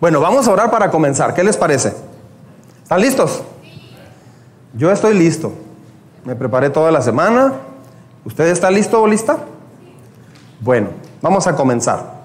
Bueno, 0.00 0.20
vamos 0.20 0.46
a 0.46 0.52
orar 0.52 0.70
para 0.70 0.90
comenzar. 0.90 1.32
¿Qué 1.32 1.42
les 1.42 1.56
parece? 1.56 1.94
¿Están 2.82 3.00
listos? 3.00 3.42
Yo 4.74 4.92
estoy 4.92 5.14
listo. 5.14 5.52
Me 6.24 6.36
preparé 6.36 6.68
toda 6.68 6.90
la 6.90 7.00
semana. 7.00 7.54
¿Usted 8.24 8.48
está 8.48 8.70
listo 8.70 9.00
o 9.00 9.06
lista? 9.06 9.38
Bueno, 10.60 10.88
vamos 11.22 11.46
a 11.46 11.56
comenzar. 11.56 12.16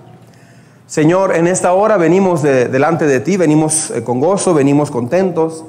Señor, 0.86 1.34
en 1.34 1.48
esta 1.48 1.72
hora 1.72 1.96
venimos 1.96 2.42
delante 2.42 3.08
de 3.08 3.22
ti, 3.22 3.38
venimos 3.38 3.92
eh, 3.92 4.04
con 4.04 4.20
gozo, 4.20 4.54
venimos 4.54 4.92
contentos 4.92 5.64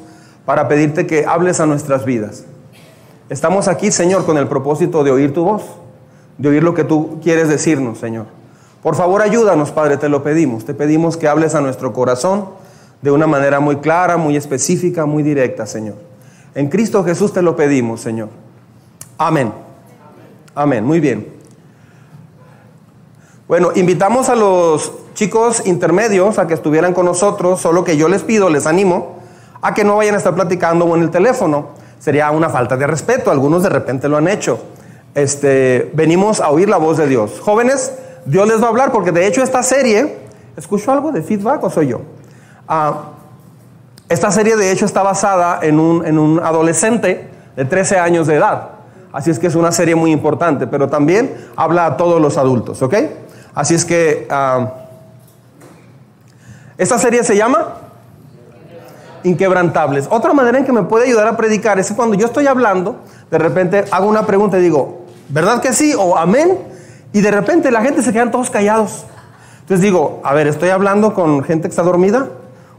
para 0.45 0.67
pedirte 0.67 1.07
que 1.07 1.25
hables 1.27 1.61
a 1.61 1.67
nuestras 1.67 2.05
vidas. 2.05 2.45
Estamos 3.29 3.69
aquí, 3.69 3.93
Señor, 3.93 4.27
con 4.27 4.37
el 4.37 4.49
propósito 4.49 5.05
de 5.05 5.13
oír 5.13 5.33
tu 5.33 5.45
voz, 5.45 5.63
de 6.39 6.49
oír 6.49 6.65
lo 6.65 6.75
que 6.75 6.83
tú 6.83 7.21
quieres 7.23 7.49
decirnos, 7.49 7.99
Señor. 7.99 8.27
Por 8.83 8.97
favor, 8.97 9.23
ayúdanos, 9.23 9.71
Padre, 9.71 9.97
te 9.97 10.09
lo 10.09 10.23
pedimos. 10.23 10.65
Te 10.65 10.75
pedimos 10.75 11.17
que 11.17 11.29
hables 11.29 11.55
a 11.55 11.61
nuestro 11.61 11.93
corazón 11.93 12.47
de 13.01 13.11
una 13.11 13.27
manera 13.27 13.61
muy 13.61 13.77
clara, 13.77 14.17
muy 14.17 14.37
específica, 14.37 15.07
muy 15.07 15.23
directa, 15.23 15.67
Señor. 15.67 15.95
En 16.55 16.69
Cristo 16.69 17.05
Jesús 17.05 17.33
te 17.33 17.43
lo 17.43 17.55
pedimos, 17.57 18.01
Señor. 18.01 18.29
Amén. 19.19 19.53
Amén. 20.55 20.85
Muy 20.85 21.01
bien. 21.01 21.33
Bueno, 23.49 23.71
invitamos 23.75 24.29
a 24.29 24.35
los 24.35 24.93
chicos 25.15 25.67
intermedios 25.67 26.39
a 26.39 26.47
que 26.47 26.55
estuvieran 26.55 26.95
con 26.95 27.07
nosotros, 27.07 27.61
solo 27.61 27.85
que 27.85 27.97
yo 27.97 28.09
les 28.09 28.23
pido, 28.23 28.49
les 28.51 28.67
animo 28.67 29.21
a 29.61 29.75
que 29.75 29.85
no 29.85 29.97
vayan 29.97 30.15
a 30.15 30.19
estar 30.19 30.35
platicando 30.35 30.95
en 30.97 31.03
el 31.03 31.11
teléfono. 31.11 31.69
Sería 31.99 32.31
una 32.33 32.49
falta 32.49 32.77
de 32.77 32.87
respeto, 32.87 33.31
algunos 33.31 33.63
de 33.63 33.69
repente 33.69 34.09
lo 34.09 34.17
han 34.17 34.27
hecho. 34.27 34.59
Este, 35.15 35.91
venimos 35.95 36.41
a 36.41 36.51
oír 36.51 36.69
la 36.69 36.79
voz 36.79 36.97
de 36.97 37.07
Dios. 37.07 37.41
Jóvenes, 37.41 37.93
Dios 38.25 38.47
les 38.47 38.61
va 38.61 38.67
a 38.67 38.69
hablar 38.69 38.93
porque 38.93 39.13
de 39.13 39.27
hecho 39.27 39.43
esta 39.43 39.63
serie, 39.63 40.19
¿escucho 40.57 40.93
algo 40.93 41.13
de 41.13 41.23
feedback 41.23 41.63
o 41.65 41.71
soy 41.71 41.89
yo? 41.89 42.03
Ah, 42.69 43.11
esta 44.09 44.31
serie 44.31 44.57
de 44.57 44.71
hecho 44.71 44.85
está 44.85 45.03
basada 45.03 45.61
en 45.63 45.81
un, 45.81 46.07
en 46.07 46.19
un 46.19 46.41
adolescente 46.41 47.29
de 47.57 47.65
13 47.65 47.99
años 47.99 48.27
de 48.27 48.37
edad. 48.37 48.71
Así 49.13 49.31
es 49.31 49.39
que 49.39 49.47
es 49.47 49.55
una 49.55 49.73
serie 49.73 49.95
muy 49.95 50.11
importante, 50.11 50.67
pero 50.67 50.89
también 50.89 51.35
habla 51.57 51.87
a 51.87 51.97
todos 51.97 52.21
los 52.21 52.39
adultos, 52.39 52.81
¿ok? 52.83 52.95
Así 53.55 53.75
es 53.75 53.85
que 53.85 54.27
ah, 54.31 54.73
esta 56.79 56.99
serie 56.99 57.23
se 57.25 57.37
llama 57.37 57.75
Inquebrantables. 59.25 60.09
Otra 60.11 60.33
manera 60.33 60.59
en 60.59 60.65
que 60.65 60.73
me 60.73 60.83
puede 60.83 61.07
ayudar 61.07 61.29
a 61.29 61.37
predicar 61.37 61.79
es 61.79 61.93
cuando 61.93 62.17
yo 62.17 62.27
estoy 62.27 62.47
hablando, 62.47 62.97
de 63.31 63.39
repente 63.39 63.85
hago 63.91 64.09
una 64.09 64.27
pregunta 64.27 64.59
y 64.59 64.63
digo, 64.63 65.03
¿verdad 65.29 65.61
que 65.61 65.73
sí? 65.73 65.95
o 65.97 66.17
amén. 66.17 66.72
Y 67.13 67.21
de 67.21 67.31
repente 67.31 67.71
la 67.71 67.83
gente 67.83 68.03
se 68.03 68.13
quedan 68.13 68.31
todos 68.31 68.51
callados. 68.51 69.05
Entonces 69.61 69.83
digo, 69.83 70.21
a 70.25 70.35
ver, 70.35 70.47
¿estoy 70.47 70.71
hablando 70.71 71.15
con 71.15 71.45
gente 71.45 71.69
que 71.69 71.71
está 71.71 71.83
dormida 71.83 72.29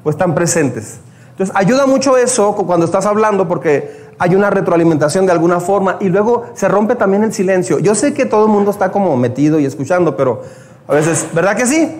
o 0.04 0.10
están 0.10 0.36
presentes? 0.36 1.00
Entonces 1.32 1.56
ayuda 1.56 1.86
mucho 1.88 2.18
eso 2.18 2.56
cuando 2.56 2.86
estás 2.86 3.06
hablando 3.06 3.48
porque 3.48 4.04
hay 4.20 4.36
una 4.36 4.50
retroalimentación 4.50 5.26
de 5.26 5.32
alguna 5.32 5.60
forma 5.60 5.98
y 6.00 6.10
luego 6.10 6.46
se 6.54 6.68
rompe 6.68 6.96
también 6.96 7.24
el 7.24 7.34
silencio. 7.34 7.80
Yo 7.80 7.96
sé 7.96 8.14
que 8.14 8.26
todo 8.26 8.46
el 8.46 8.52
mundo 8.52 8.72
está 8.72 8.92
como 8.92 9.16
metido 9.18 9.60
y 9.60 9.66
escuchando, 9.66 10.16
pero 10.16 10.44
a 10.88 10.94
veces, 10.94 11.28
¿verdad 11.34 11.56
que 11.56 11.66
sí? 11.66 12.00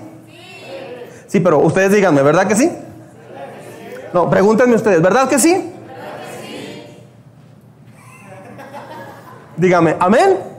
Sí, 1.28 1.40
pero 1.40 1.60
ustedes 1.60 1.92
díganme, 1.92 2.22
¿verdad 2.22 2.46
que 2.46 2.56
sí? 2.56 2.72
No, 4.14 4.30
pregúntenme 4.30 4.76
ustedes, 4.76 5.02
¿verdad 5.02 5.28
que 5.28 5.40
sí? 5.40 5.72
Dígame, 9.58 9.96
¿amén? 10.00 10.53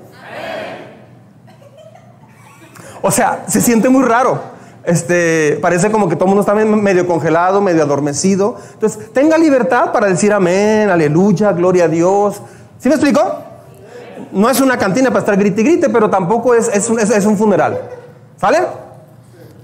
O 3.06 3.10
sea, 3.10 3.44
se 3.46 3.60
siente 3.60 3.90
muy 3.90 4.02
raro. 4.02 4.40
Este, 4.82 5.58
parece 5.60 5.90
como 5.90 6.08
que 6.08 6.16
todo 6.16 6.24
el 6.24 6.34
mundo 6.34 6.40
está 6.40 6.54
medio 6.54 7.06
congelado, 7.06 7.60
medio 7.60 7.82
adormecido. 7.82 8.56
Entonces, 8.72 9.12
tenga 9.12 9.36
libertad 9.36 9.92
para 9.92 10.06
decir 10.06 10.32
amén, 10.32 10.88
aleluya, 10.88 11.52
gloria 11.52 11.84
a 11.84 11.88
Dios. 11.88 12.40
¿Sí 12.78 12.88
me 12.88 12.94
explico? 12.94 13.20
No 14.32 14.48
es 14.48 14.58
una 14.58 14.78
cantina 14.78 15.10
para 15.10 15.18
estar 15.18 15.36
grite 15.36 15.60
y 15.60 15.64
grite, 15.64 15.90
pero 15.90 16.08
tampoco 16.08 16.54
es, 16.54 16.68
es, 16.68 16.88
un, 16.88 16.98
es, 16.98 17.26
un, 17.26 17.36
funeral. 17.36 17.78
¿Sale? 18.38 18.60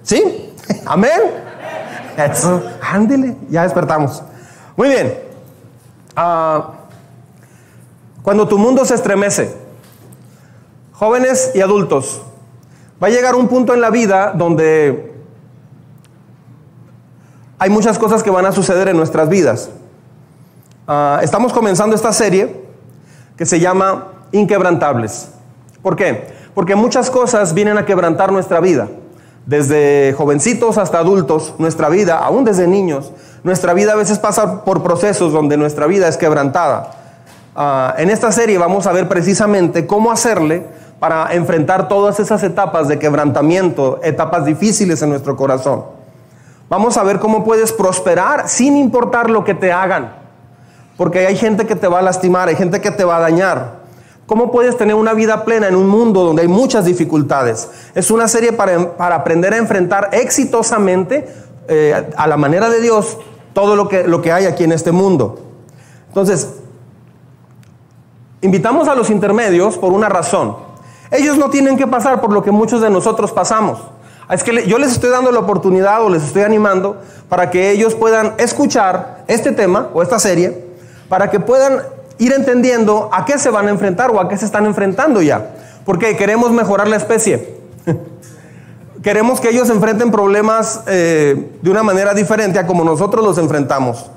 ¿Sí? 0.03 0.53
¿Amén? 0.85 1.21
Eso, 2.19 2.63
ándele, 2.93 3.37
ya 3.49 3.63
despertamos. 3.63 4.23
Muy 4.77 4.91
bien. 4.91 5.19
Ah, 6.15 6.73
cuando 8.21 8.47
tu 8.47 8.59
mundo 8.59 8.85
se 8.85 8.97
estremece, 8.97 9.57
jóvenes 10.93 11.53
y 11.55 11.63
adultos, 11.63 12.21
Va 13.03 13.07
a 13.07 13.11
llegar 13.11 13.35
un 13.35 13.49
punto 13.49 13.73
en 13.73 13.81
la 13.81 13.89
vida 13.89 14.33
donde 14.35 15.15
hay 17.59 17.71
muchas 17.71 17.99
cosas 17.99 18.23
que 18.23 18.31
van 18.31 18.45
a 18.45 18.53
suceder 18.53 18.89
en 18.89 18.97
nuestras 18.97 19.29
vidas. 19.31 19.71
Ah, 20.87 21.21
estamos 21.23 21.53
comenzando 21.53 21.97
esta 21.97 22.13
serie 22.13 22.63
que 23.37 23.47
se 23.47 23.59
llama 23.59 24.09
Inquebrantables. 24.33 25.29
¿Por 25.83 25.97
qué? 25.97 26.29
Porque 26.55 26.75
muchas 26.75 27.11
cosas 27.11 27.55
vienen 27.55 27.79
a 27.79 27.87
quebrantar 27.87 28.33
nuestra 28.33 28.61
vida. 28.61 28.89
Desde 29.47 30.15
jovencitos 30.19 30.77
hasta 30.77 30.99
adultos, 30.99 31.55
nuestra 31.57 31.89
vida, 31.89 32.19
aún 32.19 32.45
desde 32.45 32.67
niños, 32.67 33.13
nuestra 33.45 33.73
vida 33.73 33.93
a 33.93 33.97
veces 33.97 34.19
pasa 34.19 34.63
por 34.65 34.83
procesos 34.83 35.33
donde 35.33 35.57
nuestra 35.57 35.87
vida 35.87 36.07
es 36.07 36.19
quebrantada. 36.19 36.91
Ah, 37.57 37.95
en 37.97 38.11
esta 38.11 38.31
serie 38.31 38.59
vamos 38.59 38.87
a 38.87 38.93
ver 38.93 39.09
precisamente 39.09 39.87
cómo 39.87 40.13
hacerle 40.13 40.67
para 41.01 41.35
enfrentar 41.35 41.89
todas 41.89 42.21
esas 42.21 42.43
etapas 42.43 42.87
de 42.87 42.99
quebrantamiento, 42.99 43.99
etapas 44.03 44.45
difíciles 44.45 45.01
en 45.03 45.09
nuestro 45.09 45.35
corazón. 45.35 45.85
Vamos 46.69 46.97
a 46.97 47.03
ver 47.03 47.19
cómo 47.19 47.43
puedes 47.43 47.73
prosperar 47.73 48.49
sin 48.49 48.77
importar 48.77 49.31
lo 49.31 49.43
que 49.43 49.55
te 49.55 49.73
hagan, 49.73 50.13
porque 50.97 51.27
hay 51.27 51.37
gente 51.37 51.67
que 51.67 51.75
te 51.75 51.89
va 51.89 51.99
a 51.99 52.03
lastimar, 52.03 52.49
hay 52.49 52.55
gente 52.55 52.81
que 52.81 52.91
te 52.91 53.03
va 53.03 53.17
a 53.17 53.21
dañar. 53.21 53.81
¿Cómo 54.27 54.53
puedes 54.53 54.77
tener 54.77 54.95
una 54.95 55.13
vida 55.15 55.45
plena 55.45 55.67
en 55.67 55.75
un 55.75 55.89
mundo 55.89 56.23
donde 56.23 56.43
hay 56.43 56.49
muchas 56.49 56.85
dificultades? 56.85 57.69
Es 57.97 58.13
una 58.13 58.29
serie 58.29 58.53
para, 58.53 58.97
para 58.97 59.17
aprender 59.17 59.55
a 59.55 59.57
enfrentar 59.57 60.11
exitosamente, 60.13 61.27
eh, 61.67 62.11
a 62.17 62.27
la 62.27 62.37
manera 62.37 62.69
de 62.69 62.81
Dios, 62.81 63.17
todo 63.53 63.75
lo 63.75 63.89
que, 63.89 64.07
lo 64.07 64.23
que 64.23 64.33
hay 64.33 64.45
aquí 64.45 64.65
en 64.65 64.73
este 64.73 64.93
mundo. 64.93 65.41
Entonces, 66.09 66.49
invitamos 68.43 68.87
a 68.87 68.95
los 68.95 69.11
intermedios 69.11 69.79
por 69.79 69.93
una 69.93 70.09
razón. 70.09 70.70
Ellos 71.11 71.37
no 71.37 71.51
tienen 71.51 71.77
que 71.77 71.87
pasar 71.87 72.21
por 72.21 72.33
lo 72.33 72.43
que 72.43 72.51
muchos 72.51 72.81
de 72.81 72.91
nosotros 72.91 73.33
pasamos. 73.33 73.79
Es 74.31 74.45
que 74.45 74.67
yo 74.67 74.79
les 74.79 74.93
estoy 74.93 75.11
dando 75.11 75.33
la 75.33 75.41
oportunidad 75.41 76.05
o 76.05 76.09
les 76.09 76.23
estoy 76.23 76.43
animando 76.43 76.97
para 77.29 77.51
que 77.51 77.71
ellos 77.71 77.95
puedan 77.97 78.35
escuchar 78.39 79.25
este 79.27 79.51
tema 79.51 79.89
o 79.93 80.03
esta 80.03 80.21
serie, 80.21 80.65
para 81.09 81.31
que 81.31 81.41
puedan 81.41 81.83
ir 82.19 82.33
entendiendo 82.33 83.09
a 83.13 83.25
qué 83.25 83.39
se 83.39 83.51
van 83.51 83.67
a 83.67 83.71
enfrentar 83.71 84.11
o 84.11 84.21
a 84.21 84.29
qué 84.29 84.37
se 84.37 84.45
están 84.45 84.67
enfrentando 84.67 85.21
ya. 85.21 85.51
Porque 85.85 86.17
queremos 86.17 86.53
mejorar 86.53 86.87
la 86.87 86.97
especie. 86.97 87.57
queremos 89.03 89.41
que 89.41 89.49
ellos 89.49 89.69
enfrenten 89.71 90.13
problemas 90.13 90.83
eh, 90.87 91.51
de 91.61 91.71
una 91.71 91.83
manera 91.83 92.15
diferente 92.15 92.59
a 92.61 92.67
como 92.67 92.85
nosotros 92.85 93.25
los 93.25 93.37
enfrentamos. 93.39 94.11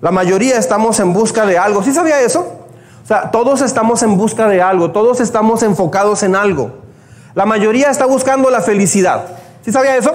La 0.00 0.10
mayoría 0.10 0.56
estamos 0.56 0.98
en 1.00 1.12
busca 1.12 1.44
de 1.44 1.58
algo. 1.58 1.82
¿Sí 1.82 1.92
sabía 1.92 2.20
eso? 2.20 2.59
Todos 3.32 3.60
estamos 3.60 4.02
en 4.02 4.16
busca 4.16 4.46
de 4.46 4.62
algo, 4.62 4.92
todos 4.92 5.20
estamos 5.20 5.62
enfocados 5.62 6.22
en 6.22 6.36
algo. 6.36 6.70
La 7.34 7.44
mayoría 7.44 7.90
está 7.90 8.06
buscando 8.06 8.50
la 8.50 8.60
felicidad. 8.60 9.24
¿Sí 9.62 9.72
sabía 9.72 9.96
eso? 9.96 10.12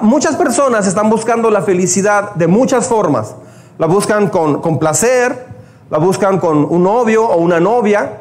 muchas 0.00 0.36
personas 0.36 0.86
están 0.86 1.10
buscando 1.10 1.50
la 1.50 1.60
felicidad 1.60 2.34
de 2.34 2.46
muchas 2.46 2.86
formas. 2.86 3.34
La 3.76 3.86
buscan 3.86 4.28
con, 4.28 4.78
placer, 4.78 5.46
la 5.90 5.98
buscan 5.98 6.38
con 6.38 6.64
un 6.64 6.82
novio 6.82 7.26
o 7.26 7.36
una 7.36 7.60
novia, 7.60 8.20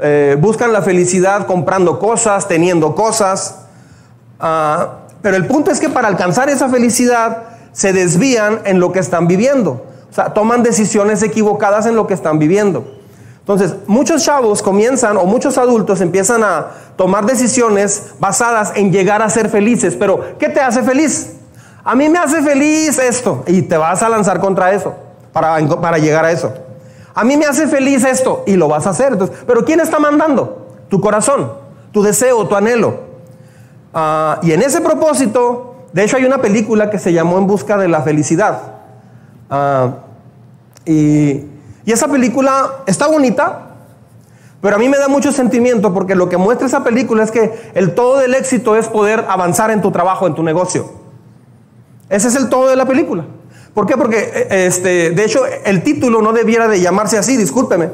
eh, 0.00 0.36
buscan 0.40 0.72
la 0.72 0.82
felicidad 0.82 1.46
comprando 1.46 2.00
cosas, 2.00 2.48
teniendo 2.48 2.96
cosas. 2.96 3.60
Ah, 4.40 4.94
pero 5.22 5.36
el 5.36 5.46
punto 5.46 5.70
es 5.70 5.78
que 5.78 5.88
para 5.88 6.08
alcanzar 6.08 6.48
esa 6.48 6.68
felicidad 6.68 7.44
se 7.70 7.92
desvían 7.92 8.62
en 8.64 8.80
lo 8.80 8.90
que 8.90 8.98
están 8.98 9.28
viviendo. 9.28 9.84
O 10.10 10.12
sea, 10.12 10.34
toman 10.34 10.62
decisiones 10.62 11.22
equivocadas 11.22 11.86
en 11.86 11.94
lo 11.94 12.06
que 12.06 12.14
están 12.14 12.38
viviendo. 12.40 12.95
Entonces, 13.46 13.76
muchos 13.86 14.24
chavos 14.24 14.60
comienzan, 14.60 15.16
o 15.16 15.24
muchos 15.24 15.56
adultos 15.56 16.00
empiezan 16.00 16.42
a 16.42 16.66
tomar 16.96 17.26
decisiones 17.26 18.14
basadas 18.18 18.72
en 18.74 18.90
llegar 18.90 19.22
a 19.22 19.30
ser 19.30 19.48
felices. 19.48 19.94
Pero, 19.94 20.36
¿qué 20.36 20.48
te 20.48 20.60
hace 20.60 20.82
feliz? 20.82 21.36
A 21.84 21.94
mí 21.94 22.08
me 22.08 22.18
hace 22.18 22.42
feliz 22.42 22.98
esto. 22.98 23.44
Y 23.46 23.62
te 23.62 23.76
vas 23.76 24.02
a 24.02 24.08
lanzar 24.08 24.40
contra 24.40 24.72
eso, 24.72 24.96
para, 25.32 25.64
para 25.80 25.98
llegar 25.98 26.24
a 26.24 26.32
eso. 26.32 26.52
A 27.14 27.22
mí 27.22 27.36
me 27.36 27.46
hace 27.46 27.68
feliz 27.68 28.04
esto, 28.04 28.42
y 28.48 28.56
lo 28.56 28.66
vas 28.66 28.84
a 28.88 28.90
hacer. 28.90 29.16
Pero 29.46 29.64
¿quién 29.64 29.78
está 29.78 30.00
mandando? 30.00 30.66
Tu 30.88 31.00
corazón, 31.00 31.52
tu 31.92 32.02
deseo, 32.02 32.48
tu 32.48 32.56
anhelo. 32.56 32.98
Ah, 33.94 34.40
y 34.42 34.50
en 34.50 34.60
ese 34.60 34.80
propósito, 34.80 35.86
de 35.92 36.02
hecho 36.02 36.16
hay 36.16 36.24
una 36.24 36.42
película 36.42 36.90
que 36.90 36.98
se 36.98 37.12
llamó 37.12 37.38
En 37.38 37.46
Busca 37.46 37.76
de 37.76 37.86
la 37.86 38.02
Felicidad. 38.02 38.58
Ah, 39.48 39.90
y 40.84 41.44
y 41.86 41.92
esa 41.92 42.08
película 42.08 42.82
está 42.86 43.06
bonita, 43.06 43.68
pero 44.60 44.76
a 44.76 44.78
mí 44.78 44.88
me 44.88 44.98
da 44.98 45.06
mucho 45.06 45.30
sentimiento 45.30 45.94
porque 45.94 46.16
lo 46.16 46.28
que 46.28 46.36
muestra 46.36 46.66
esa 46.66 46.82
película 46.82 47.22
es 47.22 47.30
que 47.30 47.70
el 47.74 47.94
todo 47.94 48.18
del 48.18 48.34
éxito 48.34 48.74
es 48.74 48.88
poder 48.88 49.24
avanzar 49.28 49.70
en 49.70 49.80
tu 49.80 49.92
trabajo, 49.92 50.26
en 50.26 50.34
tu 50.34 50.42
negocio. 50.42 50.90
Ese 52.08 52.26
es 52.26 52.34
el 52.34 52.48
todo 52.48 52.68
de 52.68 52.76
la 52.76 52.86
película. 52.86 53.24
¿Por 53.72 53.86
qué? 53.86 53.96
Porque, 53.96 54.18
eh, 54.18 54.66
este, 54.66 55.10
de 55.10 55.24
hecho, 55.24 55.42
el 55.64 55.84
título 55.84 56.20
no 56.22 56.32
debiera 56.32 56.66
de 56.66 56.80
llamarse 56.80 57.18
así, 57.18 57.36
discúlpeme. 57.36 57.90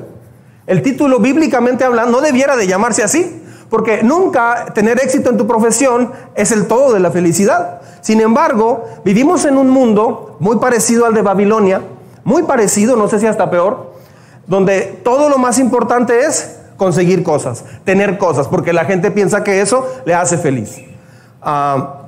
El 0.67 0.81
título, 0.81 1.19
bíblicamente 1.19 1.85
hablando, 1.85 2.13
no 2.13 2.21
debiera 2.25 2.57
de 2.57 2.67
llamarse 2.67 3.03
así. 3.03 3.43
Porque 3.69 4.03
nunca 4.03 4.73
tener 4.75 5.03
éxito 5.03 5.29
en 5.29 5.37
tu 5.37 5.47
profesión 5.47 6.13
es 6.35 6.53
el 6.53 6.67
todo 6.67 6.93
de 6.93 7.01
la 7.01 7.11
felicidad. 7.11 7.81
Sin 8.01 8.21
embargo, 8.21 8.85
vivimos 9.05 9.45
en 9.45 9.59
un 9.59 9.69
mundo 9.71 10.37
muy 10.41 10.59
parecido 10.59 11.05
al 11.05 11.15
de 11.15 11.23
Babilonia, 11.23 11.83
muy 12.25 12.43
parecido, 12.45 12.97
no 12.97 13.09
sé 13.09 13.19
si 13.21 13.27
hasta 13.27 13.51
peor, 13.51 13.93
donde 14.47 15.01
todo 15.05 15.29
lo 15.29 15.39
más 15.39 15.59
importante 15.59 16.21
es 16.21 16.59
conseguir 16.77 17.23
cosas, 17.23 17.65
tener 17.85 18.19
cosas, 18.19 18.49
porque 18.49 18.73
la 18.73 18.85
gente 18.85 19.11
piensa 19.11 19.45
que 19.45 19.61
eso 19.61 19.87
le 20.05 20.15
hace 20.15 20.39
feliz. 20.39 20.81
Ah, 21.41 21.99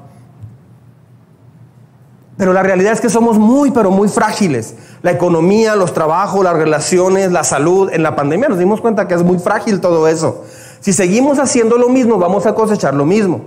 pero 2.36 2.52
la 2.52 2.62
realidad 2.62 2.92
es 2.92 3.00
que 3.00 3.10
somos 3.10 3.38
muy, 3.38 3.70
pero 3.70 3.90
muy 3.90 4.08
frágiles. 4.08 4.74
La 5.02 5.12
economía, 5.12 5.76
los 5.76 5.92
trabajos, 5.92 6.42
las 6.42 6.54
relaciones, 6.54 7.30
la 7.30 7.44
salud. 7.44 7.90
En 7.92 8.02
la 8.02 8.16
pandemia 8.16 8.48
nos 8.48 8.58
dimos 8.58 8.80
cuenta 8.80 9.06
que 9.06 9.14
es 9.14 9.22
muy 9.22 9.38
frágil 9.38 9.80
todo 9.80 10.08
eso. 10.08 10.42
Si 10.80 10.92
seguimos 10.92 11.38
haciendo 11.38 11.78
lo 11.78 11.88
mismo, 11.88 12.18
vamos 12.18 12.46
a 12.46 12.54
cosechar 12.54 12.94
lo 12.94 13.04
mismo. 13.04 13.42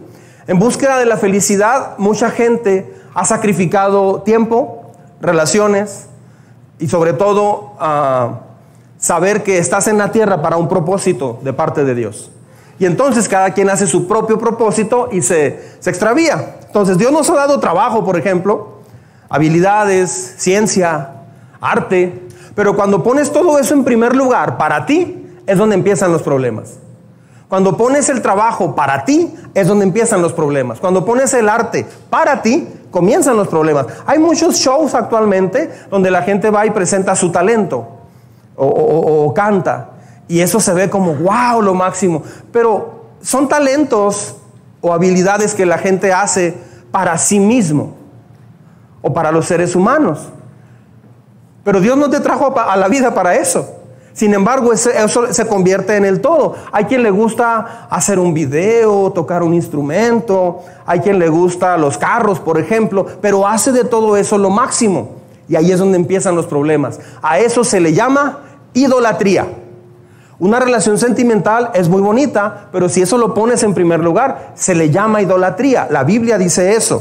En 0.48 0.60
búsqueda 0.60 0.98
de 0.98 1.06
la 1.06 1.18
felicidad, 1.18 1.98
mucha 1.98 2.32
gente 2.32 2.96
ha 3.14 3.26
sacrificado 3.26 4.22
tiempo, 4.22 4.94
relaciones 5.20 6.08
y 6.80 6.88
sobre 6.88 7.14
todo 7.14 7.74
ah, 7.80 8.42
saber 8.98 9.44
que 9.44 9.58
estás 9.58 9.88
en 9.88 9.98
la 9.98 10.12
tierra 10.12 10.42
para 10.42 10.58
un 10.58 10.68
propósito 10.68 11.40
de 11.42 11.54
parte 11.54 11.84
de 11.84 11.96
Dios. 11.96 12.32
Y 12.80 12.86
entonces 12.86 13.28
cada 13.28 13.52
quien 13.52 13.70
hace 13.70 13.88
su 13.88 14.08
propio 14.08 14.38
propósito 14.38 15.10
y 15.12 15.22
se, 15.22 15.78
se 15.80 15.90
extravía. 15.90 16.58
Entonces 16.66 16.98
Dios 16.98 17.12
nos 17.12 17.30
ha 17.30 17.36
dado 17.36 17.60
trabajo, 17.60 18.06
por 18.06 18.18
ejemplo, 18.18 18.78
habilidades, 19.30 20.36
ciencia, 20.38 21.12
arte. 21.60 22.28
Pero 22.54 22.76
cuando 22.76 23.04
pones 23.04 23.32
todo 23.32 23.58
eso 23.60 23.74
en 23.74 23.84
primer 23.84 24.16
lugar 24.16 24.58
para 24.58 24.86
ti, 24.86 25.26
es 25.48 25.58
donde 25.58 25.76
empiezan 25.76 26.12
los 26.12 26.22
problemas. 26.22 26.80
Cuando 27.50 27.78
pones 27.78 28.10
el 28.10 28.22
trabajo 28.22 28.76
para 28.76 29.06
ti, 29.06 29.34
es 29.54 29.68
donde 29.68 29.86
empiezan 29.86 30.22
los 30.22 30.34
problemas. 30.34 30.80
Cuando 30.80 31.06
pones 31.06 31.34
el 31.34 31.48
arte 31.48 31.86
para 32.10 32.42
ti, 32.42 32.68
comienzan 32.98 33.38
los 33.38 33.48
problemas. 33.48 33.86
Hay 34.08 34.18
muchos 34.18 34.56
shows 34.56 34.96
actualmente 34.96 35.70
donde 35.92 36.10
la 36.10 36.24
gente 36.24 36.50
va 36.50 36.66
y 36.66 36.72
presenta 36.72 37.16
su 37.16 37.32
talento 37.32 37.88
o, 38.56 39.32
canta. 39.36 39.92
Y 40.28 40.40
eso 40.40 40.60
se 40.60 40.74
ve 40.74 40.90
como, 40.90 41.14
wow, 41.14 41.62
lo 41.62 41.76
máximo. 41.76 42.24
Pero 42.52 43.04
son 43.22 43.48
talentos 43.48 44.38
o 44.82 44.92
habilidades 44.92 45.54
que 45.54 45.68
la 45.68 45.78
gente 45.78 46.12
hace 46.12 46.58
para 46.90 47.20
sí 47.20 47.40
mismo 47.40 47.94
o 49.04 49.14
para 49.14 49.32
los 49.32 49.46
seres 49.46 49.76
humanos. 49.76 50.30
Pero 51.64 51.80
Dios 51.80 52.00
no 52.00 52.10
te 52.10 52.20
trajo 52.20 52.60
a 52.60 52.76
la 52.78 52.88
vida 52.88 53.14
para 53.14 53.36
eso. 53.36 53.77
Sin 54.18 54.34
embargo, 54.34 54.74
eso 54.74 55.32
se 55.32 55.46
convierte 55.46 55.96
en 55.96 56.04
el 56.04 56.22
todo. 56.22 56.56
Hay 56.72 56.86
quien 56.86 57.04
le 57.04 57.12
gusta 57.12 57.86
hacer 57.88 58.18
un 58.18 58.34
video, 58.34 59.12
tocar 59.12 59.44
un 59.44 59.54
instrumento, 59.54 60.64
hay 60.88 61.02
quien 61.02 61.20
le 61.20 61.30
gusta 61.30 61.78
los 61.78 62.00
carros, 62.00 62.40
por 62.40 62.58
ejemplo, 62.58 63.06
pero 63.22 63.46
hace 63.46 63.72
de 63.72 63.84
todo 63.84 64.18
eso 64.18 64.40
lo 64.40 64.50
máximo. 64.50 65.18
Y 65.48 65.56
ahí 65.56 65.72
es 65.72 65.78
donde 65.78 66.00
empiezan 66.00 66.36
los 66.36 66.48
problemas. 66.48 67.00
A 67.22 67.38
eso 67.38 67.64
se 67.64 67.80
le 67.80 67.94
llama 67.94 68.40
idolatría. 68.74 69.46
Una 70.40 70.60
relación 70.60 70.98
sentimental 70.98 71.70
es 71.76 71.88
muy 71.88 72.02
bonita, 72.02 72.70
pero 72.72 72.90
si 72.90 73.04
eso 73.04 73.20
lo 73.20 73.36
pones 73.36 73.62
en 73.62 73.76
primer 73.76 74.00
lugar, 74.00 74.54
se 74.56 74.74
le 74.74 74.90
llama 74.90 75.22
idolatría. 75.22 75.90
La 75.92 76.04
Biblia 76.04 76.40
dice 76.40 76.76
eso. 76.76 76.98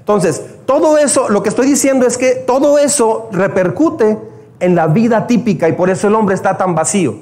Entonces, 0.00 0.42
todo 0.66 0.98
eso, 0.98 1.28
lo 1.28 1.44
que 1.44 1.48
estoy 1.48 1.68
diciendo 1.68 2.08
es 2.08 2.18
que 2.18 2.34
todo 2.34 2.76
eso 2.76 3.28
repercute 3.30 4.18
en 4.60 4.74
la 4.74 4.86
vida 4.86 5.26
típica 5.26 5.68
y 5.68 5.72
por 5.72 5.90
eso 5.90 6.08
el 6.08 6.14
hombre 6.14 6.34
está 6.34 6.56
tan 6.56 6.74
vacío. 6.74 7.14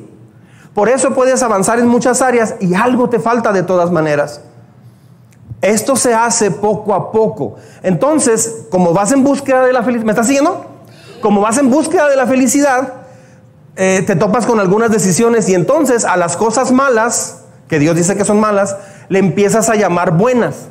Por 0.74 0.88
eso 0.88 1.14
puedes 1.14 1.42
avanzar 1.42 1.78
en 1.78 1.86
muchas 1.86 2.20
áreas 2.20 2.56
y 2.60 2.74
algo 2.74 3.08
te 3.08 3.20
falta 3.20 3.52
de 3.52 3.62
todas 3.62 3.90
maneras. 3.90 4.40
Esto 5.62 5.96
se 5.96 6.12
hace 6.12 6.50
poco 6.50 6.94
a 6.94 7.12
poco. 7.12 7.54
Entonces, 7.82 8.66
como 8.70 8.92
vas 8.92 9.12
en 9.12 9.22
búsqueda 9.22 9.64
de 9.64 9.72
la 9.72 9.82
felicidad, 9.82 10.04
¿me 10.04 10.12
estás 10.12 10.26
siguiendo? 10.26 10.66
Como 11.22 11.40
vas 11.40 11.58
en 11.58 11.70
búsqueda 11.70 12.08
de 12.08 12.16
la 12.16 12.26
felicidad, 12.26 12.92
eh, 13.76 14.02
te 14.06 14.14
topas 14.14 14.46
con 14.46 14.60
algunas 14.60 14.90
decisiones 14.90 15.48
y 15.48 15.54
entonces 15.54 16.04
a 16.04 16.16
las 16.16 16.36
cosas 16.36 16.70
malas, 16.70 17.44
que 17.68 17.78
Dios 17.78 17.96
dice 17.96 18.16
que 18.16 18.24
son 18.24 18.40
malas, 18.40 18.76
le 19.08 19.20
empiezas 19.20 19.70
a 19.70 19.74
llamar 19.74 20.16
buenas. 20.16 20.66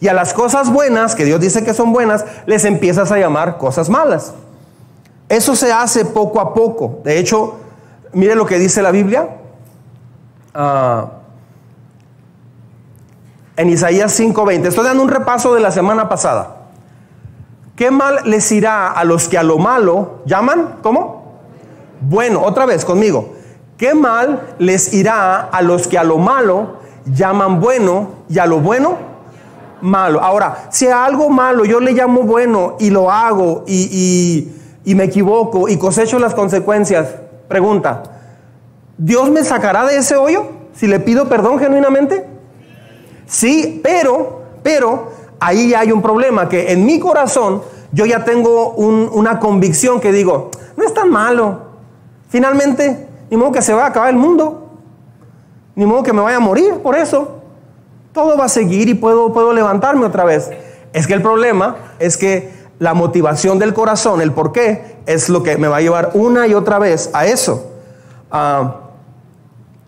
Y 0.00 0.08
a 0.08 0.12
las 0.12 0.32
cosas 0.32 0.70
buenas, 0.70 1.14
que 1.14 1.24
Dios 1.24 1.40
dice 1.40 1.64
que 1.64 1.74
son 1.74 1.92
buenas, 1.92 2.24
les 2.46 2.64
empiezas 2.64 3.10
a 3.10 3.18
llamar 3.18 3.58
cosas 3.58 3.88
malas. 3.88 4.32
Eso 5.28 5.54
se 5.54 5.72
hace 5.72 6.04
poco 6.04 6.40
a 6.40 6.54
poco. 6.54 7.00
De 7.04 7.18
hecho, 7.18 7.56
mire 8.12 8.34
lo 8.34 8.46
que 8.46 8.58
dice 8.58 8.82
la 8.82 8.90
Biblia. 8.90 9.28
Ah, 10.54 11.06
en 13.56 13.70
Isaías 13.70 14.12
5:20. 14.18 14.68
Estoy 14.68 14.84
dando 14.84 15.02
un 15.02 15.08
repaso 15.08 15.54
de 15.54 15.60
la 15.60 15.70
semana 15.70 16.08
pasada. 16.08 16.56
¿Qué 17.76 17.90
mal 17.90 18.20
les 18.24 18.50
irá 18.52 18.90
a 18.90 19.04
los 19.04 19.28
que 19.28 19.38
a 19.38 19.42
lo 19.42 19.58
malo 19.58 20.22
llaman? 20.24 20.76
¿Cómo? 20.82 21.40
Bueno, 22.00 22.42
otra 22.42 22.66
vez 22.66 22.84
conmigo. 22.84 23.34
¿Qué 23.76 23.94
mal 23.94 24.54
les 24.58 24.92
irá 24.94 25.40
a 25.40 25.62
los 25.62 25.86
que 25.86 25.98
a 25.98 26.04
lo 26.04 26.18
malo 26.18 26.78
llaman 27.06 27.60
bueno 27.60 28.10
y 28.28 28.38
a 28.38 28.46
lo 28.46 28.60
bueno 28.60 29.08
malo. 29.80 30.20
Ahora, 30.22 30.68
si 30.70 30.86
a 30.86 31.04
algo 31.04 31.30
malo 31.30 31.64
yo 31.64 31.80
le 31.80 31.92
llamo 31.92 32.22
bueno 32.22 32.76
y 32.78 32.90
lo 32.90 33.10
hago 33.10 33.64
y, 33.66 34.48
me 34.94 35.04
equivoco 35.04 35.68
y 35.68 35.76
cosecho 35.76 36.18
las 36.18 36.34
consecuencias, 36.34 37.08
pregunta, 37.48 38.02
¿Dios 38.96 39.30
me 39.30 39.44
sacará 39.44 39.84
de 39.84 39.96
ese 39.98 40.16
hoyo 40.16 40.46
si 40.74 40.86
le 40.86 41.00
pido 41.00 41.28
perdón 41.28 41.58
genuinamente? 41.58 42.26
Sí, 43.26 43.80
pero, 43.82 44.42
pero, 44.62 45.12
ahí 45.40 45.74
hay 45.74 45.92
un 45.92 46.02
problema, 46.02 46.48
que 46.48 46.72
en 46.72 46.84
mi 46.84 46.98
corazón 46.98 47.62
yo 47.92 48.06
ya 48.06 48.24
tengo 48.24 48.70
una 48.72 49.38
convicción 49.38 50.00
que 50.00 50.12
digo, 50.12 50.50
no 50.76 50.84
es 50.84 50.94
tan 50.94 51.10
malo. 51.10 51.68
Finalmente, 52.28 53.06
ni 53.30 53.36
modo 53.36 53.52
que 53.52 53.62
se 53.62 53.72
va 53.72 53.84
a 53.84 53.88
acabar 53.88 54.10
el 54.10 54.16
mundo, 54.16 54.70
ni 55.74 55.86
modo 55.86 56.02
que 56.02 56.12
me 56.12 56.20
vaya 56.20 56.38
a 56.38 56.40
morir 56.40 56.74
por 56.82 56.96
eso 56.96 57.38
todo 58.18 58.36
va 58.36 58.46
a 58.46 58.48
seguir 58.48 58.88
y 58.88 58.94
puedo, 58.94 59.32
puedo 59.32 59.52
levantarme 59.52 60.04
otra 60.04 60.24
vez. 60.24 60.50
Es 60.92 61.06
que 61.06 61.14
el 61.14 61.22
problema 61.22 61.76
es 62.00 62.16
que 62.16 62.50
la 62.78 62.94
motivación 62.94 63.58
del 63.58 63.74
corazón, 63.74 64.20
el 64.20 64.32
por 64.32 64.52
qué, 64.52 64.98
es 65.06 65.28
lo 65.28 65.42
que 65.42 65.56
me 65.58 65.68
va 65.68 65.78
a 65.78 65.80
llevar 65.80 66.10
una 66.14 66.46
y 66.46 66.54
otra 66.54 66.78
vez 66.78 67.10
a 67.12 67.26
eso. 67.26 67.70
Ah, 68.30 68.76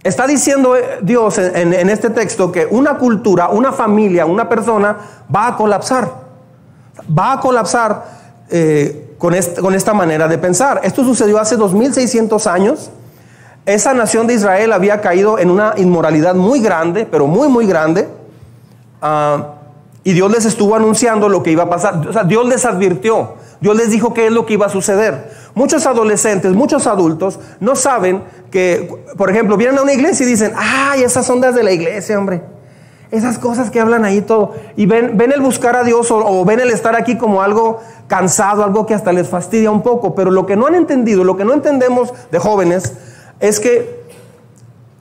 está 0.02 0.26
diciendo 0.26 0.74
Dios 1.02 1.38
en, 1.38 1.90
este 1.90 2.10
texto 2.10 2.50
que 2.50 2.66
una 2.70 2.98
cultura, 2.98 3.48
una 3.48 3.72
familia, 3.72 4.26
una 4.26 4.48
persona 4.48 4.96
va 5.34 5.48
a 5.48 5.56
colapsar. 5.56 6.10
Va 7.16 7.32
a 7.34 7.40
colapsar 7.40 8.04
eh, 8.48 9.14
con, 9.18 9.34
con 9.60 9.74
esta 9.74 9.94
manera 9.94 10.26
de 10.26 10.38
pensar. 10.38 10.80
Esto 10.82 11.04
sucedió 11.04 11.38
hace 11.38 11.56
2600 11.56 12.46
años. 12.46 12.90
Esa 13.66 13.94
nación 13.94 14.26
de 14.26 14.34
Israel 14.34 14.72
había 14.72 15.00
caído 15.00 15.38
en 15.38 15.50
una 15.50 15.74
inmoralidad 15.76 16.34
muy 16.34 16.60
grande, 16.60 17.06
pero 17.08 17.26
muy, 17.26 17.48
muy 17.48 17.66
grande. 17.66 18.08
Ah, 19.00 19.59
y 20.02 20.12
Dios 20.12 20.30
les 20.30 20.44
estuvo 20.46 20.74
anunciando 20.74 21.28
lo 21.28 21.42
que 21.42 21.50
iba 21.50 21.64
a 21.64 21.68
pasar. 21.68 22.06
O 22.08 22.12
sea, 22.12 22.24
Dios 22.24 22.46
les 22.46 22.64
advirtió. 22.64 23.34
Dios 23.60 23.76
les 23.76 23.90
dijo 23.90 24.14
qué 24.14 24.26
es 24.26 24.32
lo 24.32 24.46
que 24.46 24.54
iba 24.54 24.66
a 24.66 24.70
suceder. 24.70 25.30
Muchos 25.54 25.86
adolescentes, 25.86 26.52
muchos 26.52 26.86
adultos 26.86 27.38
no 27.60 27.76
saben 27.76 28.22
que, 28.50 28.88
por 29.18 29.30
ejemplo, 29.30 29.58
vienen 29.58 29.78
a 29.78 29.82
una 29.82 29.92
iglesia 29.92 30.24
y 30.24 30.28
dicen, 30.28 30.52
ay, 30.56 31.02
esas 31.02 31.28
ondas 31.28 31.54
de 31.54 31.62
la 31.62 31.72
iglesia, 31.72 32.18
hombre. 32.18 32.42
Esas 33.10 33.38
cosas 33.38 33.70
que 33.70 33.80
hablan 33.80 34.04
ahí 34.04 34.22
todo. 34.22 34.54
Y 34.76 34.86
ven, 34.86 35.18
ven 35.18 35.32
el 35.32 35.40
buscar 35.40 35.76
a 35.76 35.84
Dios 35.84 36.10
o, 36.10 36.16
o 36.18 36.44
ven 36.44 36.60
el 36.60 36.70
estar 36.70 36.96
aquí 36.96 37.18
como 37.18 37.42
algo 37.42 37.80
cansado, 38.06 38.64
algo 38.64 38.86
que 38.86 38.94
hasta 38.94 39.12
les 39.12 39.28
fastidia 39.28 39.70
un 39.70 39.82
poco. 39.82 40.14
Pero 40.14 40.30
lo 40.30 40.46
que 40.46 40.56
no 40.56 40.66
han 40.66 40.76
entendido, 40.76 41.24
lo 41.24 41.36
que 41.36 41.44
no 41.44 41.52
entendemos 41.52 42.14
de 42.30 42.38
jóvenes, 42.38 42.94
es 43.40 43.60
que 43.60 44.00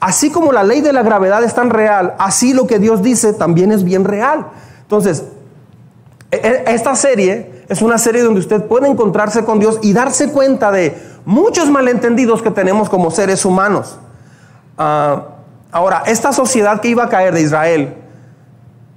Así 0.00 0.30
como 0.30 0.50
la 0.50 0.64
ley 0.64 0.80
de 0.80 0.94
la 0.94 1.02
gravedad 1.02 1.44
es 1.44 1.54
tan 1.54 1.68
real, 1.68 2.14
así 2.18 2.54
lo 2.54 2.66
que 2.66 2.78
Dios 2.78 3.02
dice 3.02 3.34
también 3.34 3.70
es 3.70 3.84
bien 3.84 4.04
real. 4.04 4.46
Entonces, 4.90 5.22
e, 6.32 6.36
e, 6.36 6.74
esta 6.74 6.96
serie 6.96 7.62
es 7.68 7.80
una 7.80 7.96
serie 7.96 8.24
donde 8.24 8.40
usted 8.40 8.64
puede 8.64 8.88
encontrarse 8.88 9.44
con 9.44 9.60
Dios 9.60 9.78
y 9.82 9.92
darse 9.92 10.32
cuenta 10.32 10.72
de 10.72 11.00
muchos 11.24 11.70
malentendidos 11.70 12.42
que 12.42 12.50
tenemos 12.50 12.88
como 12.88 13.12
seres 13.12 13.44
humanos. 13.44 14.00
Ah, 14.76 15.26
ahora, 15.70 16.02
esta 16.06 16.32
sociedad 16.32 16.80
que 16.80 16.88
iba 16.88 17.04
a 17.04 17.08
caer 17.08 17.32
de 17.32 17.42
Israel, 17.42 17.94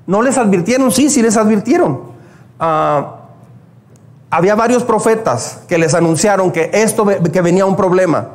¿no 0.07 0.23
les 0.23 0.35
advirtieron? 0.39 0.91
Sí, 0.91 1.11
sí 1.11 1.21
les 1.21 1.37
advirtieron. 1.37 2.01
Ah, 2.59 3.17
había 4.31 4.55
varios 4.55 4.83
profetas 4.83 5.59
que 5.67 5.77
les 5.77 5.93
anunciaron 5.93 6.51
que 6.51 6.71
esto, 6.73 7.05
que 7.05 7.41
venía 7.43 7.67
un 7.67 7.75
problema. 7.75 8.29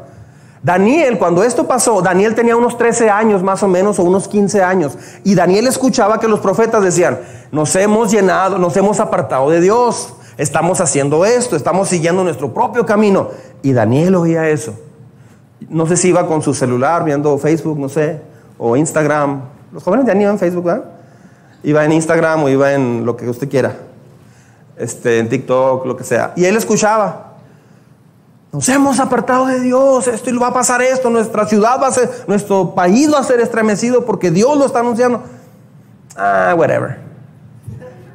Daniel, 0.62 1.18
cuando 1.18 1.44
esto 1.44 1.66
pasó, 1.66 2.02
Daniel 2.02 2.34
tenía 2.34 2.56
unos 2.56 2.76
13 2.76 3.10
años 3.10 3.42
más 3.42 3.62
o 3.62 3.68
menos, 3.68 3.98
o 3.98 4.02
unos 4.02 4.26
15 4.26 4.62
años, 4.62 4.98
y 5.24 5.34
Daniel 5.34 5.66
escuchaba 5.66 6.18
que 6.18 6.28
los 6.28 6.40
profetas 6.40 6.82
decían, 6.82 7.18
nos 7.52 7.74
hemos 7.76 8.10
llenado, 8.10 8.58
nos 8.58 8.76
hemos 8.76 9.00
apartado 9.00 9.50
de 9.50 9.60
Dios. 9.60 10.14
Estamos 10.36 10.80
haciendo 10.80 11.24
esto, 11.24 11.56
estamos 11.56 11.88
siguiendo 11.88 12.22
nuestro 12.22 12.54
propio 12.54 12.86
camino. 12.86 13.30
Y 13.62 13.72
Daniel 13.72 14.14
oía 14.14 14.48
eso. 14.48 14.74
No 15.68 15.86
sé 15.86 15.96
si 15.96 16.08
iba 16.08 16.26
con 16.26 16.42
su 16.42 16.54
celular 16.54 17.04
viendo 17.04 17.36
Facebook, 17.38 17.78
no 17.78 17.88
sé, 17.88 18.20
o 18.56 18.76
Instagram. 18.76 19.40
Los 19.72 19.82
jóvenes 19.82 20.06
ya 20.06 20.14
ni 20.14 20.22
iban 20.22 20.34
en 20.34 20.38
Facebook, 20.38 20.64
¿verdad? 20.64 20.84
Iba 21.64 21.84
en 21.84 21.92
Instagram 21.92 22.44
o 22.44 22.48
iba 22.48 22.72
en 22.72 23.04
lo 23.04 23.16
que 23.16 23.28
usted 23.28 23.48
quiera. 23.48 23.74
Este, 24.76 25.18
en 25.18 25.28
TikTok, 25.28 25.84
lo 25.86 25.96
que 25.96 26.04
sea. 26.04 26.32
Y 26.36 26.44
él 26.44 26.56
escuchaba. 26.56 27.27
Nos 28.52 28.66
hemos 28.70 28.98
apartado 28.98 29.46
de 29.46 29.60
Dios, 29.60 30.08
esto 30.08 30.30
y 30.30 30.36
va 30.38 30.48
a 30.48 30.54
pasar 30.54 30.80
esto, 30.80 31.10
nuestra 31.10 31.46
ciudad 31.46 31.78
va 31.80 31.88
a 31.88 31.92
ser, 31.92 32.10
nuestro 32.26 32.74
país 32.74 33.12
va 33.12 33.18
a 33.18 33.22
ser 33.22 33.40
estremecido 33.40 34.06
porque 34.06 34.30
Dios 34.30 34.56
lo 34.56 34.64
está 34.64 34.78
anunciando. 34.78 35.22
Ah, 36.16 36.54
whatever. 36.56 36.98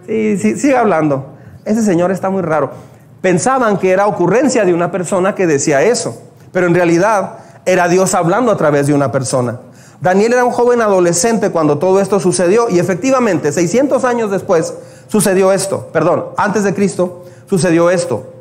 Sí, 0.07 0.37
sí, 0.37 0.55
sigue 0.57 0.75
hablando. 0.75 1.25
Ese 1.65 1.83
señor 1.83 2.11
está 2.11 2.31
muy 2.31 2.41
raro. 2.41 2.71
Pensaban 3.21 3.77
que 3.77 3.91
era 3.91 4.07
ocurrencia 4.07 4.65
de 4.65 4.73
una 4.73 4.91
persona 4.91 5.35
que 5.35 5.45
decía 5.45 5.83
eso, 5.83 6.19
pero 6.51 6.65
en 6.65 6.73
realidad 6.73 7.37
era 7.65 7.87
Dios 7.87 8.15
hablando 8.15 8.51
a 8.51 8.57
través 8.57 8.87
de 8.87 8.93
una 8.93 9.11
persona. 9.11 9.59
Daniel 10.01 10.33
era 10.33 10.43
un 10.43 10.51
joven 10.51 10.81
adolescente 10.81 11.51
cuando 11.51 11.77
todo 11.77 12.01
esto 12.01 12.19
sucedió 12.19 12.69
y 12.69 12.79
efectivamente 12.79 13.51
600 13.51 14.03
años 14.03 14.31
después 14.31 14.73
sucedió 15.07 15.53
esto, 15.53 15.87
perdón, 15.93 16.25
antes 16.35 16.63
de 16.63 16.73
Cristo 16.73 17.23
sucedió 17.47 17.89
esto. 17.89 18.32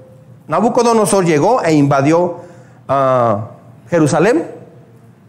Nabucodonosor 0.53 1.25
llegó 1.25 1.63
e 1.63 1.73
invadió 1.73 2.41
ah, 2.87 3.53
Jerusalén. 3.89 4.51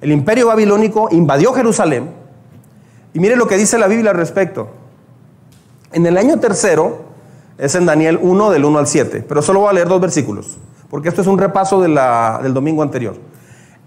El 0.01 0.12
imperio 0.12 0.48
babilónico 0.48 1.08
invadió 1.12 1.53
Jerusalén. 1.53 2.12
Y 3.13 3.20
mire 3.20 3.38
lo 3.38 3.48
que 3.48 3.56
dice 3.56 3.77
la 3.77 3.88
Biblia 3.88 4.12
al 4.12 4.18
respecto. 4.18 4.68
En 5.94 6.06
el 6.06 6.18
año 6.18 6.42
tercero, 6.42 7.03
es 7.58 7.74
en 7.75 7.86
Daniel 7.86 8.20
1 8.22 8.50
del 8.50 8.65
1 8.65 8.80
al 8.80 8.88
7, 8.88 9.24
pero 9.25 9.42
solo 9.42 9.62
voy 9.62 9.70
a 9.70 9.74
leer 9.74 9.88
dos 9.88 10.01
versículos, 10.01 10.58
porque 10.89 11.08
esto 11.08 11.22
es 11.22 11.27
un 11.27 11.38
repaso 11.38 11.80
del 11.80 12.53
domingo 12.53 12.84
anterior. 12.84 13.15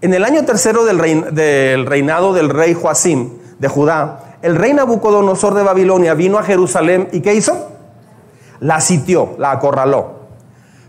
En 0.01 0.15
el 0.15 0.25
año 0.25 0.43
tercero 0.43 0.85
del, 0.85 1.35
del 1.35 1.85
reinado 1.85 2.33
del 2.33 2.49
rey 2.49 2.73
Joacim 2.73 3.29
de 3.59 3.67
Judá, 3.67 4.37
el 4.41 4.55
rey 4.55 4.73
Nabucodonosor 4.73 5.53
de 5.53 5.61
Babilonia 5.61 6.15
vino 6.15 6.39
a 6.39 6.43
Jerusalén 6.43 7.09
y 7.11 7.19
¿qué 7.19 7.35
hizo? 7.35 7.67
La 8.59 8.81
sitió, 8.81 9.35
la 9.37 9.51
acorraló. 9.51 10.16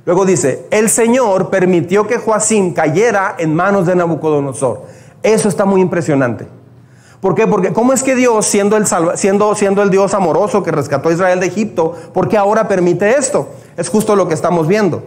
Luego 0.09 0.25
dice, 0.25 0.65
el 0.71 0.89
Señor 0.89 1.51
permitió 1.51 2.07
que 2.07 2.17
Joacim 2.17 2.73
cayera 2.73 3.35
en 3.37 3.55
manos 3.55 3.85
de 3.85 3.95
Nabucodonosor. 3.95 4.85
Eso 5.23 5.51
está 5.51 5.67
muy 5.67 5.83
impresionante. 5.83 6.47
¿Por 7.21 7.35
qué? 7.35 7.47
Porque 7.47 7.75
¿cómo 7.75 7.93
es 7.93 8.03
que 8.03 8.15
Dios, 8.15 8.47
siendo 8.47 8.79
el, 8.79 8.87
siendo, 9.17 9.55
siendo 9.55 9.83
el 9.83 9.91
Dios 9.91 10.15
amoroso 10.15 10.63
que 10.63 10.71
rescató 10.71 11.11
a 11.11 11.13
Israel 11.13 11.41
de 11.41 11.49
Egipto, 11.49 11.95
¿por 12.15 12.27
qué 12.27 12.39
ahora 12.39 12.69
permite 12.69 13.19
esto? 13.19 13.51
Es 13.77 13.91
justo 13.91 14.17
lo 14.17 14.27
que 14.27 14.33
estamos 14.33 14.67
viendo. 14.67 15.03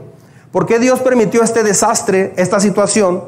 ¿Por 0.51 0.67
qué 0.67 0.77
Dios 0.77 0.99
permitió 0.99 1.41
este 1.41 1.63
desastre, 1.63 2.33
esta 2.37 2.59
situación? 2.59 3.23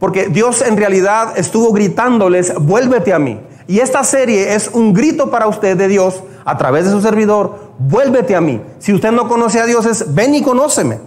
Porque 0.00 0.26
Dios 0.26 0.62
en 0.62 0.76
realidad 0.76 1.34
estuvo 1.36 1.72
gritándoles, 1.72 2.52
vuélvete 2.58 3.12
a 3.12 3.20
mí. 3.20 3.40
Y 3.68 3.78
esta 3.78 4.02
serie 4.02 4.56
es 4.56 4.68
un 4.72 4.92
grito 4.92 5.30
para 5.30 5.46
usted 5.46 5.76
de 5.76 5.86
Dios 5.86 6.24
a 6.44 6.58
través 6.58 6.84
de 6.84 6.90
su 6.90 7.00
servidor, 7.00 7.58
vuélvete 7.78 8.36
a 8.36 8.40
mí. 8.40 8.60
Si 8.78 8.92
usted 8.92 9.12
no 9.12 9.28
conoce 9.28 9.60
a 9.60 9.66
Dios, 9.66 9.86
es 9.86 10.14
ven 10.14 10.34
y 10.34 10.42
conóceme. 10.42 10.98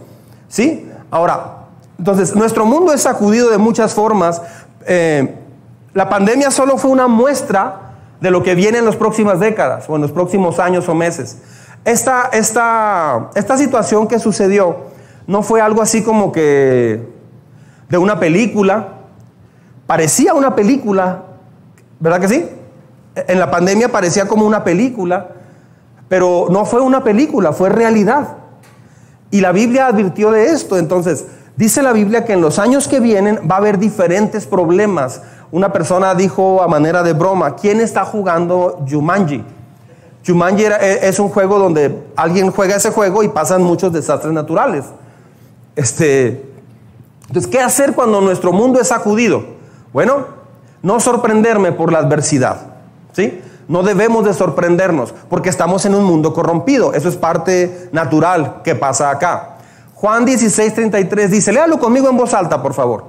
¿Sí? 0.47 0.89
Ahora, 1.11 1.57
entonces, 1.99 2.35
nuestro 2.35 2.65
mundo 2.65 2.93
es 2.93 3.01
sacudido 3.01 3.49
de 3.49 3.57
muchas 3.57 3.93
formas. 3.93 4.41
Eh, 4.85 5.35
la 5.93 6.09
pandemia 6.09 6.51
solo 6.51 6.77
fue 6.77 6.91
una 6.91 7.07
muestra 7.07 7.93
de 8.21 8.31
lo 8.31 8.43
que 8.43 8.55
viene 8.55 8.79
en 8.79 8.85
las 8.85 8.95
próximas 8.95 9.39
décadas 9.39 9.85
o 9.89 9.95
en 9.95 10.01
los 10.01 10.11
próximos 10.11 10.59
años 10.59 10.87
o 10.89 10.95
meses. 10.95 11.37
Esta, 11.85 12.29
esta, 12.33 13.29
esta 13.35 13.57
situación 13.57 14.07
que 14.07 14.19
sucedió 14.19 14.87
no 15.25 15.43
fue 15.43 15.61
algo 15.61 15.81
así 15.81 16.03
como 16.03 16.31
que 16.31 17.01
de 17.89 17.97
una 17.97 18.19
película. 18.19 18.89
Parecía 19.85 20.33
una 20.33 20.55
película, 20.55 21.23
¿verdad 21.99 22.19
que 22.19 22.27
sí? 22.27 22.49
En 23.27 23.39
la 23.39 23.49
pandemia 23.49 23.91
parecía 23.91 24.27
como 24.27 24.45
una 24.45 24.63
película, 24.63 25.29
pero 26.07 26.47
no 26.49 26.65
fue 26.65 26.81
una 26.81 27.03
película, 27.03 27.53
fue 27.53 27.69
realidad. 27.69 28.37
Y 29.31 29.41
la 29.41 29.51
Biblia 29.51 29.87
advirtió 29.87 30.31
de 30.31 30.47
esto. 30.47 30.77
Entonces, 30.77 31.25
dice 31.55 31.81
la 31.81 31.93
Biblia 31.93 32.25
que 32.25 32.33
en 32.33 32.41
los 32.41 32.59
años 32.59 32.87
que 32.87 32.99
vienen 32.99 33.41
va 33.49 33.55
a 33.55 33.57
haber 33.57 33.77
diferentes 33.77 34.45
problemas. 34.45 35.21
Una 35.51 35.71
persona 35.71 36.13
dijo 36.13 36.61
a 36.61 36.67
manera 36.67 37.03
de 37.03 37.13
broma, 37.13 37.55
¿quién 37.55 37.79
está 37.79 38.05
jugando 38.05 38.85
Jumanji? 38.89 39.43
Jumanji 40.25 40.65
e, 40.65 40.99
es 41.07 41.19
un 41.19 41.29
juego 41.29 41.57
donde 41.57 42.03
alguien 42.15 42.51
juega 42.51 42.75
ese 42.75 42.91
juego 42.91 43.23
y 43.23 43.29
pasan 43.29 43.63
muchos 43.63 43.93
desastres 43.93 44.33
naturales. 44.33 44.85
Este, 45.75 46.45
entonces, 47.27 47.49
¿qué 47.51 47.59
hacer 47.59 47.93
cuando 47.93 48.21
nuestro 48.21 48.51
mundo 48.51 48.79
es 48.79 48.87
sacudido? 48.87 49.43
Bueno, 49.93 50.27
no 50.81 50.99
sorprenderme 50.99 51.71
por 51.71 51.91
la 51.91 51.99
adversidad. 51.99 52.66
No 53.67 53.83
debemos 53.83 54.23
de 54.25 54.33
sorprendernos 54.33 55.13
porque 55.29 55.49
estamos 55.49 55.85
en 55.85 55.95
un 55.95 56.05
mundo 56.05 56.33
corrompido. 56.33 56.93
Eso 56.93 57.09
es 57.09 57.17
parte 57.17 57.89
natural 57.91 58.61
que 58.63 58.75
pasa 58.75 59.09
acá. 59.09 59.57
Juan 59.93 60.25
16, 60.25 60.73
33 60.73 61.31
dice, 61.31 61.51
léalo 61.51 61.79
conmigo 61.79 62.09
en 62.09 62.17
voz 62.17 62.33
alta, 62.33 62.61
por 62.61 62.73
favor. 62.73 63.05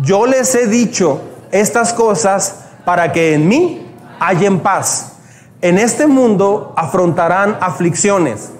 Yo 0.00 0.26
les 0.26 0.54
he 0.54 0.66
dicho 0.66 1.20
estas 1.52 1.92
cosas 1.92 2.56
para 2.84 3.12
que 3.12 3.34
en 3.34 3.48
mí 3.48 3.86
hayan 4.18 4.60
paz. 4.60 5.12
En 5.60 5.78
este 5.78 6.08
mundo 6.08 6.74
afrontarán 6.76 7.56
aflicciones, 7.60 8.50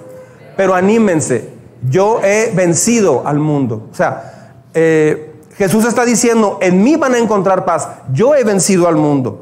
pero 0.57 0.75
anímense, 0.75 1.53
yo 1.83 2.21
he 2.23 2.53
vencido 2.55 3.27
al 3.27 3.41
mundo. 3.41 3.89
O 3.91 3.95
sea, 3.95 4.53
eh, 4.73 5.35
Jesús 5.57 5.85
está 5.85 6.05
diciendo, 6.05 6.59
en 6.63 6.83
mí 6.83 6.95
van 6.97 7.15
a 7.15 7.19
encontrar 7.19 7.65
paz, 7.65 7.89
yo 8.13 8.37
he 8.37 8.45
vencido 8.45 8.87
al 8.87 8.97
mundo. 8.97 9.42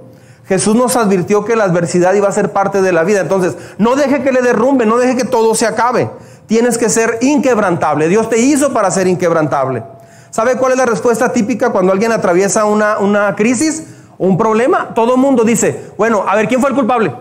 Jesús 0.50 0.75
nos 0.75 0.97
advirtió 0.97 1.45
que 1.45 1.54
la 1.54 1.62
adversidad 1.62 2.12
iba 2.14 2.26
a 2.26 2.33
ser 2.33 2.50
parte 2.50 2.83
de 2.83 2.90
la 2.90 3.04
vida. 3.04 3.21
Entonces, 3.21 3.57
no 3.78 3.95
deje 3.95 4.21
que 4.25 4.33
le 4.33 4.42
derrumbe, 4.42 4.85
no 4.85 4.99
deje 4.99 5.16
que 5.16 5.23
todo 5.23 5.54
se 5.54 5.64
acabe. 5.64 6.11
Tienes 6.49 6.76
que 6.76 6.88
ser 6.88 7.19
inquebrantable. 7.21 8.09
Dios 8.09 8.28
te 8.28 8.40
hizo 8.40 8.73
para 8.73 8.90
ser 8.90 9.07
inquebrantable. 9.07 9.85
¿Sabe 10.30 10.57
cuál 10.57 10.73
es 10.73 10.78
la 10.78 10.87
respuesta 10.87 11.33
típica 11.33 11.71
cuando 11.71 11.92
alguien 11.92 12.11
atraviesa 12.11 12.64
una, 12.64 12.99
una 12.99 13.37
crisis, 13.37 13.85
un 14.19 14.37
problema? 14.37 14.92
Todo 14.92 15.16
mundo 15.16 15.45
dice, 15.45 15.92
bueno, 15.97 16.25
a 16.26 16.35
ver, 16.35 16.49
¿quién 16.49 16.61
fue 16.61 16.71
el 16.71 16.75
culpable? 16.75 17.14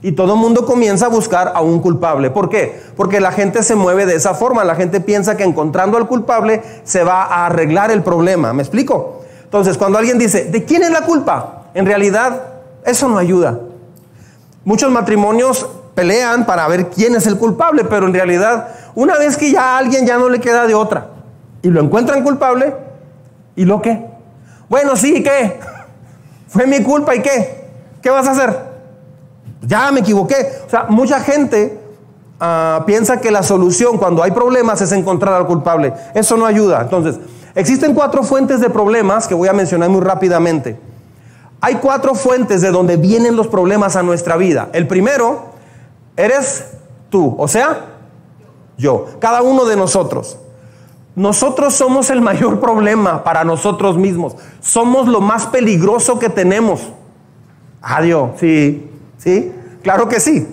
Y 0.00 0.12
todo 0.12 0.34
mundo 0.34 0.64
comienza 0.64 1.04
a 1.04 1.08
buscar 1.10 1.52
a 1.54 1.60
un 1.60 1.80
culpable. 1.80 2.30
¿Por 2.30 2.48
qué? 2.48 2.80
Porque 2.96 3.20
la 3.20 3.32
gente 3.32 3.62
se 3.62 3.74
mueve 3.74 4.06
de 4.06 4.14
esa 4.14 4.32
forma. 4.32 4.64
La 4.64 4.74
gente 4.74 5.02
piensa 5.02 5.36
que 5.36 5.44
encontrando 5.44 5.98
al 5.98 6.06
culpable 6.06 6.62
se 6.84 7.04
va 7.04 7.24
a 7.24 7.44
arreglar 7.44 7.90
el 7.90 8.02
problema. 8.02 8.54
¿Me 8.54 8.62
explico? 8.62 9.20
Entonces, 9.44 9.76
cuando 9.76 9.98
alguien 9.98 10.16
dice, 10.16 10.44
¿de 10.44 10.64
quién 10.64 10.82
es 10.82 10.90
la 10.90 11.02
culpa? 11.02 11.64
En 11.74 11.84
realidad, 11.84 12.49
eso 12.84 13.08
no 13.08 13.18
ayuda. 13.18 13.60
Muchos 14.64 14.90
matrimonios 14.90 15.66
pelean 15.94 16.46
para 16.46 16.66
ver 16.68 16.90
quién 16.90 17.14
es 17.14 17.26
el 17.26 17.36
culpable, 17.36 17.84
pero 17.84 18.06
en 18.06 18.14
realidad, 18.14 18.68
una 18.94 19.16
vez 19.18 19.36
que 19.36 19.52
ya 19.52 19.74
a 19.74 19.78
alguien 19.78 20.06
ya 20.06 20.18
no 20.18 20.28
le 20.28 20.40
queda 20.40 20.66
de 20.66 20.74
otra 20.74 21.08
y 21.62 21.68
lo 21.68 21.80
encuentran 21.80 22.22
culpable, 22.22 22.74
¿y 23.56 23.64
lo 23.64 23.82
qué? 23.82 24.06
Bueno, 24.68 24.96
sí, 24.96 25.22
¿qué? 25.22 25.58
Fue 26.48 26.66
mi 26.66 26.82
culpa, 26.82 27.14
¿y 27.14 27.22
qué? 27.22 27.64
¿Qué 28.02 28.10
vas 28.10 28.26
a 28.26 28.32
hacer? 28.32 28.70
Ya 29.62 29.90
me 29.92 30.00
equivoqué. 30.00 30.36
O 30.66 30.70
sea, 30.70 30.86
mucha 30.88 31.20
gente 31.20 31.78
ah, 32.38 32.82
piensa 32.86 33.20
que 33.20 33.30
la 33.30 33.42
solución 33.42 33.98
cuando 33.98 34.22
hay 34.22 34.30
problemas 34.30 34.80
es 34.80 34.92
encontrar 34.92 35.34
al 35.34 35.46
culpable. 35.46 35.92
Eso 36.14 36.36
no 36.36 36.46
ayuda. 36.46 36.80
Entonces, 36.82 37.18
existen 37.54 37.94
cuatro 37.94 38.22
fuentes 38.22 38.60
de 38.60 38.70
problemas 38.70 39.28
que 39.28 39.34
voy 39.34 39.48
a 39.48 39.52
mencionar 39.52 39.90
muy 39.90 40.00
rápidamente. 40.00 40.78
Hay 41.60 41.76
cuatro 41.76 42.14
fuentes 42.14 42.62
de 42.62 42.70
donde 42.70 42.96
vienen 42.96 43.36
los 43.36 43.48
problemas 43.48 43.96
a 43.96 44.02
nuestra 44.02 44.36
vida. 44.36 44.70
El 44.72 44.86
primero, 44.86 45.50
eres 46.16 46.64
tú, 47.10 47.34
o 47.38 47.48
sea, 47.48 47.86
yo, 48.78 49.06
cada 49.18 49.42
uno 49.42 49.66
de 49.66 49.76
nosotros. 49.76 50.38
Nosotros 51.14 51.74
somos 51.74 52.08
el 52.10 52.20
mayor 52.22 52.60
problema 52.60 53.22
para 53.24 53.44
nosotros 53.44 53.98
mismos. 53.98 54.36
Somos 54.60 55.06
lo 55.06 55.20
más 55.20 55.46
peligroso 55.46 56.18
que 56.18 56.30
tenemos. 56.30 56.80
Adiós, 57.82 58.30
sí, 58.38 58.90
sí, 59.18 59.52
claro 59.82 60.08
que 60.08 60.20
sí. 60.20 60.48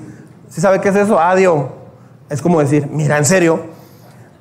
¿Sí 0.49 0.61
sabe 0.61 0.81
qué 0.81 0.89
es 0.89 0.95
eso? 0.95 1.19
Adiós. 1.19 1.67
Es 2.29 2.41
como 2.41 2.59
decir, 2.59 2.87
mira, 2.91 3.17
en 3.17 3.25
serio, 3.25 3.61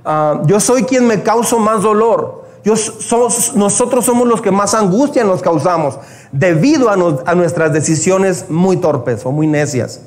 ah, 0.05 0.43
yo 0.47 0.59
soy 0.59 0.83
quien 0.83 1.07
me 1.07 1.23
causo 1.23 1.59
más 1.59 1.83
dolor 1.83 2.46
nosotros 2.67 4.05
somos 4.05 4.27
los 4.27 4.43
que 4.43 4.51
más 4.51 4.75
angustia 4.75 5.23
nos 5.23 5.41
causamos 5.41 5.99
debido 6.33 6.91
a, 6.91 7.35
nuestras 7.35 7.73
decisiones 7.73 8.47
muy 8.49 8.79
torpes 8.79 9.25
o 9.25 9.31
muy 9.31 9.47
necias. 9.47 10.01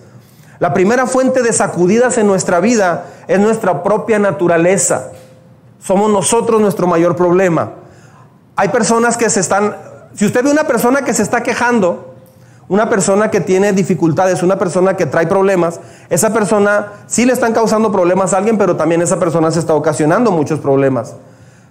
La 0.59 0.73
primera 0.73 1.07
fuente 1.07 1.41
de 1.41 1.53
sacudidas 1.53 2.17
en 2.17 2.27
nuestra 2.27 2.59
vida 2.59 3.05
es 3.27 3.39
nuestra 3.39 3.81
propia 3.81 4.19
naturaleza. 4.19 5.11
Somos 5.81 6.11
nosotros 6.11 6.59
nuestro 6.59 6.85
mayor 6.85 7.15
problema. 7.15 7.71
Hay 8.57 8.67
personas 8.67 9.15
que 9.15 9.29
se 9.29 9.39
están, 9.39 9.77
si 10.13 10.25
usted 10.25 10.43
ve 10.43 10.51
una 10.51 10.65
persona 10.65 11.03
que 11.03 11.13
se 11.13 11.23
está 11.23 11.41
quejando, 11.41 12.13
una 12.67 12.89
persona 12.89 13.31
que 13.31 13.39
tiene 13.39 13.71
dificultades, 13.71 14.43
una 14.43 14.59
persona 14.59 14.97
que 14.97 15.05
trae 15.05 15.27
problemas, 15.27 15.79
esa 16.09 16.33
persona 16.33 16.91
sí 17.07 17.25
le 17.25 17.31
están 17.31 17.53
causando 17.53 17.89
problemas 17.89 18.33
a 18.33 18.37
alguien, 18.37 18.57
pero 18.57 18.75
también 18.75 19.01
esa 19.01 19.17
persona 19.17 19.49
se 19.49 19.59
está 19.59 19.73
ocasionando 19.73 20.31
muchos 20.31 20.59
problemas. 20.59 21.15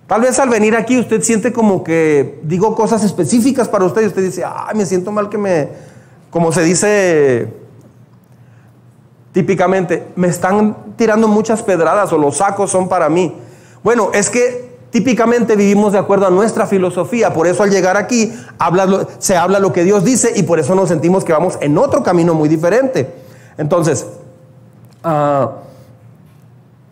Tal 0.08 0.22
vez 0.22 0.36
al 0.40 0.48
venir 0.48 0.74
aquí 0.74 0.98
usted 0.98 1.22
siente 1.22 1.52
como 1.52 1.84
que 1.84 2.40
digo 2.42 2.74
cosas 2.74 3.04
específicas 3.04 3.68
para 3.68 3.84
usted 3.84 4.02
y 4.02 4.06
usted 4.06 4.22
dice, 4.22 4.42
ay, 4.44 4.74
me 4.74 4.84
siento 4.84 5.12
mal 5.12 5.28
que 5.28 5.38
me, 5.38 5.68
como 6.30 6.50
se 6.50 6.62
dice 6.62 7.48
típicamente, 9.32 10.08
me 10.16 10.26
están 10.26 10.96
tirando 10.96 11.28
muchas 11.28 11.62
pedradas 11.62 12.12
o 12.12 12.18
los 12.18 12.38
sacos 12.38 12.72
son 12.72 12.88
para 12.88 13.08
mí. 13.08 13.36
Bueno, 13.84 14.10
es 14.12 14.30
que 14.30 14.68
Típicamente 14.90 15.54
vivimos 15.54 15.92
de 15.92 15.98
acuerdo 15.98 16.26
a 16.26 16.30
nuestra 16.30 16.66
filosofía, 16.66 17.34
por 17.34 17.46
eso 17.46 17.62
al 17.62 17.70
llegar 17.70 17.98
aquí 17.98 18.32
se 19.18 19.36
habla 19.36 19.58
lo 19.58 19.72
que 19.72 19.84
Dios 19.84 20.02
dice 20.02 20.32
y 20.34 20.44
por 20.44 20.58
eso 20.58 20.74
nos 20.74 20.88
sentimos 20.88 21.24
que 21.24 21.32
vamos 21.32 21.58
en 21.60 21.76
otro 21.76 22.02
camino 22.02 22.32
muy 22.32 22.48
diferente. 22.48 23.14
Entonces, 23.58 24.06
ah, 25.04 25.50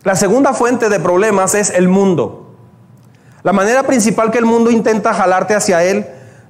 la 0.03 0.15
segunda 0.15 0.53
fuente 0.53 0.89
de 0.89 0.99
problemas 0.99 1.55
es 1.55 1.71
el 1.71 1.87
mundo. 1.87 2.46
La 3.47 3.53
manera 3.53 3.83
principal 3.83 4.29
que 4.29 4.39
el 4.39 4.45
mundo 4.45 4.69
intenta 4.69 5.13
jalarte 5.13 5.55
hacia 5.55 5.81
él 5.81 6.05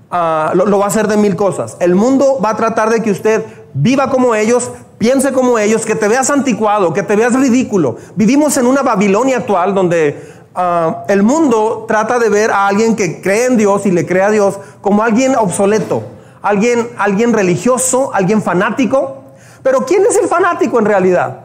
ah, 0.09 0.51
lo, 0.55 0.79
va 0.79 0.85
a 0.85 0.87
hacer 0.87 1.07
de 1.07 1.15
mil 1.15 1.35
cosas. 1.35 1.77
El 1.79 1.93
mundo 1.93 2.39
va 2.43 2.49
a 2.49 2.57
tratar 2.57 2.89
de 2.89 3.03
que 3.03 3.11
usted 3.11 3.45
viva 3.75 4.09
como 4.09 4.33
ellos, 4.33 4.71
piense 4.97 5.31
como 5.31 5.59
ellos, 5.59 5.85
que 5.85 5.93
te 5.93 6.07
veas 6.07 6.31
anticuado, 6.31 6.93
que 6.93 7.03
te 7.03 7.15
veas 7.15 7.35
ridículo. 7.35 7.97
Vivimos 8.15 8.57
en 8.57 8.65
una 8.65 8.81
Babilonia 8.81 9.37
actual 9.37 9.75
donde 9.75 10.37
Ah, 10.59 11.03
el 11.07 11.21
mundo 11.21 11.85
trata 11.87 12.17
de 12.17 12.29
ver 12.29 12.49
a 12.49 12.65
alguien 12.65 12.95
que 12.95 13.21
cree 13.21 13.45
en 13.45 13.57
Dios 13.57 13.85
y 13.85 13.91
le 13.91 14.07
cree 14.07 14.23
a 14.23 14.31
Dios 14.31 14.59
como 14.81 15.03
alguien 15.03 15.35
obsoleto, 15.35 16.01
alguien, 16.41 16.89
alguien 16.97 17.31
religioso, 17.31 18.09
alguien 18.11 18.41
fanático. 18.41 19.21
Pero 19.61 19.85
¿quién 19.85 20.03
es 20.09 20.17
el 20.17 20.27
fanático 20.27 20.79
en 20.79 20.85
realidad? 20.85 21.41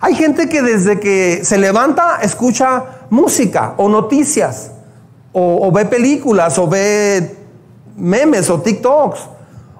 Hay 0.00 0.14
gente 0.14 0.48
que 0.48 0.62
desde 0.62 1.00
que 1.00 1.44
se 1.44 1.58
levanta 1.58 2.18
escucha 2.22 2.84
música 3.10 3.74
o 3.76 3.88
noticias, 3.88 4.72
o, 5.32 5.70
ve 5.70 5.84
películas, 5.84 6.58
o 6.58 6.66
ve 6.66 7.36
memes 7.96 8.50
o 8.50 8.60
TikToks. 8.60 9.20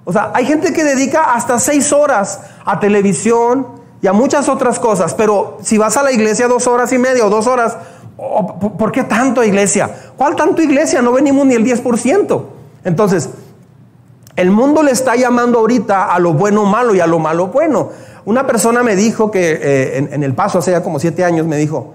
O 0.05 0.13
sea, 0.13 0.31
hay 0.35 0.47
gente 0.47 0.73
que 0.73 0.85
dedica 0.85 1.35
hasta 1.35 1.59
seis 1.59 1.93
horas 1.93 2.41
a 2.65 2.79
televisión 2.79 3.67
y 4.01 4.07
a 4.07 4.13
muchas 4.13 4.49
otras 4.49 4.79
cosas, 4.79 5.15
pero 5.15 5.59
si 5.63 5.79
vas 5.79 5.97
a 5.97 6.03
la 6.03 6.13
iglesia 6.13 6.47
dos 6.47 6.67
horas 6.67 6.93
y 6.93 6.99
media 6.99 7.27
o 7.27 7.31
dos 7.31 7.47
horas, 7.47 7.77
¿Por 8.19 8.91
qué 8.91 9.05
tanto 9.05 9.45
iglesia? 9.45 10.13
¿Cuál 10.17 10.35
tanto 10.35 10.61
iglesia? 10.61 11.01
No 11.01 11.13
venimos 11.13 11.47
ni 11.47 11.55
el 11.55 11.65
10%. 11.65 12.43
Entonces, 12.83 13.31
el 14.35 14.51
mundo 14.51 14.83
le 14.83 14.91
está 14.91 15.15
llamando 15.15 15.61
ahorita 15.61 16.13
a 16.13 16.19
lo 16.19 16.33
bueno 16.33 16.65
malo 16.65 16.97
y 16.97 17.01
a 17.01 17.07
lo 17.07 17.21
malo 17.21 17.47
bueno. 17.47 17.91
Una 18.29 18.47
persona 18.47 18.83
me 18.83 18.95
dijo 18.95 19.31
que 19.31 19.59
eh, 19.59 19.97
en, 19.97 20.23
el 20.23 20.35
paso 20.35 20.59
hace 20.59 20.71
ya 20.71 20.83
como 20.83 20.99
siete 20.99 21.25
años 21.25 21.47
me 21.47 21.57
dijo, 21.57 21.95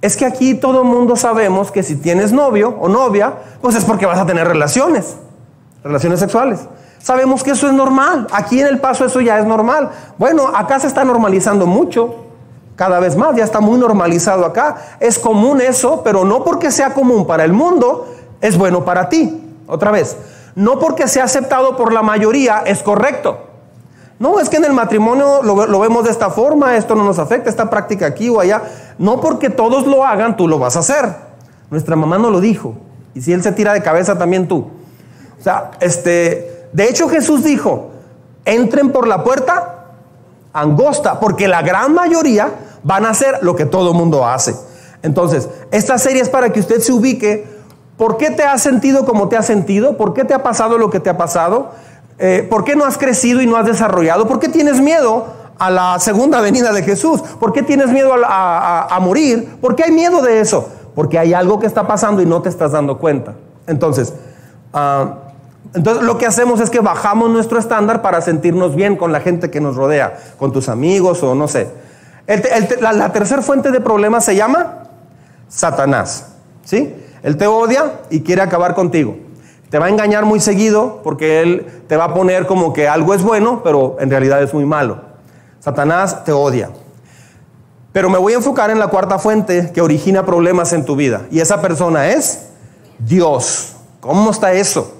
es 0.00 0.16
que 0.16 0.24
aquí 0.24 0.54
todo 0.54 0.82
el 0.82 0.86
mundo 0.86 1.16
sabemos 1.16 1.72
que 1.72 1.82
si 1.82 1.96
tienes 1.96 2.30
novio 2.30 2.76
o 2.78 2.88
novia, 2.88 3.32
pues 3.60 3.74
es 3.74 3.84
porque 3.84 4.06
vas 4.06 4.20
a 4.20 4.24
tener 4.24 4.46
relaciones, 4.46 5.16
relaciones 5.82 6.20
sexuales. 6.20 6.60
Sabemos 7.00 7.42
que 7.42 7.50
eso 7.50 7.66
es 7.66 7.72
normal. 7.72 8.28
Aquí 8.30 8.60
en 8.60 8.68
el 8.68 8.78
paso 8.78 9.04
eso 9.04 9.20
ya 9.20 9.40
es 9.40 9.46
normal. 9.46 9.90
Bueno, 10.16 10.46
acá 10.46 10.78
se 10.78 10.86
está 10.86 11.02
normalizando 11.02 11.66
mucho 11.66 12.14
cada 12.76 13.00
vez 13.00 13.16
más, 13.16 13.34
ya 13.34 13.42
está 13.42 13.58
muy 13.58 13.80
normalizado 13.80 14.44
acá. 14.44 14.76
Es 15.00 15.18
común 15.18 15.60
eso, 15.60 16.02
pero 16.04 16.24
no 16.24 16.44
porque 16.44 16.70
sea 16.70 16.94
común 16.94 17.26
para 17.26 17.42
el 17.42 17.52
mundo, 17.52 18.06
es 18.40 18.56
bueno 18.56 18.84
para 18.84 19.08
ti. 19.08 19.42
Otra 19.66 19.90
vez, 19.90 20.16
no 20.54 20.78
porque 20.78 21.08
sea 21.08 21.24
aceptado 21.24 21.76
por 21.76 21.92
la 21.92 22.02
mayoría, 22.02 22.62
es 22.64 22.80
correcto. 22.84 23.47
No, 24.18 24.40
es 24.40 24.48
que 24.48 24.56
en 24.56 24.64
el 24.64 24.72
matrimonio 24.72 25.42
lo, 25.42 25.80
vemos 25.80 26.04
de 26.04 26.10
esta 26.10 26.30
forma, 26.30 26.76
esto 26.76 26.94
no 26.96 27.04
nos 27.04 27.18
afecta, 27.18 27.48
esta 27.48 27.70
práctica 27.70 28.06
aquí 28.06 28.28
o 28.28 28.40
allá. 28.40 28.62
No 28.98 29.20
porque 29.20 29.48
todos 29.48 29.86
lo 29.86 30.04
hagan, 30.04 30.36
tú 30.36 30.48
lo 30.48 30.58
vas 30.58 30.76
a 30.76 30.80
hacer. 30.80 31.14
Nuestra 31.70 31.94
mamá 31.94 32.18
no 32.18 32.30
lo 32.30 32.40
dijo. 32.40 32.74
Y 33.14 33.20
si 33.20 33.32
él 33.32 33.42
se 33.42 33.52
tira 33.52 33.72
de 33.72 33.82
cabeza, 33.82 34.18
también 34.18 34.48
tú. 34.48 34.70
O 35.38 35.42
sea, 35.42 35.70
este, 35.80 36.68
de 36.72 36.88
hecho 36.88 37.08
Jesús 37.08 37.44
dijo, 37.44 37.90
entren 38.44 38.90
por 38.90 39.06
la 39.06 39.22
puerta 39.22 39.86
angosta, 40.52 41.20
porque 41.20 41.46
la 41.46 41.62
gran 41.62 41.94
mayoría 41.94 42.50
van 42.82 43.06
a 43.06 43.10
hacer 43.10 43.38
lo 43.42 43.54
que 43.54 43.66
todo 43.66 43.94
mundo 43.94 44.26
hace. 44.26 44.56
Entonces, 45.02 45.48
esta 45.70 45.96
serie 45.98 46.22
es 46.22 46.28
para 46.28 46.50
que 46.52 46.58
usted 46.58 46.80
se 46.80 46.92
ubique. 46.92 47.46
¿Por 47.96 48.16
qué 48.16 48.30
te 48.30 48.42
has 48.42 48.62
sentido 48.62 49.04
como 49.04 49.28
te 49.28 49.36
has 49.36 49.46
sentido? 49.46 49.96
¿Por 49.96 50.14
qué 50.14 50.24
te 50.24 50.34
ha 50.34 50.42
pasado 50.42 50.78
lo 50.78 50.90
que 50.90 50.98
te 50.98 51.10
ha 51.10 51.16
pasado? 51.16 51.70
Eh, 52.18 52.46
¿Por 52.48 52.64
qué 52.64 52.76
no 52.76 52.84
has 52.84 52.98
crecido 52.98 53.40
y 53.40 53.46
no 53.46 53.56
has 53.56 53.66
desarrollado? 53.66 54.26
¿Por 54.26 54.40
qué 54.40 54.48
tienes 54.48 54.80
miedo 54.80 55.26
a 55.58 55.70
la 55.70 55.98
segunda 55.98 56.40
venida 56.40 56.72
de 56.72 56.82
Jesús? 56.82 57.20
¿Por 57.20 57.52
qué 57.52 57.62
tienes 57.62 57.88
miedo 57.88 58.12
a, 58.24 58.98
morir? 59.00 59.56
¿Por 59.60 59.76
qué 59.76 59.84
hay 59.84 59.92
miedo 59.92 60.22
de 60.22 60.40
eso? 60.40 60.68
Porque 60.94 61.18
hay 61.18 61.32
algo 61.32 61.58
que 61.58 61.66
está 61.66 61.86
pasando 61.86 62.22
y 62.22 62.26
no 62.26 62.42
te 62.42 62.48
estás 62.48 62.72
dando 62.72 62.98
cuenta. 62.98 63.34
Entonces, 63.66 64.12
ah, 64.72 65.14
entonces 65.74 66.02
lo 66.02 66.18
que 66.18 66.26
hacemos 66.26 66.60
es 66.60 66.70
que 66.70 66.80
bajamos 66.80 67.30
nuestro 67.30 67.58
estándar 67.58 68.02
para 68.02 68.20
sentirnos 68.20 68.74
bien 68.74 68.96
con 68.96 69.12
la 69.12 69.20
gente 69.20 69.50
que 69.50 69.60
nos 69.60 69.76
rodea, 69.76 70.18
con 70.38 70.52
tus 70.52 70.68
amigos 70.68 71.22
o 71.22 71.34
no 71.34 71.46
sé 71.46 71.68
la, 72.80 73.12
tercera 73.12 73.42
fuente 73.42 73.70
de 73.70 73.80
problemas 73.80 74.24
se 74.24 74.36
llama 74.36 74.84
Satanás. 75.48 76.26
¿Sí? 76.64 76.94
Él 77.22 77.36
te 77.36 77.46
odia 77.46 78.00
y 78.10 78.20
quiere 78.20 78.42
acabar 78.42 78.74
contigo. 78.74 79.16
Te 79.70 79.78
va 79.78 79.86
a 79.86 79.88
engañar 79.88 80.24
muy 80.24 80.40
seguido 80.40 81.00
porque 81.02 81.42
él 81.42 81.66
te 81.88 81.96
va 81.96 82.04
a 82.04 82.14
poner 82.14 82.46
como 82.46 82.72
que 82.72 82.88
algo 82.88 83.14
es 83.14 83.22
bueno, 83.22 83.62
pero 83.62 83.96
en 84.00 84.10
realidad 84.10 84.42
es 84.42 84.54
muy 84.54 84.64
malo. 84.64 85.00
Satanás 85.60 86.24
te 86.24 86.32
odia. 86.32 86.70
Pero 87.92 88.08
me 88.08 88.18
voy 88.18 88.32
a 88.32 88.36
enfocar 88.36 88.70
en 88.70 88.78
la 88.78 88.88
cuarta 88.88 89.18
fuente 89.18 89.72
que 89.72 89.80
origina 89.80 90.24
problemas 90.24 90.72
en 90.72 90.84
tu 90.84 90.96
vida. 90.96 91.22
Y 91.30 91.40
esa 91.40 91.60
persona 91.60 92.08
es 92.08 92.48
Dios. 92.98 93.74
¿Cómo 94.00 94.30
está 94.30 94.52
eso? 94.52 94.94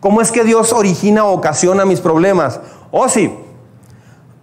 ¿Cómo 0.00 0.20
es 0.20 0.30
que 0.30 0.44
Dios 0.44 0.72
origina 0.72 1.24
o 1.24 1.32
ocasiona 1.32 1.84
mis 1.84 2.00
problemas? 2.00 2.60
Oh, 2.90 3.08
sí, 3.08 3.32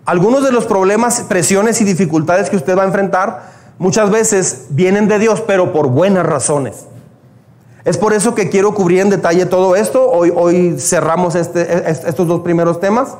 algunos 0.09 0.43
de 0.43 0.51
los 0.51 0.65
problemas, 0.65 1.21
presiones 1.29 1.81
y 1.81 1.83
dificultades 1.83 2.49
que 2.49 2.55
usted 2.55 2.75
va 2.75 2.81
a 2.81 2.87
enfrentar 2.87 3.43
muchas 3.77 4.09
veces 4.09 4.65
vienen 4.69 5.07
de 5.07 5.19
Dios, 5.19 5.43
pero 5.45 5.71
por 5.71 5.89
buenas 5.89 6.25
razones. 6.25 6.87
Es 7.89 7.97
por 7.97 8.13
eso 8.13 8.35
que 8.35 8.49
quiero 8.49 8.75
cubrir 8.75 8.99
en 8.99 9.09
detalle 9.09 9.47
todo 9.47 9.75
esto. 9.75 10.11
Hoy, 10.11 10.75
cerramos 10.77 11.33
este, 11.33 11.89
estos 11.89 12.27
dos 12.27 12.41
primeros 12.41 12.79
temas. 12.79 13.15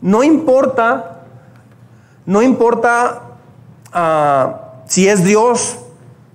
No 0.00 0.24
importa, 0.24 1.20
no 2.26 2.42
importa 2.42 3.22
ah, 3.92 4.72
si 4.86 5.06
es 5.06 5.22
Dios 5.22 5.78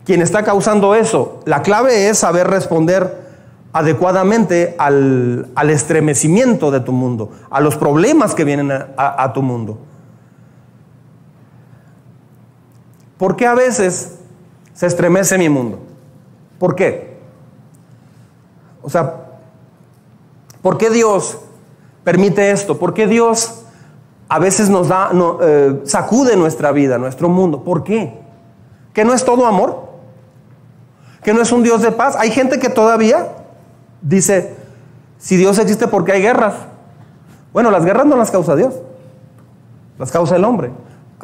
quien 0.05 0.21
está 0.21 0.43
causando 0.43 0.95
eso. 0.95 1.41
La 1.43 1.61
clave 1.61 2.07
es 2.07 2.19
saber 2.19 2.47
responder 2.47 3.27
adecuadamente 3.73 4.73
al, 4.79 5.51
estremecimiento 5.69 6.71
de 6.71 6.79
tu 6.79 6.93
mundo, 6.93 7.33
a 7.49 7.59
los 7.59 7.75
problemas 7.75 8.33
que 8.33 8.45
vienen 8.45 8.71
a, 8.71 9.33
tu 9.33 9.41
mundo. 9.41 9.77
¿Por 13.17 13.35
qué 13.35 13.45
a 13.45 13.55
veces 13.55 14.19
se 14.73 14.85
estremece 14.85 15.37
mi 15.37 15.49
mundo? 15.49 15.79
¿Por 16.59 16.73
qué? 16.73 17.16
O 18.81 18.89
sea, 18.89 19.13
¿por 20.61 20.77
qué 20.77 20.89
Dios 20.89 21.37
permite 22.03 22.51
esto? 22.51 22.77
¿Por 22.77 22.93
qué 22.93 23.07
Dios 23.07 23.63
a 24.29 24.39
veces 24.39 24.69
nos 24.69 24.87
da, 24.87 25.11
eh, 25.41 25.81
sacude 25.85 26.35
nuestra 26.35 26.71
vida, 26.71 26.97
nuestro 26.97 27.29
mundo? 27.29 27.63
¿Por 27.63 27.83
qué? 27.83 28.19
¿Que 28.93 29.05
no 29.05 29.13
es 29.13 29.23
todo 29.23 29.45
amor? 29.45 29.87
¿Que 31.23 31.33
no 31.33 31.41
es 31.41 31.51
un 31.51 31.63
Dios 31.63 31.81
de 31.81 31.91
paz? 31.91 32.15
Hay 32.17 32.31
gente 32.31 32.59
que 32.59 32.69
todavía 32.69 33.27
dice, 34.01 34.55
si 35.17 35.35
Dios 35.35 35.57
existe, 35.59 35.87
¿por 35.87 36.05
qué 36.05 36.13
hay 36.13 36.21
guerras? 36.21 36.55
Bueno, 37.53 37.71
las 37.71 37.83
guerras 37.83 38.05
no 38.05 38.15
las 38.17 38.31
causa 38.31 38.55
Dios, 38.55 38.73
las 39.97 40.11
causa 40.11 40.35
el 40.35 40.45
hombre. 40.45 40.71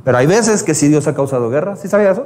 Pero 0.03 0.17
hay 0.17 0.27
veces 0.27 0.63
que 0.63 0.73
sí 0.73 0.87
Dios 0.87 1.07
ha 1.07 1.15
causado 1.15 1.49
guerras, 1.49 1.79
¿sí 1.79 1.87
sabía 1.87 2.11
eso? 2.11 2.25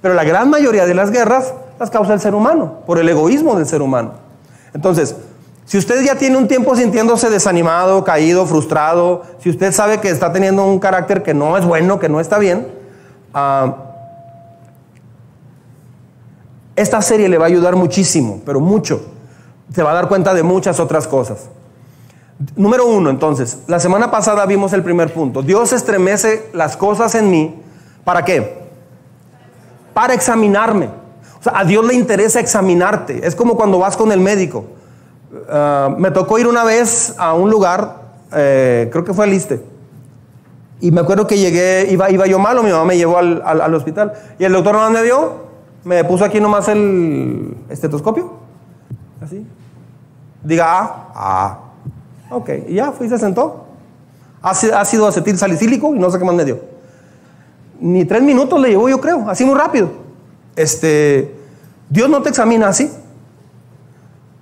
Pero 0.00 0.14
la 0.14 0.24
gran 0.24 0.48
mayoría 0.48 0.86
de 0.86 0.94
las 0.94 1.10
guerras 1.10 1.52
las 1.78 1.90
causa 1.90 2.14
el 2.14 2.20
ser 2.20 2.34
humano, 2.34 2.80
por 2.86 2.98
el 2.98 3.08
egoísmo 3.08 3.56
del 3.56 3.66
ser 3.66 3.82
humano. 3.82 4.12
Entonces, 4.76 5.16
si 5.64 5.78
usted 5.78 6.04
ya 6.04 6.16
tiene 6.16 6.36
un 6.36 6.46
tiempo 6.46 6.76
sintiéndose 6.76 7.30
desanimado, 7.30 8.04
caído, 8.04 8.44
frustrado, 8.44 9.22
si 9.42 9.48
usted 9.48 9.72
sabe 9.72 10.00
que 10.00 10.10
está 10.10 10.30
teniendo 10.30 10.66
un 10.66 10.78
carácter 10.78 11.22
que 11.22 11.32
no 11.32 11.56
es 11.56 11.64
bueno, 11.64 11.98
que 11.98 12.10
no 12.10 12.20
está 12.20 12.38
bien, 12.38 12.68
ah, 13.32 13.74
esta 16.76 17.00
serie 17.00 17.26
le 17.30 17.38
va 17.38 17.46
a 17.46 17.48
ayudar 17.48 17.74
muchísimo, 17.74 18.42
pero 18.44 18.60
mucho 18.60 19.00
se 19.74 19.82
va 19.82 19.92
a 19.92 19.94
dar 19.94 20.08
cuenta 20.08 20.34
de 20.34 20.42
muchas 20.42 20.78
otras 20.78 21.08
cosas. 21.08 21.48
Número 22.54 22.86
uno, 22.86 23.08
entonces, 23.08 23.60
la 23.66 23.80
semana 23.80 24.10
pasada 24.10 24.44
vimos 24.44 24.74
el 24.74 24.82
primer 24.82 25.10
punto. 25.10 25.40
Dios 25.40 25.72
estremece 25.72 26.50
las 26.52 26.76
cosas 26.76 27.14
en 27.14 27.30
mí. 27.30 27.62
¿Para 28.04 28.26
qué? 28.26 28.68
Para 29.94 30.12
examinarme. 30.12 31.05
O 31.38 31.42
sea, 31.42 31.58
a 31.58 31.64
Dios 31.64 31.84
le 31.84 31.94
interesa 31.94 32.40
examinarte. 32.40 33.26
Es 33.26 33.34
como 33.34 33.56
cuando 33.56 33.78
vas 33.78 33.96
con 33.96 34.12
el 34.12 34.20
médico. 34.20 34.64
Ah, 35.48 35.94
me 35.96 36.10
tocó 36.10 36.38
ir 36.38 36.46
una 36.46 36.64
vez 36.64 37.14
a 37.18 37.34
un 37.34 37.50
lugar 37.50 38.06
eh, 38.32 38.88
creo 38.90 39.04
que 39.04 39.14
fue 39.14 39.24
al 39.24 39.32
ISTE. 39.32 39.62
Y 40.80 40.90
me 40.90 41.00
acuerdo 41.00 41.26
que 41.26 41.38
llegué, 41.38 41.86
iba, 41.90 42.10
iba 42.10 42.26
yo 42.26 42.38
malo, 42.38 42.62
mi 42.62 42.70
mamá 42.70 42.84
me 42.84 42.96
llevó 42.96 43.18
al, 43.18 43.42
al, 43.44 43.60
al 43.60 43.74
hospital. 43.74 44.12
Y 44.38 44.44
el 44.44 44.52
doctor 44.52 44.74
nomás 44.74 44.90
me 44.90 45.02
dio, 45.02 45.32
me 45.84 46.04
puso 46.04 46.24
aquí 46.24 46.40
nomás 46.40 46.68
el 46.68 47.56
estetoscopio. 47.70 48.32
Así. 49.22 49.46
Diga 50.42 50.66
ah, 50.68 51.08
ah. 51.14 51.58
Ok, 52.30 52.50
y 52.68 52.74
ya 52.74 52.92
fui 52.92 53.06
y 53.06 53.10
se 53.10 53.18
sentó. 53.18 53.64
Ácido 54.42 55.06
acetil 55.08 55.38
salicílico 55.38 55.94
y 55.94 55.98
no 55.98 56.10
sé 56.10 56.18
qué 56.18 56.24
más 56.24 56.34
me 56.34 56.44
dio. 56.44 56.60
Ni 57.80 58.04
tres 58.04 58.22
minutos 58.22 58.60
le 58.60 58.70
llevó, 58.70 58.88
yo 58.88 59.00
creo, 59.00 59.28
así 59.28 59.44
muy 59.44 59.54
rápido. 59.54 59.90
Este, 60.56 61.34
Dios 61.88 62.08
no 62.08 62.22
te 62.22 62.30
examina 62.30 62.68
así. 62.68 62.90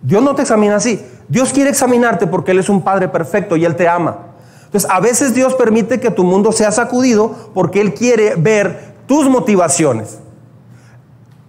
Dios 0.00 0.22
no 0.22 0.35
te 0.35 0.42
examina 0.42 0.77
así. 0.77 1.05
Dios 1.29 1.53
quiere 1.53 1.70
examinarte 1.70 2.27
porque 2.27 2.53
Él 2.53 2.59
es 2.61 2.68
un 2.68 2.83
Padre 2.83 3.09
perfecto 3.09 3.57
y 3.57 3.64
Él 3.64 3.77
te 3.77 3.88
ama. 3.88 4.18
Entonces, 4.64 4.90
a 4.90 5.00
veces 5.00 5.35
Dios 5.35 5.55
permite 5.55 6.00
que 6.00 6.11
tu 6.11 6.24
mundo 6.24 6.53
sea 6.53 6.72
sacudido 6.72 7.50
porque 7.55 7.81
Él 7.81 7.94
quiere 7.94 8.35
ver 8.37 8.94
tus 9.07 9.29
motivaciones. 9.29 10.18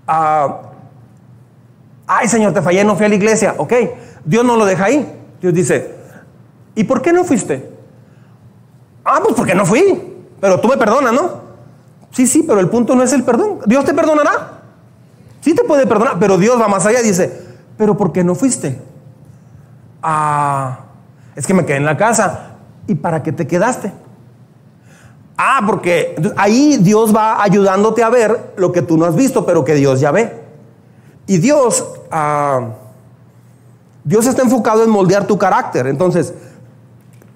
Ah, 0.08 0.62
ay, 2.08 2.28
Señor, 2.28 2.54
te 2.54 2.62
fallé, 2.62 2.84
no 2.84 2.96
fui 2.96 3.06
a 3.06 3.10
la 3.10 3.16
iglesia. 3.16 3.56
Ok, 3.58 3.74
Dios 4.24 4.46
no 4.46 4.56
lo 4.56 4.66
deja 4.66 4.86
ahí. 4.86 5.12
Dios 5.42 5.54
dice, 5.54 5.96
¿y 6.76 6.84
por 6.84 7.02
qué 7.02 7.12
no 7.14 7.24
fuiste? 7.24 7.72
Ah, 9.04 9.20
pues 9.22 9.36
porque 9.36 9.56
no 9.56 9.66
fui. 9.66 10.14
Pero 10.40 10.60
tú 10.60 10.68
me 10.68 10.78
perdonas, 10.78 11.14
¿no? 11.14 11.46
Sí, 12.12 12.28
sí, 12.28 12.44
pero 12.44 12.60
el 12.60 12.70
punto 12.70 12.96
no 12.96 13.04
es 13.04 13.12
el 13.12 13.24
perdón. 13.24 13.60
Dios 13.66 13.84
te 13.84 13.94
perdonará. 13.94 14.55
Sí 15.46 15.54
te 15.54 15.64
puede 15.64 15.86
perdonar, 15.86 16.18
pero 16.20 16.40
Dios 16.40 16.60
va 16.60 16.68
más 16.68 16.88
allá 16.88 17.02
y 17.02 17.04
dice, 17.04 17.32
pero 17.78 17.96
¿por 17.96 18.12
qué 18.12 18.24
no 18.24 18.34
fuiste? 18.34 18.82
Ah, 20.02 20.80
es 21.36 21.46
que 21.46 21.54
me 21.54 21.68
quedé 21.68 21.78
en 21.78 21.86
la 21.86 21.98
casa. 21.98 22.56
¿Y 22.88 22.96
para 22.96 23.22
qué 23.22 23.32
te 23.32 23.46
quedaste? 23.46 23.94
Ah, 25.38 25.62
porque 25.64 26.16
ahí 26.36 26.78
Dios 26.82 27.16
va 27.16 27.44
ayudándote 27.44 28.02
a 28.02 28.10
ver 28.10 28.56
lo 28.58 28.72
que 28.72 28.82
tú 28.82 28.98
no 28.98 29.06
has 29.06 29.16
visto, 29.16 29.46
pero 29.46 29.64
que 29.64 29.76
Dios 29.76 30.00
ya 30.00 30.10
ve. 30.10 30.34
Y 31.28 31.38
Dios, 31.38 31.86
ah, 32.10 32.70
Dios 34.04 34.26
está 34.26 34.42
enfocado 34.42 34.84
en 34.84 34.90
moldear 34.90 35.28
tu 35.28 35.38
carácter. 35.38 35.86
Entonces, 35.86 36.34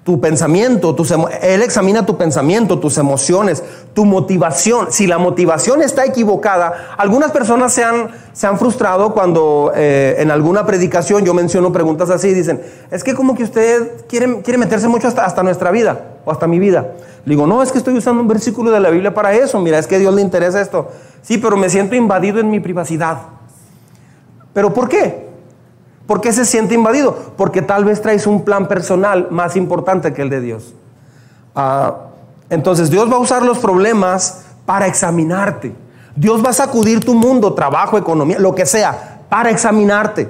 tu 0.10 0.20
pensamiento, 0.20 0.96
Él 1.44 1.62
examina 1.62 2.04
tu 2.04 2.18
pensamiento, 2.18 2.80
tus 2.80 2.98
emociones, 2.98 3.64
tu 3.94 4.06
motivación. 4.06 4.88
Si 4.90 5.06
la 5.06 5.20
motivación 5.20 5.84
está 5.84 6.04
equivocada, 6.04 6.96
algunas 6.98 7.30
personas 7.30 7.72
se 7.72 7.84
han, 7.84 8.10
se 8.34 8.48
han 8.48 8.58
frustrado 8.58 9.14
cuando 9.14 9.72
eh, 9.76 10.16
en 10.18 10.32
alguna 10.32 10.66
predicación 10.66 11.24
yo 11.24 11.36
menciono 11.36 11.72
preguntas 11.72 12.10
así, 12.10 12.34
dicen, 12.34 12.60
es 12.90 13.04
que 13.04 13.14
como 13.14 13.36
que 13.36 13.44
usted 13.44 14.08
quiere, 14.08 14.42
quiere 14.42 14.58
meterse 14.58 14.88
mucho 14.88 15.08
hasta, 15.08 15.26
hasta 15.26 15.44
nuestra 15.44 15.70
vida 15.70 16.16
o 16.26 16.32
hasta 16.32 16.48
mi 16.48 16.58
vida. 16.58 16.96
Le 17.24 17.36
digo, 17.36 17.46
no, 17.46 17.62
es 17.62 17.72
que 17.72 17.78
estoy 17.78 17.96
usando 17.96 18.24
un 18.24 18.28
versículo 18.28 18.72
de 18.72 18.80
la 18.80 18.90
Biblia 18.90 19.14
para 19.14 19.36
eso, 19.36 19.60
mira, 19.60 19.78
es 19.78 19.86
que 19.86 19.98
a 19.98 20.00
Dios 20.00 20.16
le 20.16 20.24
interesa 20.24 20.60
esto. 20.60 20.90
Sí, 21.22 21.38
pero 21.38 21.56
me 21.56 21.70
siento 21.70 21.96
invadido 21.96 22.40
en 22.40 22.50
mi 22.50 22.60
privacidad. 22.60 23.20
¿Pero 24.54 24.74
por 24.74 24.90
qué? 24.90 25.29
¿Por 26.10 26.22
qué 26.22 26.34
se 26.34 26.44
siente 26.44 26.74
invadido? 26.74 27.16
Porque 27.38 27.62
tal 27.62 27.86
vez 27.86 28.02
traes 28.02 28.26
un 28.26 28.44
plan 28.44 28.68
personal 28.68 29.28
más 29.30 29.56
importante 29.56 30.12
que 30.12 30.24
el 30.24 30.32
de 30.32 30.42
Dios. 30.42 30.74
Ah, 31.54 31.98
entonces 32.50 32.90
Dios 32.90 33.12
va 33.12 33.18
a 33.18 33.20
usar 33.20 33.44
los 33.44 33.60
problemas 33.60 34.46
para 34.66 34.88
examinarte. 34.88 35.76
Dios 36.16 36.44
va 36.44 36.50
a 36.50 36.54
sacudir 36.54 37.06
tu 37.06 37.14
mundo, 37.14 37.54
trabajo, 37.54 37.96
economía, 37.96 38.40
lo 38.40 38.56
que 38.56 38.66
sea, 38.66 39.20
para 39.30 39.52
examinarte. 39.52 40.28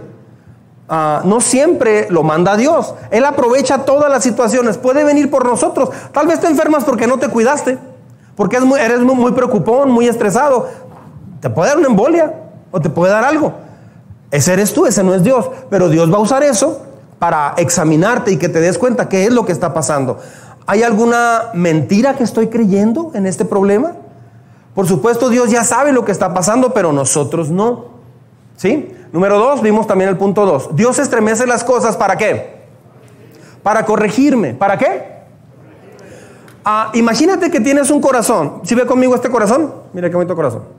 Ah, 0.90 1.22
no 1.24 1.40
siempre 1.40 2.08
lo 2.10 2.24
manda 2.24 2.58
Dios. 2.58 2.94
Él 3.10 3.24
aprovecha 3.24 3.86
todas 3.86 4.12
las 4.12 4.22
situaciones. 4.22 4.78
Puede 4.78 5.06
venir 5.06 5.32
por 5.32 5.46
nosotros. 5.46 5.92
Tal 6.12 6.28
vez 6.28 6.42
te 6.42 6.48
enfermas 6.48 6.84
porque 6.84 7.08
no 7.08 7.20
te 7.20 7.30
cuidaste. 7.30 7.78
Porque 8.36 8.58
eres 8.58 9.00
muy, 9.00 9.16
muy 9.16 9.32
preocupón, 9.32 9.92
muy 9.92 10.10
estresado. 10.10 10.68
Te 11.40 11.50
puede 11.50 11.70
dar 11.70 11.78
una 11.78 11.88
embolia 11.88 12.34
o 12.70 12.82
te 12.82 12.90
puede 12.90 13.14
dar 13.14 13.24
algo. 13.24 13.69
Ese 14.32 14.54
eres 14.54 14.74
tú, 14.74 14.86
ese 14.86 15.04
no 15.04 15.14
es 15.14 15.24
Dios. 15.24 15.50
Pero 15.70 15.90
Dios 15.90 16.12
va 16.12 16.18
a 16.18 16.22
usar 16.22 16.44
eso 16.44 16.82
para 17.18 17.54
examinarte 17.58 18.32
y 18.32 18.38
que 18.38 18.50
te 18.50 18.60
des 18.60 18.78
cuenta 18.78 19.10
qué 19.10 19.26
es 19.26 19.34
lo 19.34 19.46
que 19.46 19.52
está 19.52 19.74
pasando. 19.74 20.20
¿Hay 20.66 20.84
alguna 20.84 21.50
mentira 21.54 22.16
que 22.16 22.24
estoy 22.24 22.48
creyendo 22.48 23.12
en 23.16 23.26
este 23.26 23.44
problema? 23.44 23.94
Por 24.76 24.88
supuesto, 24.88 25.30
Dios 25.30 25.50
ya 25.50 25.64
sabe 25.64 25.92
lo 25.92 26.06
que 26.06 26.12
está 26.12 26.34
pasando, 26.34 26.74
pero 26.74 26.94
nosotros 26.94 27.50
no. 27.50 27.86
¿Sí? 28.56 28.94
Número 29.12 29.40
dos, 29.40 29.62
vimos 29.62 29.88
también 29.88 30.10
el 30.10 30.18
punto 30.18 30.46
dos. 30.46 30.76
Dios 30.76 31.00
estremece 31.00 31.48
las 31.48 31.64
cosas 31.64 31.98
para 31.98 32.18
qué? 32.18 32.60
Para 33.64 33.86
corregirme. 33.86 34.54
¿Para 34.54 34.78
qué? 34.78 35.20
Ah, 36.64 36.92
imagínate 36.94 37.50
que 37.50 37.60
tienes 37.60 37.90
un 37.90 38.00
corazón. 38.00 38.62
¿Si 38.64 38.76
ve 38.76 38.86
conmigo 38.86 39.16
este 39.16 39.30
corazón? 39.30 39.74
Mira 39.92 40.10
qué 40.10 40.16
bonito 40.16 40.36
corazón. 40.36 40.79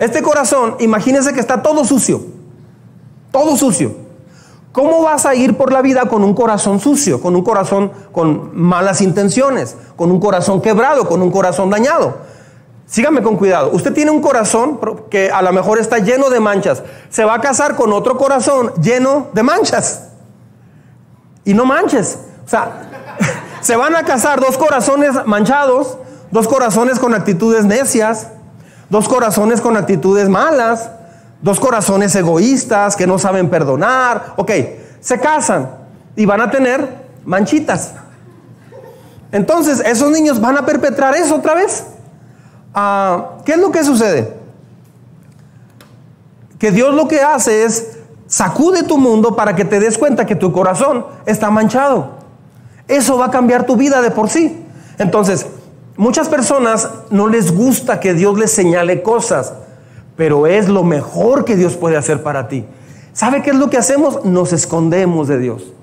Este 0.00 0.22
corazón, 0.22 0.76
imagínese 0.80 1.34
que 1.34 1.40
está 1.40 1.62
todo 1.62 1.84
sucio, 1.84 2.22
todo 3.30 3.54
sucio. 3.58 3.94
¿Cómo 4.72 5.02
vas 5.02 5.26
a 5.26 5.34
ir 5.34 5.58
por 5.58 5.74
la 5.74 5.82
vida 5.82 6.06
con 6.06 6.24
un 6.24 6.32
corazón 6.32 6.80
sucio, 6.80 7.20
con 7.20 7.36
un 7.36 7.44
corazón 7.44 7.92
con 8.10 8.50
malas 8.58 9.02
intenciones, 9.02 9.76
con 9.96 10.10
un 10.10 10.18
corazón 10.18 10.62
quebrado, 10.62 11.06
con 11.06 11.20
un 11.20 11.30
corazón 11.30 11.68
dañado? 11.68 12.16
Sígame 12.86 13.20
con 13.20 13.36
cuidado. 13.36 13.72
Usted 13.74 13.92
tiene 13.92 14.10
un 14.10 14.22
corazón 14.22 14.80
que 15.10 15.30
a 15.30 15.42
lo 15.42 15.52
mejor 15.52 15.78
está 15.78 15.98
lleno 15.98 16.30
de 16.30 16.40
manchas. 16.40 16.82
Se 17.10 17.26
va 17.26 17.34
a 17.34 17.40
casar 17.42 17.76
con 17.76 17.92
otro 17.92 18.16
corazón 18.16 18.72
lleno 18.80 19.26
de 19.34 19.42
manchas. 19.42 20.04
Y 21.44 21.52
no 21.52 21.66
manches. 21.66 22.18
O 22.46 22.48
sea, 22.48 22.88
se 23.60 23.76
van 23.76 23.94
a 23.96 24.04
casar 24.04 24.40
dos 24.40 24.56
corazones 24.56 25.26
manchados, 25.26 25.98
dos 26.30 26.48
corazones 26.48 26.98
con 26.98 27.12
actitudes 27.12 27.66
necias, 27.66 28.28
dos 28.90 29.08
corazones 29.08 29.60
con 29.60 29.76
actitudes 29.76 30.28
malas, 30.28 30.90
dos 31.40 31.58
corazones 31.58 32.14
egoístas 32.14 32.96
que 32.96 33.06
no 33.06 33.18
saben 33.18 33.48
perdonar. 33.48 34.34
Ok, 34.36 34.50
se 35.00 35.18
casan 35.18 35.70
y 36.16 36.26
van 36.26 36.40
a 36.40 36.50
tener 36.50 36.86
manchitas. 37.24 37.94
Entonces, 39.32 39.80
esos 39.80 40.10
niños 40.10 40.40
van 40.40 40.58
a 40.58 40.66
perpetrar 40.66 41.14
eso 41.14 41.36
otra 41.36 41.54
vez. 41.54 41.84
Ah, 42.74 43.36
¿Qué 43.44 43.52
es 43.52 43.58
lo 43.58 43.70
que 43.70 43.84
sucede? 43.84 44.36
Que 46.58 46.72
Dios 46.72 46.94
lo 46.94 47.08
que 47.08 47.22
hace 47.22 47.64
es 47.64 47.98
sacude 48.26 48.82
tu 48.82 48.98
mundo 48.98 49.34
para 49.34 49.56
que 49.56 49.64
te 49.64 49.80
des 49.80 49.98
cuenta 49.98 50.26
que 50.26 50.36
tu 50.36 50.52
corazón 50.52 51.06
está 51.26 51.50
manchado. 51.50 52.18
Eso 52.88 53.16
va 53.16 53.26
a 53.26 53.30
cambiar 53.30 53.66
tu 53.66 53.76
vida 53.76 54.02
de 54.02 54.10
por 54.10 54.28
sí. 54.28 54.66
Entonces, 54.98 55.46
Muchas 56.00 56.30
personas 56.30 56.88
no 57.10 57.28
les 57.28 57.54
gusta 57.54 58.00
que 58.00 58.14
Dios 58.14 58.38
les 58.38 58.50
señale 58.50 59.02
cosas, 59.02 59.52
pero 60.16 60.46
es 60.46 60.66
lo 60.66 60.82
mejor 60.82 61.44
que 61.44 61.56
Dios 61.56 61.76
puede 61.76 61.98
hacer 61.98 62.22
para 62.22 62.48
ti. 62.48 62.64
¿Sabe 63.12 63.42
qué 63.42 63.50
es 63.50 63.56
lo 63.56 63.68
que 63.68 63.76
hacemos? 63.76 64.24
Nos 64.24 64.54
escondemos 64.54 65.28
de 65.28 65.38
Dios, 65.38 65.74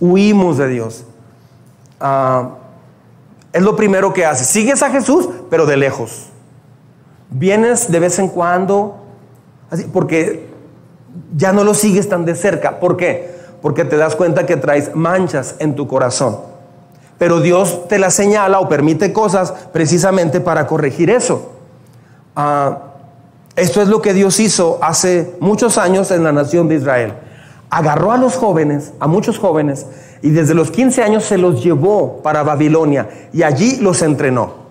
huimos 0.00 0.56
de 0.56 0.68
Dios. 0.68 1.04
Ah, 2.00 2.52
es 3.52 3.60
lo 3.60 3.76
primero 3.76 4.14
que 4.14 4.24
haces. 4.24 4.46
Sigues 4.46 4.82
a 4.82 4.88
Jesús, 4.88 5.28
pero 5.50 5.66
de 5.66 5.76
lejos. 5.76 6.30
Vienes 7.28 7.92
de 7.92 8.00
vez 8.00 8.18
en 8.18 8.28
cuando, 8.28 8.96
porque 9.92 10.48
ya 11.36 11.52
no 11.52 11.62
lo 11.62 11.74
sigues 11.74 12.08
tan 12.08 12.24
de 12.24 12.36
cerca. 12.36 12.80
¿Por 12.80 12.96
qué? 12.96 13.36
Porque 13.60 13.84
te 13.84 13.98
das 13.98 14.16
cuenta 14.16 14.46
que 14.46 14.56
traes 14.56 14.94
manchas 14.94 15.56
en 15.58 15.76
tu 15.76 15.86
corazón. 15.86 16.38
Pero 17.18 17.40
Dios 17.40 17.88
te 17.88 17.98
la 17.98 18.10
señala 18.10 18.60
o 18.60 18.68
permite 18.68 19.12
cosas 19.12 19.52
precisamente 19.72 20.40
para 20.40 20.66
corregir 20.66 21.10
eso. 21.10 21.52
Ah, 22.36 22.78
esto 23.56 23.82
es 23.82 23.88
lo 23.88 24.00
que 24.00 24.14
Dios 24.14 24.38
hizo 24.38 24.78
hace 24.82 25.36
muchos 25.40 25.78
años 25.78 26.12
en 26.12 26.22
la 26.22 26.30
nación 26.30 26.68
de 26.68 26.76
Israel. 26.76 27.14
Agarró 27.70 28.12
a 28.12 28.16
los 28.16 28.36
jóvenes, 28.36 28.92
a 29.00 29.08
muchos 29.08 29.38
jóvenes, 29.38 29.86
y 30.22 30.30
desde 30.30 30.54
los 30.54 30.70
15 30.70 31.02
años 31.02 31.24
se 31.24 31.38
los 31.38 31.62
llevó 31.62 32.22
para 32.22 32.44
Babilonia 32.44 33.08
y 33.32 33.42
allí 33.42 33.76
los 33.76 34.02
entrenó. 34.02 34.68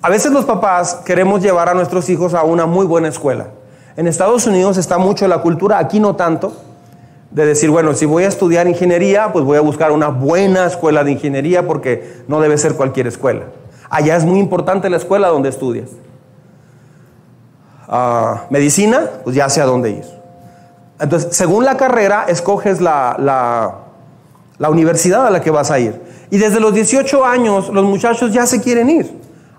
A 0.00 0.10
veces 0.10 0.30
los 0.30 0.44
papás 0.44 1.00
queremos 1.04 1.42
llevar 1.42 1.68
a 1.70 1.74
nuestros 1.74 2.08
hijos 2.08 2.34
a 2.34 2.44
una 2.44 2.66
muy 2.66 2.86
buena 2.86 3.08
escuela. 3.08 3.48
En 3.96 4.06
Estados 4.06 4.46
Unidos 4.46 4.76
está 4.76 4.98
mucho 4.98 5.26
la 5.26 5.40
cultura, 5.40 5.78
aquí 5.78 5.98
no 5.98 6.14
tanto, 6.14 6.52
de 7.30 7.46
decir, 7.46 7.70
bueno, 7.70 7.94
si 7.94 8.06
voy 8.06 8.24
a 8.24 8.28
estudiar 8.28 8.66
ingeniería, 8.68 9.32
pues 9.32 9.44
voy 9.44 9.58
a 9.58 9.60
buscar 9.60 9.92
una 9.92 10.08
buena 10.08 10.66
escuela 10.66 11.04
de 11.04 11.12
ingeniería 11.12 11.66
porque 11.66 12.22
no 12.26 12.40
debe 12.40 12.56
ser 12.56 12.74
cualquier 12.74 13.06
escuela. 13.06 13.44
Allá 13.90 14.16
es 14.16 14.24
muy 14.24 14.38
importante 14.38 14.88
la 14.88 14.96
escuela 14.96 15.28
donde 15.28 15.48
estudias. 15.48 15.90
Ah, 17.86 18.44
medicina, 18.50 19.08
pues 19.24 19.36
ya 19.36 19.48
sé 19.48 19.60
a 19.60 19.66
dónde 19.66 19.90
ir. 19.90 20.04
Entonces, 21.00 21.36
según 21.36 21.64
la 21.64 21.76
carrera, 21.76 22.24
escoges 22.28 22.80
la, 22.80 23.16
la, 23.18 23.74
la 24.58 24.70
universidad 24.70 25.26
a 25.26 25.30
la 25.30 25.40
que 25.40 25.50
vas 25.50 25.70
a 25.70 25.78
ir. 25.78 26.00
Y 26.30 26.38
desde 26.38 26.60
los 26.60 26.74
18 26.74 27.24
años, 27.24 27.68
los 27.70 27.84
muchachos 27.84 28.32
ya 28.32 28.46
se 28.46 28.60
quieren 28.60 28.90
ir 28.90 29.10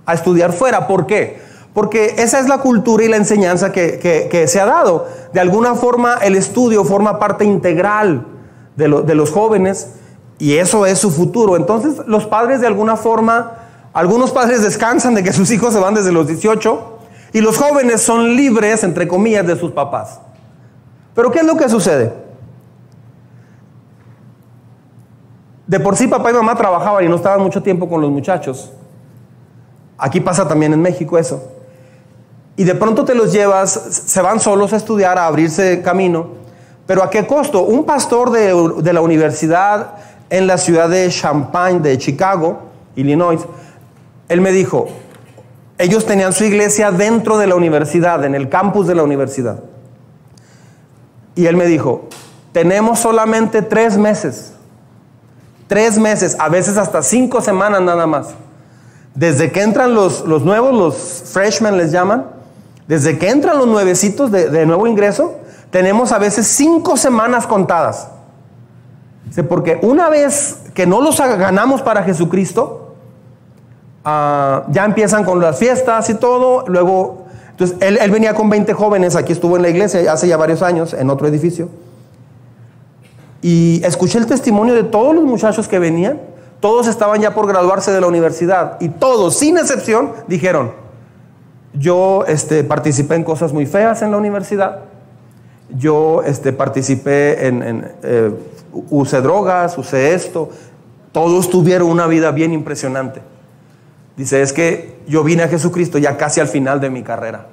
a 0.05 0.13
estudiar 0.13 0.53
fuera. 0.53 0.87
¿Por 0.87 1.07
qué? 1.07 1.48
Porque 1.73 2.15
esa 2.17 2.39
es 2.39 2.47
la 2.47 2.59
cultura 2.59 3.03
y 3.03 3.07
la 3.07 3.17
enseñanza 3.17 3.71
que, 3.71 4.45
se 4.47 4.59
ha 4.59 4.65
dado. 4.65 5.07
De 5.33 5.39
alguna 5.39 5.75
forma 5.75 6.15
el 6.15 6.35
estudio 6.35 6.83
forma 6.83 7.19
parte 7.19 7.45
integral 7.45 8.25
de, 8.75 9.03
de 9.03 9.15
los 9.15 9.31
jóvenes 9.31 9.91
y 10.39 10.55
eso 10.55 10.85
es 10.85 10.97
su 10.97 11.11
futuro. 11.11 11.55
Entonces 11.55 12.05
los 12.07 12.25
padres 12.25 12.61
de 12.61 12.67
alguna 12.67 12.95
forma, 12.95 13.53
algunos 13.93 14.31
padres 14.31 14.63
descansan 14.63 15.13
de 15.13 15.23
que 15.23 15.33
sus 15.33 15.51
hijos 15.51 15.73
se 15.73 15.79
van 15.79 15.93
desde 15.93 16.11
los 16.11 16.27
18 16.27 16.97
y 17.33 17.41
los 17.41 17.57
jóvenes 17.57 18.01
son 18.01 18.35
libres, 18.35 18.83
entre 18.83 19.07
comillas, 19.07 19.45
de 19.45 19.55
sus 19.55 19.71
papás. 19.71 20.19
Pero 21.13 21.31
¿qué 21.31 21.39
es 21.39 21.45
lo 21.45 21.57
que 21.57 21.69
sucede? 21.69 22.13
De 25.67 25.79
por 25.79 25.95
sí 25.95 26.07
papá 26.07 26.31
y 26.31 26.33
mamá 26.33 26.55
trabajaban 26.55 27.03
y 27.03 27.07
no 27.07 27.15
estaban 27.15 27.41
mucho 27.41 27.61
tiempo 27.61 27.87
con 27.87 28.01
los 28.01 28.09
muchachos. 28.09 28.71
Aquí 29.97 30.19
pasa 30.19 30.47
también 30.47 30.73
en 30.73 30.81
México 30.81 31.17
eso. 31.17 31.58
Y 32.59 32.65
de 32.65 32.75
pronto 32.75 33.05
te 33.05 33.15
los 33.15 33.31
llevas, 33.31 33.71
se 33.71 34.21
van 34.21 34.41
solos 34.41 34.73
a 34.73 34.75
estudiar, 34.75 35.17
a 35.17 35.27
abrirse 35.27 35.81
camino. 35.81 36.27
Pero 36.85 37.01
¿a 37.01 37.09
qué 37.09 37.25
costo? 37.25 37.61
Un 37.61 37.85
pastor 37.85 38.31
de, 38.31 38.91
la 38.91 38.99
universidad 38.99 39.93
en 40.29 40.45
la 40.45 40.57
ciudad 40.57 40.89
de 40.89 41.07
Champaign, 41.07 41.81
de 41.81 41.97
Chicago, 41.97 42.59
Illinois, 42.97 43.39
él 44.27 44.41
me 44.41 44.51
dijo, 44.51 44.89
ellos 45.77 46.05
tenían 46.05 46.33
su 46.33 46.43
iglesia 46.43 46.91
dentro 46.91 47.37
de 47.37 47.47
la 47.47 47.55
universidad, 47.55 48.25
en 48.25 48.35
el 48.35 48.49
campus 48.49 48.87
de 48.87 48.95
la 48.95 49.03
universidad. 49.03 49.61
Y 51.35 51.45
él 51.45 51.55
me 51.55 51.65
dijo, 51.65 52.09
tenemos 52.51 52.99
solamente 52.99 53.61
tres 53.61 53.97
meses, 53.97 54.51
tres 55.67 55.97
meses, 55.97 56.35
a 56.37 56.49
veces 56.49 56.75
hasta 56.75 57.03
cinco 57.03 57.39
semanas 57.39 57.81
nada 57.83 58.05
más. 58.05 58.31
Desde 59.15 59.49
que 59.49 59.61
entran 59.61 59.93
los, 59.93 60.25
los 60.25 60.43
nuevos, 60.43 60.73
los 60.73 61.23
freshmen 61.31 61.77
les 61.77 61.93
llaman, 61.93 62.37
desde 62.89 63.17
que 63.17 63.29
entran 63.29 63.57
los 63.57 63.67
nuevecitos 63.67 64.29
de, 64.31 64.65
nuevo 64.65 64.85
ingreso, 64.85 65.35
tenemos 65.71 66.11
a 66.11 66.17
veces 66.17 66.45
cinco 66.45 66.97
semanas 66.97 67.47
contadas. 67.47 68.09
Porque 69.47 69.79
una 69.81 70.09
vez 70.09 70.57
que 70.73 70.85
no 70.85 70.99
los 70.99 71.17
ganamos 71.17 71.81
para 71.81 72.03
Jesucristo, 72.03 72.89
Ah, 74.03 74.63
ya 74.69 74.85
empiezan 74.85 75.23
con 75.23 75.39
las 75.39 75.57
fiestas 75.57 76.09
y 76.09 76.15
todo. 76.15 76.63
Luego, 76.67 77.25
entonces 77.51 77.77
él, 77.81 78.11
venía 78.11 78.33
con 78.33 78.49
20 78.49 78.73
jóvenes, 78.73 79.15
aquí 79.15 79.33
estuvo 79.33 79.55
en 79.57 79.61
la 79.61 79.69
iglesia 79.69 80.11
hace 80.11 80.27
ya 80.27 80.37
varios 80.37 80.61
años, 80.61 80.93
en 80.93 81.09
otro 81.09 81.27
edificio. 81.27 81.69
Y 83.41 83.81
escuché 83.85 84.17
el 84.17 84.25
testimonio 84.25 84.73
de 84.73 84.83
todos 84.83 85.13
los 85.13 85.23
muchachos 85.23 85.67
que 85.67 85.79
venían. 85.79 86.21
Todos 86.59 86.87
estaban 86.87 87.21
ya 87.21 87.33
por 87.33 87.47
graduarse 87.47 87.91
de 87.91 88.01
la 88.01 88.07
universidad 88.07 88.77
y 88.81 88.89
todos, 88.89 89.37
sin 89.37 89.57
excepción, 89.57 90.11
dijeron, 90.27 90.73
yo 91.73 92.25
este, 92.27 92.63
participé 92.63 93.15
en 93.15 93.23
cosas 93.23 93.53
muy 93.53 93.65
feas 93.65 94.01
en 94.01 94.11
la 94.11 94.17
universidad, 94.17 94.79
yo 95.69 96.23
este, 96.23 96.51
participé 96.51 97.47
en, 97.47 97.91
eh, 98.03 98.31
usé 98.89 99.21
drogas, 99.21 99.77
usé 99.77 100.13
esto, 100.13 100.49
todos 101.11 101.49
tuvieron 101.49 101.89
una 101.89 102.07
vida 102.07 102.31
bien 102.31 102.53
impresionante. 102.53 103.21
Dice, 104.17 104.41
es 104.41 104.51
que 104.51 104.99
yo 105.07 105.23
vine 105.23 105.43
a 105.43 105.47
Jesucristo 105.47 105.97
ya 105.97 106.17
casi 106.17 106.39
al 106.39 106.47
final 106.47 106.81
de 106.81 106.89
mi 106.89 107.03
carrera. 107.03 107.47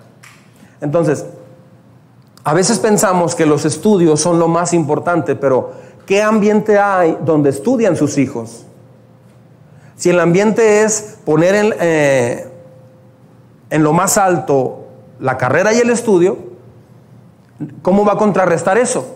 Entonces, 0.80 1.26
a 2.42 2.54
veces 2.54 2.78
pensamos 2.78 3.34
que 3.34 3.46
los 3.46 3.64
estudios 3.64 4.20
son 4.20 4.38
lo 4.38 4.48
más 4.48 4.72
importante, 4.72 5.36
pero 5.36 5.72
¿qué 6.06 6.22
ambiente 6.22 6.78
hay 6.78 7.18
donde 7.24 7.50
estudian 7.50 7.96
sus 7.96 8.18
hijos? 8.18 8.66
Si 9.96 10.10
el 10.10 10.20
ambiente 10.20 10.82
es 10.82 11.16
poner 11.24 11.54
en, 11.54 11.74
eh, 11.80 12.46
en 13.70 13.82
lo 13.82 13.92
más 13.92 14.18
alto 14.18 14.86
la 15.18 15.36
carrera 15.36 15.72
y 15.72 15.78
el 15.78 15.90
estudio, 15.90 16.38
¿cómo 17.82 18.04
va 18.04 18.14
a 18.14 18.16
contrarrestar 18.16 18.78
eso? 18.78 19.14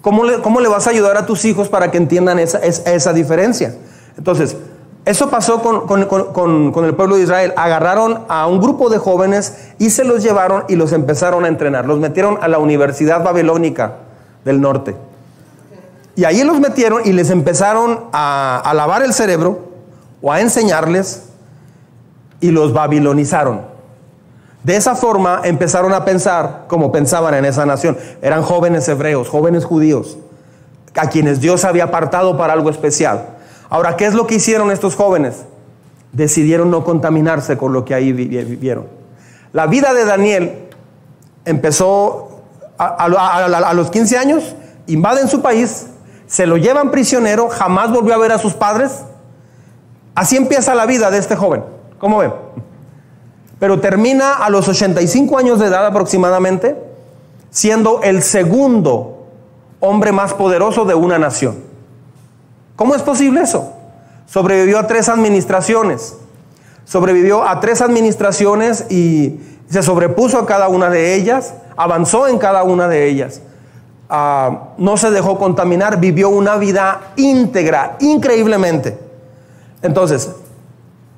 ¿Cómo 0.00 0.24
le, 0.24 0.40
cómo 0.40 0.60
le 0.60 0.68
vas 0.68 0.86
a 0.86 0.90
ayudar 0.90 1.16
a 1.16 1.26
tus 1.26 1.44
hijos 1.44 1.68
para 1.68 1.90
que 1.90 1.98
entiendan 1.98 2.38
esa, 2.38 2.58
esa 2.58 3.12
diferencia? 3.12 3.74
Entonces, 4.16 4.56
eso 5.04 5.30
pasó 5.30 5.62
con, 5.62 6.84
el 6.84 6.94
pueblo 6.94 7.16
de 7.16 7.22
Israel. 7.22 7.54
Agarraron 7.56 8.24
a 8.28 8.46
un 8.46 8.60
grupo 8.60 8.90
de 8.90 8.98
jóvenes 8.98 9.72
y 9.78 9.90
se 9.90 10.04
los 10.04 10.22
llevaron 10.22 10.64
y 10.68 10.76
los 10.76 10.92
empezaron 10.92 11.44
a 11.44 11.48
entrenar. 11.48 11.86
Los 11.86 11.98
metieron 11.98 12.38
a 12.42 12.48
la 12.48 12.58
Universidad 12.58 13.24
Babilónica 13.24 13.94
del 14.44 14.60
Norte. 14.60 14.96
Y 16.14 16.24
ahí 16.24 16.42
los 16.42 16.60
metieron 16.60 17.02
y 17.06 17.12
les 17.12 17.30
empezaron 17.30 18.06
a, 18.12 18.60
a 18.62 18.74
lavar 18.74 19.02
el 19.02 19.14
cerebro 19.14 19.60
o 20.20 20.30
a 20.30 20.40
enseñarles 20.40 21.27
y 22.40 22.50
los 22.50 22.72
babilonizaron. 22.72 23.62
De 24.64 24.76
esa 24.76 24.94
forma 24.94 25.40
empezaron 25.44 25.92
a 25.92 26.04
pensar 26.04 26.64
como 26.66 26.92
pensaban 26.92 27.34
en 27.34 27.44
esa 27.44 27.64
nación. 27.64 27.96
Eran 28.20 28.42
jóvenes 28.42 28.88
hebreos, 28.88 29.28
jóvenes 29.28 29.64
judíos, 29.64 30.18
a 30.94 31.08
quienes 31.08 31.40
Dios 31.40 31.64
había 31.64 31.84
apartado 31.84 32.36
para 32.36 32.52
algo 32.52 32.70
especial. 32.70 33.26
Ahora, 33.70 33.96
¿qué 33.96 34.06
es 34.06 34.14
lo 34.14 34.26
que 34.26 34.36
hicieron 34.36 34.70
estos 34.70 34.96
jóvenes? 34.96 35.44
Decidieron 36.12 36.70
no 36.70 36.84
contaminarse 36.84 37.56
con 37.56 37.72
lo 37.72 37.84
que 37.84 37.94
ahí 37.94 38.12
vivieron. 38.12 38.86
La 39.52 39.66
vida 39.66 39.94
de 39.94 40.04
Daniel 40.04 40.68
empezó 41.44 42.42
a, 42.78 43.72
los 43.74 43.90
15 43.90 44.18
años, 44.18 44.54
invaden 44.86 45.28
su 45.28 45.40
país, 45.40 45.86
se 46.26 46.46
lo 46.46 46.56
llevan 46.56 46.90
prisionero, 46.90 47.48
jamás 47.48 47.90
volvió 47.90 48.14
a 48.14 48.18
ver 48.18 48.32
a 48.32 48.38
sus 48.38 48.54
padres. 48.54 49.02
Así 50.14 50.36
empieza 50.36 50.74
la 50.74 50.86
vida 50.86 51.10
de 51.10 51.18
este 51.18 51.36
joven. 51.36 51.77
¿Cómo 51.98 52.18
ven? 52.18 52.32
Pero 53.58 53.80
termina 53.80 54.34
a 54.34 54.50
los 54.50 54.68
85 54.68 55.38
años 55.38 55.58
de 55.58 55.66
edad 55.66 55.84
aproximadamente, 55.86 56.76
siendo 57.50 58.02
el 58.02 58.22
segundo 58.22 59.26
hombre 59.80 60.12
más 60.12 60.34
poderoso 60.34 60.84
de 60.84 60.94
una 60.94 61.18
nación. 61.18 61.56
¿Cómo 62.76 62.94
es 62.94 63.02
posible 63.02 63.40
eso? 63.42 63.72
Sobrevivió 64.26 64.78
a 64.78 64.86
tres 64.86 65.08
administraciones. 65.08 66.16
Sobrevivió 66.84 67.42
a 67.46 67.60
tres 67.60 67.80
administraciones 67.80 68.86
y 68.90 69.40
se 69.68 69.82
sobrepuso 69.82 70.38
a 70.38 70.46
cada 70.46 70.68
una 70.68 70.88
de 70.88 71.14
ellas, 71.14 71.54
avanzó 71.76 72.28
en 72.28 72.38
cada 72.38 72.62
una 72.62 72.88
de 72.88 73.08
ellas. 73.08 73.42
Ah, 74.08 74.68
no 74.78 74.96
se 74.96 75.10
dejó 75.10 75.38
contaminar, 75.38 76.00
vivió 76.00 76.30
una 76.30 76.56
vida 76.56 77.12
íntegra, 77.16 77.96
increíblemente. 78.00 78.98
Entonces, 79.82 80.30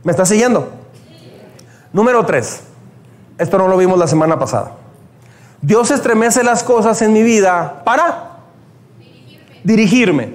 ¿me 0.03 0.13
está 0.13 0.25
siguiendo? 0.25 0.71
Número 1.93 2.25
tres. 2.25 2.61
Esto 3.39 3.59
no 3.59 3.69
lo 3.69 3.77
vimos 3.77 3.99
la 3.99 4.07
semana 4.07 4.39
pasada. 4.39 4.73
Dios 5.63 5.91
estremece 5.91 6.43
las 6.45 6.63
cosas 6.63 7.01
en 7.03 7.13
mi 7.13 7.23
vida 7.23 7.83
para 7.85 8.39
dirigirme. 8.99 9.61
dirigirme. 9.65 10.35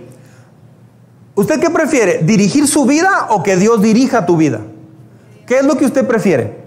¿Usted 1.35 1.59
qué 1.59 1.69
prefiere? 1.69 2.19
¿Dirigir 2.23 2.67
su 2.67 2.85
vida 2.85 3.27
o 3.29 3.43
que 3.43 3.57
Dios 3.57 3.81
dirija 3.81 4.25
tu 4.25 4.37
vida? 4.37 4.61
¿Qué 5.45 5.59
es 5.59 5.65
lo 5.65 5.77
que 5.77 5.85
usted 5.85 6.07
prefiere? 6.07 6.57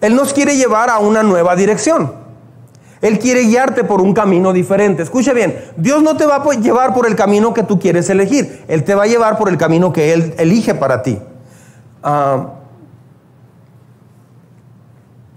Él 0.00 0.16
nos 0.16 0.32
quiere 0.32 0.56
llevar 0.56 0.90
a 0.90 0.98
una 0.98 1.22
nueva 1.22 1.54
dirección. 1.56 2.12
Él 3.00 3.18
quiere 3.18 3.42
guiarte 3.42 3.84
por 3.84 4.00
un 4.00 4.14
camino 4.14 4.52
diferente. 4.52 5.02
Escuche 5.02 5.34
bien, 5.34 5.62
Dios 5.76 6.02
no 6.02 6.16
te 6.16 6.24
va 6.24 6.36
a 6.36 6.54
llevar 6.54 6.94
por 6.94 7.06
el 7.06 7.14
camino 7.16 7.52
que 7.52 7.62
tú 7.62 7.78
quieres 7.78 8.08
elegir. 8.08 8.64
Él 8.66 8.84
te 8.84 8.94
va 8.94 9.02
a 9.02 9.06
llevar 9.06 9.36
por 9.36 9.48
el 9.48 9.58
camino 9.58 9.92
que 9.92 10.12
Él 10.14 10.34
elige 10.38 10.74
para 10.74 11.02
ti. 11.02 11.18
Ah, 12.06 12.50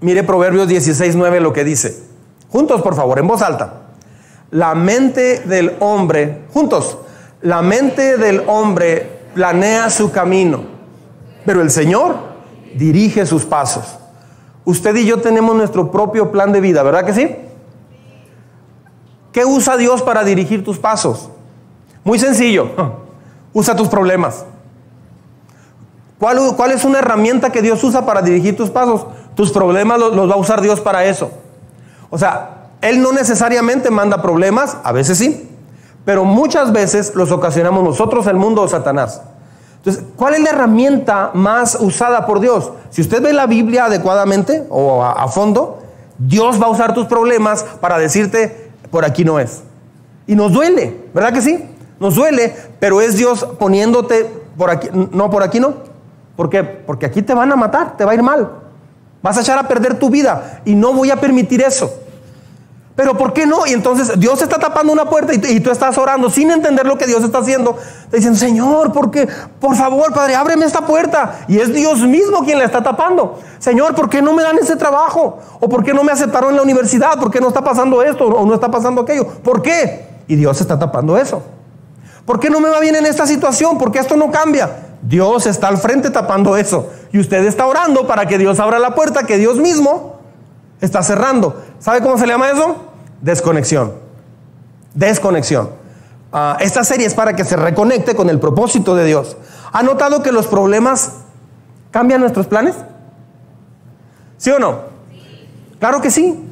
mire 0.01 0.23
Proverbios 0.23 0.67
16, 0.67 1.15
9 1.15 1.39
lo 1.39 1.53
que 1.53 1.63
dice. 1.63 2.03
Juntos, 2.49 2.81
por 2.81 2.93
favor, 2.93 3.17
en 3.19 3.27
voz 3.27 3.41
alta. 3.41 3.83
La 4.51 4.75
mente 4.75 5.39
del 5.39 5.75
hombre, 5.79 6.43
juntos, 6.53 6.97
la 7.41 7.61
mente 7.61 8.17
del 8.17 8.43
hombre 8.47 9.19
planea 9.33 9.89
su 9.89 10.11
camino, 10.11 10.63
pero 11.45 11.61
el 11.61 11.71
Señor 11.71 12.17
dirige 12.75 13.25
sus 13.25 13.45
pasos. 13.45 13.97
Usted 14.65 14.95
y 14.97 15.05
yo 15.05 15.21
tenemos 15.21 15.55
nuestro 15.55 15.89
propio 15.89 16.31
plan 16.31 16.51
de 16.51 16.59
vida, 16.59 16.83
¿verdad 16.83 17.05
que 17.05 17.13
sí? 17.13 17.35
¿Qué 19.31 19.45
usa 19.45 19.77
Dios 19.77 20.01
para 20.01 20.25
dirigir 20.25 20.63
tus 20.63 20.77
pasos? 20.77 21.29
Muy 22.03 22.19
sencillo, 22.19 22.71
usa 23.53 23.75
tus 23.75 23.87
problemas. 23.87 24.45
¿Cuál, 26.19 26.39
¿Cuál, 26.55 26.71
es 26.71 26.83
una 26.83 26.99
herramienta 26.99 27.51
que 27.51 27.61
Dios 27.61 27.83
usa 27.83 28.05
para 28.05 28.21
dirigir 28.21 28.55
tus 28.55 28.69
pasos? 28.69 29.05
Tus 29.35 29.51
problemas 29.51 29.99
los 29.99 30.29
va 30.29 30.33
a 30.33 30.37
usar 30.37 30.61
Dios 30.61 30.81
para 30.81 31.05
eso. 31.05 31.29
O 32.09 32.17
sea, 32.17 32.69
Él 32.81 33.01
no 33.01 33.11
necesariamente 33.11 33.91
manda 33.91 34.21
problemas, 34.21 34.77
a 34.83 34.91
veces 34.91 35.17
sí, 35.17 35.47
pero 36.05 36.23
muchas 36.23 36.71
veces 36.71 37.13
los 37.15 37.31
ocasionamos 37.31 37.83
nosotros, 37.83 38.25
el 38.27 38.37
mundo 38.37 38.61
o 38.61 38.67
Satanás. 38.67 39.21
Entonces, 39.87 40.03
¿cuál 40.15 40.35
es 40.35 40.41
la 40.41 40.49
herramienta 40.49 41.31
más 41.33 41.77
usada 41.79 42.25
por 42.25 42.39
Dios? 42.39 42.71
Si 42.89 43.01
usted 43.01 43.21
ve 43.21 43.33
la 43.33 43.45
Biblia 43.45 43.85
adecuadamente 43.85 44.65
o 44.69 45.03
a, 45.03 45.27
fondo, 45.27 45.79
Dios 46.17 46.61
va 46.61 46.65
a 46.65 46.69
usar 46.69 46.93
tus 46.93 47.05
problemas 47.05 47.63
para 47.79 47.97
decirte, 47.97 48.71
por 48.89 49.05
aquí 49.05 49.23
no 49.23 49.39
es. 49.39 49.61
Y 50.25 50.35
nos 50.35 50.51
duele, 50.51 51.09
¿verdad 51.13 51.31
que 51.31 51.41
sí? 51.41 51.63
Nos 51.99 52.15
duele, 52.15 52.55
pero 52.79 53.01
es 53.01 53.17
Dios 53.17 53.45
poniéndote 53.59 54.29
por 54.57 54.69
aquí, 54.69 54.89
no, 54.93 55.29
por 55.29 55.43
aquí 55.43 55.59
no. 55.59 55.73
¿Por 56.37 56.49
qué? 56.49 56.63
Porque 56.63 57.07
aquí 57.07 57.23
te 57.23 57.33
van 57.33 57.51
a 57.51 57.55
matar, 57.55 57.97
te 57.97 58.05
va 58.05 58.11
a 58.11 58.15
ir 58.15 58.21
mal. 58.21 58.49
Vas 59.23 59.37
a 59.37 59.41
echar 59.41 59.57
a 59.57 59.67
perder 59.67 59.97
tu 59.97 60.09
vida 60.09 60.61
y 60.63 60.75
no 60.75 60.93
voy 60.93 61.09
a 61.09 61.17
permitir 61.17 61.61
eso. 61.61 61.91
Pero 62.95 63.15
¿por 63.17 63.33
qué 63.33 63.45
no? 63.45 63.67
Y 63.67 63.73
entonces 63.73 64.19
Dios 64.19 64.41
está 64.41 64.57
tapando 64.57 64.93
una 64.93 65.05
puerta 65.05 65.33
y, 65.33 65.59
tú 65.59 65.69
estás 65.69 65.97
orando 65.97 66.29
sin 66.29 66.49
entender 66.49 66.85
lo 66.85 66.97
que 66.97 67.05
Dios 67.05 67.23
está 67.23 67.39
haciendo. 67.39 67.75
Te 68.09 68.17
dicen, 68.17 68.35
Señor, 68.35 68.91
¿por 68.91 69.11
qué? 69.11 69.27
Por 69.59 69.75
favor, 69.75 70.13
Padre, 70.13 70.35
ábreme 70.35 70.65
esta 70.65 70.81
puerta. 70.81 71.39
Y 71.47 71.59
es 71.59 71.73
Dios 71.73 71.99
mismo 71.99 72.43
quien 72.43 72.59
la 72.59 72.65
está 72.65 72.81
tapando. 72.81 73.39
Señor, 73.59 73.93
¿por 73.93 74.09
qué 74.09 74.21
no 74.21 74.33
me 74.33 74.41
dan 74.41 74.57
ese 74.57 74.75
trabajo? 74.75 75.39
¿O 75.59 75.69
por 75.69 75.83
qué 75.83 75.93
no 75.93 76.03
me 76.03 76.11
aceptaron 76.11 76.51
en 76.51 76.55
la 76.55 76.63
universidad? 76.63 77.19
¿Por 77.19 77.29
qué 77.29 77.39
no 77.39 77.49
está 77.49 77.63
pasando 77.63 78.01
esto 78.01 78.25
o 78.25 78.45
no 78.45 78.53
está 78.55 78.69
pasando 78.69 79.01
aquello? 79.01 79.27
¿Por 79.27 79.61
qué? 79.61 80.07
Y 80.27 80.35
Dios 80.35 80.59
está 80.61 80.77
tapando 80.77 81.17
eso. 81.17 81.43
¿Por 82.25 82.39
qué 82.39 82.49
no 82.49 82.59
me 82.59 82.69
va 82.69 82.79
bien 82.79 82.95
en 82.95 83.05
esta 83.05 83.27
situación? 83.27 83.77
¿Por 83.77 83.91
qué 83.91 83.99
esto 83.99 84.15
no 84.17 84.31
cambia? 84.31 84.86
Dios 85.01 85.45
está 85.45 85.67
al 85.67 85.77
frente 85.77 86.09
tapando 86.09 86.57
eso. 86.57 86.89
Y 87.11 87.19
usted 87.19 87.45
está 87.45 87.65
orando 87.65 88.07
para 88.07 88.25
que 88.25 88.37
Dios 88.37 88.59
abra 88.59 88.79
la 88.79 88.95
puerta 88.95 89.23
que 89.23 89.37
Dios 89.37 89.57
mismo 89.57 90.19
está 90.81 91.03
cerrando. 91.03 91.61
¿Sabe 91.79 92.01
cómo 92.01 92.17
se 92.17 92.27
llama 92.27 92.49
eso? 92.49 92.75
Desconexión. 93.21 93.93
Desconexión. 94.93 95.69
Ah, 96.31 96.57
esta 96.59 96.83
serie 96.83 97.05
es 97.05 97.13
para 97.13 97.35
que 97.35 97.45
se 97.45 97.55
reconecte 97.55 98.15
con 98.15 98.29
el 98.29 98.39
propósito 98.39 98.95
de 98.95 99.05
Dios. 99.05 99.37
¿Ha 99.71 99.83
notado 99.83 100.23
que 100.23 100.31
los 100.31 100.47
problemas 100.47 101.13
cambian 101.91 102.21
nuestros 102.21 102.47
planes? 102.47 102.75
¿Sí 104.37 104.51
o 104.51 104.59
no? 104.59 104.81
Claro 105.79 106.01
que 106.01 106.11
sí. 106.11 106.43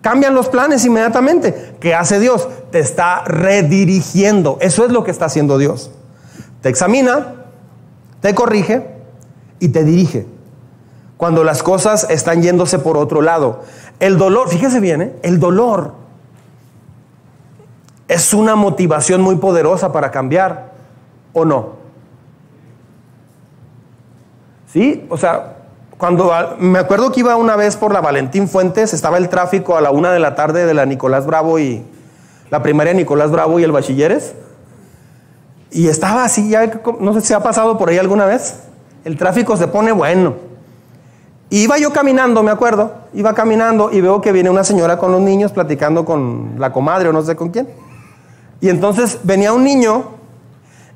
Cambian 0.00 0.34
los 0.34 0.48
planes 0.48 0.84
inmediatamente. 0.84 1.76
¿Qué 1.80 1.94
hace 1.94 2.18
Dios? 2.18 2.48
Te 2.70 2.78
está 2.78 3.22
redirigiendo. 3.24 4.56
Eso 4.60 4.84
es 4.84 4.92
lo 4.92 5.04
que 5.04 5.10
está 5.10 5.26
haciendo 5.26 5.58
Dios. 5.58 5.90
Te 6.62 6.68
examina, 6.68 7.39
te 8.20 8.34
corrige 8.34 8.86
y 9.58 9.68
te 9.68 9.84
dirige. 9.84 10.26
Cuando 11.16 11.44
las 11.44 11.62
cosas 11.62 12.08
están 12.08 12.42
yéndose 12.42 12.78
por 12.78 12.96
otro 12.96 13.20
lado. 13.20 13.62
El 13.98 14.16
dolor, 14.16 14.48
fíjese 14.48 14.80
bien, 14.80 15.02
¿eh? 15.02 15.16
el 15.22 15.38
dolor 15.38 15.92
es 18.08 18.34
una 18.34 18.56
motivación 18.56 19.20
muy 19.20 19.36
poderosa 19.36 19.92
para 19.92 20.10
cambiar, 20.10 20.72
¿o 21.32 21.44
no? 21.44 21.80
¿Sí? 24.72 25.06
O 25.10 25.16
sea, 25.16 25.58
cuando 25.96 26.32
me 26.58 26.78
acuerdo 26.78 27.12
que 27.12 27.20
iba 27.20 27.36
una 27.36 27.56
vez 27.56 27.76
por 27.76 27.92
la 27.92 28.00
Valentín 28.00 28.48
Fuentes, 28.48 28.94
estaba 28.94 29.18
el 29.18 29.28
tráfico 29.28 29.76
a 29.76 29.80
la 29.80 29.90
una 29.90 30.12
de 30.12 30.18
la 30.18 30.34
tarde 30.34 30.64
de 30.64 30.74
la 30.74 30.86
Nicolás 30.86 31.26
Bravo 31.26 31.58
y 31.58 31.84
la 32.50 32.62
primaria 32.62 32.94
Nicolás 32.94 33.30
Bravo 33.30 33.60
y 33.60 33.64
el 33.64 33.70
Bachilleres. 33.72 34.34
Y 35.70 35.88
estaba 35.88 36.24
así, 36.24 36.48
ya 36.48 36.80
no 36.98 37.14
sé 37.14 37.20
si 37.20 37.32
ha 37.32 37.42
pasado 37.42 37.78
por 37.78 37.88
ahí 37.88 37.98
alguna 37.98 38.26
vez. 38.26 38.56
El 39.04 39.16
tráfico 39.16 39.56
se 39.56 39.68
pone 39.68 39.92
bueno. 39.92 40.34
Iba 41.50 41.78
yo 41.78 41.92
caminando, 41.92 42.42
me 42.42 42.50
acuerdo, 42.50 42.94
iba 43.12 43.34
caminando 43.34 43.90
y 43.92 44.00
veo 44.00 44.20
que 44.20 44.30
viene 44.30 44.50
una 44.50 44.62
señora 44.62 44.98
con 44.98 45.10
los 45.10 45.20
niños 45.20 45.52
platicando 45.52 46.04
con 46.04 46.54
la 46.58 46.72
comadre 46.72 47.08
o 47.08 47.12
no 47.12 47.22
sé 47.22 47.34
con 47.34 47.50
quién. 47.50 47.68
Y 48.60 48.68
entonces 48.68 49.20
venía 49.24 49.52
un 49.52 49.64
niño 49.64 50.04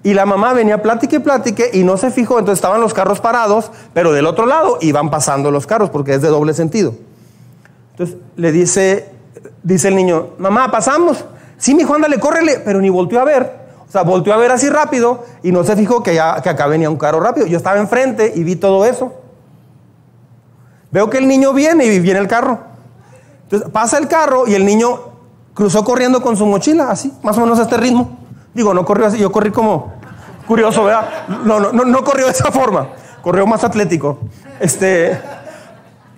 y 0.04 0.14
la 0.14 0.26
mamá 0.26 0.52
venía 0.52 0.82
plática 0.82 1.16
y 1.16 1.18
plática 1.18 1.64
y 1.72 1.82
no 1.82 1.96
se 1.96 2.10
fijó, 2.10 2.38
entonces 2.38 2.58
estaban 2.58 2.80
los 2.80 2.94
carros 2.94 3.20
parados, 3.20 3.72
pero 3.94 4.12
del 4.12 4.26
otro 4.26 4.46
lado 4.46 4.78
iban 4.80 5.10
pasando 5.10 5.50
los 5.50 5.66
carros 5.66 5.90
porque 5.90 6.14
es 6.14 6.22
de 6.22 6.28
doble 6.28 6.54
sentido. 6.54 6.94
Entonces 7.92 8.16
le 8.36 8.52
dice, 8.52 9.08
dice 9.62 9.88
el 9.88 9.96
niño, 9.96 10.30
mamá, 10.38 10.70
pasamos. 10.70 11.24
Sí, 11.56 11.74
mi 11.74 11.84
Juan, 11.84 12.02
dale, 12.02 12.20
córrele, 12.20 12.60
pero 12.64 12.80
ni 12.80 12.90
volteó 12.90 13.20
a 13.20 13.24
ver. 13.24 13.63
O 13.88 13.92
sea, 13.92 14.02
volteó 14.02 14.34
a 14.34 14.36
ver 14.36 14.50
así 14.50 14.68
rápido 14.68 15.24
y 15.42 15.52
no 15.52 15.62
se 15.64 15.76
fijó 15.76 16.02
que, 16.02 16.14
ya, 16.14 16.40
que 16.42 16.48
acá 16.48 16.66
venía 16.66 16.90
un 16.90 16.96
carro 16.96 17.20
rápido. 17.20 17.46
Yo 17.46 17.56
estaba 17.56 17.78
enfrente 17.78 18.32
y 18.34 18.42
vi 18.42 18.56
todo 18.56 18.84
eso. 18.84 19.12
Veo 20.90 21.10
que 21.10 21.18
el 21.18 21.28
niño 21.28 21.52
viene 21.52 21.84
y 21.84 21.98
viene 22.00 22.20
el 22.20 22.28
carro. 22.28 22.58
Entonces 23.44 23.68
pasa 23.70 23.98
el 23.98 24.08
carro 24.08 24.46
y 24.46 24.54
el 24.54 24.64
niño 24.64 25.00
cruzó 25.54 25.84
corriendo 25.84 26.22
con 26.22 26.36
su 26.36 26.46
mochila, 26.46 26.90
así, 26.90 27.12
más 27.22 27.36
o 27.38 27.40
menos 27.40 27.58
a 27.58 27.62
este 27.62 27.76
ritmo. 27.76 28.18
Digo, 28.54 28.74
no 28.74 28.84
corrió 28.84 29.06
así, 29.06 29.18
yo 29.18 29.30
corrí 29.30 29.50
como 29.50 29.92
curioso, 30.46 30.84
¿verdad? 30.84 31.26
No, 31.44 31.60
no, 31.60 31.72
no, 31.72 31.84
no 31.84 32.04
corrió 32.04 32.26
de 32.26 32.32
esa 32.32 32.50
forma, 32.50 32.88
corrió 33.22 33.46
más 33.46 33.64
atlético. 33.64 34.18
Este, 34.60 35.18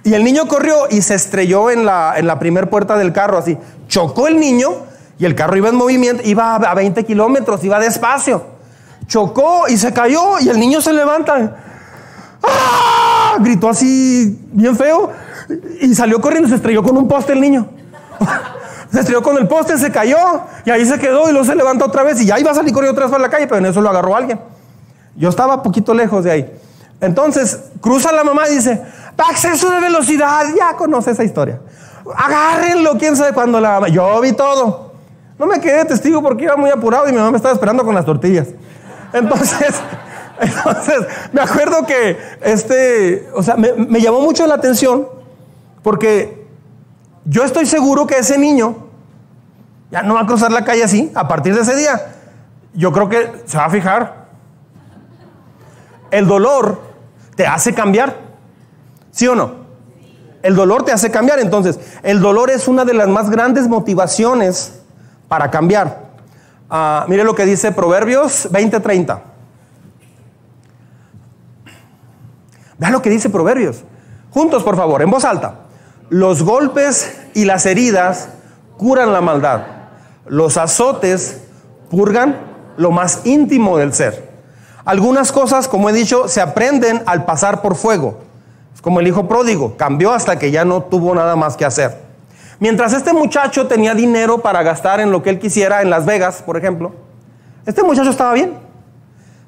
y 0.05 0.15
el 0.15 0.25
niño 0.25 0.47
corrió 0.47 0.89
y 0.91 1.03
se 1.03 1.15
estrelló 1.15 1.71
en 1.71 1.85
la, 1.85 2.15
en 2.17 2.27
la 2.27 2.39
primera 2.39 2.69
puerta 2.69 2.97
del 2.97 3.13
carro, 3.13 3.39
así. 3.39 3.59
Chocó 3.89 4.29
el 4.29 4.39
niño 4.39 4.71
y 5.19 5.25
el 5.25 5.35
carro 5.35 5.57
iba 5.57 5.69
en 5.69 5.77
movimiento, 5.77 6.23
iba 6.25 6.57
a 6.57 6.75
20 6.75 7.05
kilómetros, 7.05 7.63
iba 7.65 7.79
despacio. 7.79 8.45
Chocó 9.07 9.69
y 9.69 9.77
se 9.77 9.93
cayó 9.93 10.39
y 10.41 10.49
el 10.49 10.59
niño 10.59 10.81
se 10.81 10.93
levanta. 10.93 11.57
¡Ah! 12.43 13.37
Gritó 13.41 13.69
así 13.69 14.39
bien 14.53 14.77
feo 14.77 15.11
y 15.81 15.95
salió 15.95 16.21
corriendo, 16.21 16.49
se 16.49 16.57
estrelló 16.57 16.83
con 16.83 16.97
un 16.97 17.09
poste 17.09 17.33
el 17.33 17.41
niño. 17.41 17.69
se 18.91 19.01
estrelló 19.01 19.23
con 19.23 19.37
el 19.39 19.47
poste, 19.47 19.79
se 19.79 19.91
cayó 19.91 20.43
y 20.65 20.71
ahí 20.71 20.85
se 20.85 20.99
quedó 20.99 21.29
y 21.29 21.33
luego 21.33 21.47
se 21.47 21.55
levantó 21.55 21.87
otra 21.87 22.03
vez 22.03 22.21
y 22.21 22.27
ya 22.27 22.39
iba 22.39 22.51
a 22.51 22.55
salir 22.55 22.73
corriendo 22.73 22.93
otra 22.93 23.07
vez 23.07 23.13
para 23.13 23.23
la 23.23 23.31
calle, 23.31 23.47
pero 23.47 23.59
en 23.59 23.67
eso 23.67 23.81
lo 23.81 23.89
agarró 23.89 24.17
alguien. 24.17 24.41
Yo 25.17 25.29
estaba 25.29 25.63
poquito 25.63 25.95
lejos 25.95 26.25
de 26.25 26.31
ahí. 26.31 26.61
Entonces 27.01 27.61
cruza 27.81 28.13
la 28.13 28.25
mamá 28.25 28.49
y 28.49 28.57
dice, 28.57 28.83
exceso 29.31 29.71
de 29.71 29.81
velocidad, 29.81 30.45
ya 30.57 30.77
conoce 30.77 31.13
esa 31.13 31.25
historia. 31.25 31.61
Agárrenlo, 32.17 32.97
quién 32.99 33.17
sabe 33.17 33.33
cuándo 33.33 33.61
la 33.61 33.73
mamá. 33.73 33.89
Yo 33.89 34.21
vi 34.21 34.33
todo. 34.33 34.86
No 35.39 35.47
me 35.47 35.61
quedé 35.61 35.85
testigo 35.85 36.23
porque 36.23 36.45
iba 36.45 36.57
muy 36.57 36.71
apurado 36.71 37.09
y 37.09 37.13
mi 37.13 37.19
mamá 37.19 37.31
me 37.31 37.37
estaba 37.37 37.55
esperando 37.55 37.85
con 37.85 37.95
las 37.95 38.05
tortillas. 38.05 38.49
Entonces, 39.13 39.75
Entonces, 40.41 41.07
me 41.33 41.41
acuerdo 41.41 41.87
que 41.87 42.19
este, 42.43 43.29
o 43.35 43.43
sea, 43.43 43.57
me, 43.57 44.01
llamó 44.01 44.21
mucho 44.21 44.47
la 44.47 44.55
atención 44.55 45.09
porque 45.83 46.47
yo 47.25 47.45
estoy 47.45 47.67
seguro 47.67 48.07
que 48.07 48.19
ese 48.19 48.39
niño 48.39 48.77
ya 49.91 50.03
no 50.03 50.15
va 50.15 50.23
a 50.23 50.27
cruzar 50.27 50.53
la 50.53 50.65
calle 50.65 50.85
así 50.85 51.11
a 51.15 51.27
partir 51.27 51.55
de 51.55 51.63
ese 51.63 51.77
día. 51.77 52.15
Yo 52.75 52.93
creo 52.93 53.09
que 53.09 53.31
se 53.47 53.57
va 53.57 53.67
a 53.67 53.71
fijar. 53.71 54.27
El 56.11 56.27
dolor 56.27 56.81
te 57.35 57.47
hace 57.47 57.73
cambiar. 57.73 58.17
¿Sí 59.11 59.27
o 59.27 59.35
no? 59.35 59.67
El 60.43 60.55
dolor 60.55 60.85
te 60.85 60.93
hace 60.93 61.11
cambiar. 61.11 61.39
Entonces, 61.39 61.79
el 62.03 62.21
dolor 62.21 62.51
es 62.51 62.69
una 62.69 62.85
de 62.85 62.95
las 62.95 63.09
más 63.09 63.31
grandes 63.31 63.69
motivaciones 63.69 64.76
para 65.29 65.51
cambiar. 65.51 66.07
Ah, 66.69 67.05
mire 67.09 67.25
lo 67.25 67.35
que 67.35 67.45
dice 67.45 67.73
Proverbios 67.73 68.49
20:30. 68.51 69.21
Vean 72.79 72.93
lo 72.93 73.03
que 73.03 73.11
dice 73.11 73.31
Proverbios. 73.31 73.85
Juntos, 74.31 74.63
por 74.63 74.77
favor, 74.77 75.03
en 75.03 75.11
voz 75.11 75.25
alta. 75.25 75.55
Los 76.11 76.43
golpes 76.43 77.19
y 77.35 77.45
las 77.45 77.67
heridas 77.67 78.29
curan 78.77 79.13
la 79.13 79.21
maldad. 79.21 79.63
Los 80.27 80.57
azotes 80.57 81.41
purgan 81.91 82.37
lo 82.77 82.91
más 82.91 83.23
íntimo 83.25 83.79
del 83.79 83.95
ser. 83.95 84.31
Algunas 84.85 85.33
cosas, 85.33 85.69
como 85.69 85.89
he 85.91 85.93
dicho, 85.93 86.29
se 86.29 86.41
aprenden 86.41 87.03
al 87.07 87.25
pasar 87.25 87.63
por 87.63 87.77
fuego. 87.77 88.21
Es 88.75 88.83
como 88.83 89.01
el 89.01 89.09
hijo 89.09 89.27
pródigo, 89.27 89.77
cambió 89.77 90.13
hasta 90.13 90.39
que 90.39 90.51
ya 90.51 90.65
no 90.65 90.83
tuvo 90.83 91.15
nada 91.15 91.35
más 91.35 91.57
que 91.57 91.65
hacer. 91.65 92.06
Mientras 92.59 92.93
este 92.93 93.13
muchacho 93.13 93.67
tenía 93.67 93.95
dinero 93.95 94.39
para 94.39 94.63
gastar 94.63 95.01
en 95.01 95.11
lo 95.11 95.23
que 95.23 95.31
él 95.31 95.39
quisiera, 95.39 95.83
en 95.83 95.91
Las 95.91 96.07
Vegas, 96.07 96.43
por 96.43 96.57
ejemplo, 96.57 96.93
este 97.67 97.83
muchacho 97.83 98.11
estaba 98.11 98.33
bien. 98.33 98.55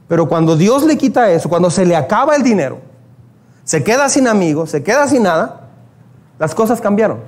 Pero 0.08 0.28
cuando 0.28 0.56
Dios 0.56 0.84
le 0.84 0.96
quita 0.98 1.30
eso, 1.30 1.48
cuando 1.48 1.70
se 1.70 1.86
le 1.86 1.96
acaba 1.96 2.34
el 2.34 2.42
dinero, 2.42 2.80
se 3.64 3.84
queda 3.84 4.08
sin 4.08 4.26
amigos, 4.26 4.70
se 4.70 4.82
queda 4.82 5.06
sin 5.08 5.22
nada, 5.22 5.68
las 6.38 6.54
cosas 6.54 6.80
cambiaron. 6.80 7.18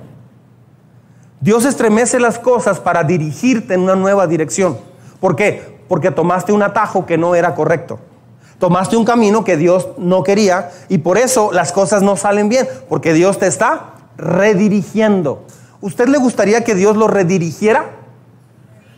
Dios 1.39 1.65
estremece 1.65 2.19
las 2.19 2.37
cosas 2.37 2.79
para 2.79 3.03
dirigirte 3.03 3.73
en 3.73 3.81
una 3.81 3.95
nueva 3.95 4.27
dirección. 4.27 4.77
¿Por 5.19 5.35
qué? 5.35 5.79
Porque 5.87 6.11
tomaste 6.11 6.53
un 6.53 6.61
atajo 6.61 7.05
que 7.05 7.17
no 7.17 7.33
era 7.35 7.55
correcto. 7.55 7.99
Tomaste 8.59 8.95
un 8.95 9.05
camino 9.05 9.43
que 9.43 9.57
Dios 9.57 9.89
no 9.97 10.21
quería 10.21 10.69
y 10.87 10.99
por 10.99 11.17
eso 11.17 11.51
las 11.51 11.71
cosas 11.71 12.03
no 12.03 12.15
salen 12.15 12.47
bien, 12.47 12.67
porque 12.87 13.13
Dios 13.13 13.39
te 13.39 13.47
está 13.47 13.93
redirigiendo. 14.17 15.43
¿Usted 15.81 16.07
le 16.07 16.19
gustaría 16.19 16.63
que 16.63 16.75
Dios 16.75 16.95
lo 16.95 17.07
redirigiera? 17.07 17.89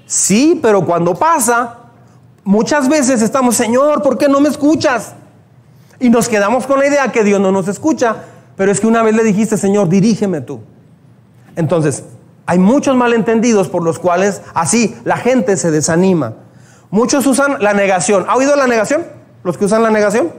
Sí, 0.06 0.60
pero 0.62 0.86
cuando 0.86 1.16
pasa, 1.16 1.78
muchas 2.44 2.90
veces 2.90 3.22
estamos, 3.22 3.56
Señor, 3.56 4.02
¿por 4.02 4.18
qué 4.18 4.28
no 4.28 4.42
me 4.42 4.50
escuchas? 4.50 5.14
Y 6.00 6.10
nos 6.10 6.28
quedamos 6.28 6.68
con 6.68 6.80
la 6.80 6.88
idea 6.88 7.12
que 7.12 7.24
Dios 7.24 7.40
no 7.40 7.52
nos 7.52 7.70
escucha, 7.70 8.18
pero 8.58 8.72
es 8.72 8.82
que 8.82 8.88
una 8.88 9.02
vez 9.02 9.16
le 9.16 9.24
dijiste, 9.24 9.58
Señor, 9.58 9.88
dirígeme 9.88 10.42
tú. 10.42 10.60
Entonces, 11.56 12.04
hay 12.46 12.60
muchos 12.60 12.96
malentendidos 12.98 13.70
por 13.70 13.84
los 13.84 14.00
cuales 14.00 14.42
así 14.54 14.96
la 15.06 15.18
gente 15.18 15.56
se 15.56 15.72
desanima. 15.72 16.34
Muchos 16.92 17.26
usan 17.26 17.64
la 17.64 17.74
negación. 17.74 18.26
¿Ha 18.28 18.36
oído 18.36 18.56
la 18.56 18.68
negación? 18.68 19.06
Los 19.44 19.58
que 19.58 19.66
usan 19.66 19.82
la 19.82 19.90
negación. 19.90 20.32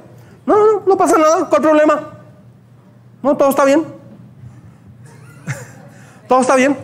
No, 0.45 0.57
no, 0.57 0.83
no 0.87 0.97
pasa 0.97 1.17
nada. 1.17 1.49
¿Cuál 1.49 1.63
problema? 1.63 2.01
No, 3.23 3.37
todo 3.37 3.49
está 3.49 3.65
bien. 3.65 3.94
Todo 6.29 6.41
está 6.41 6.57
bien. 6.57 6.77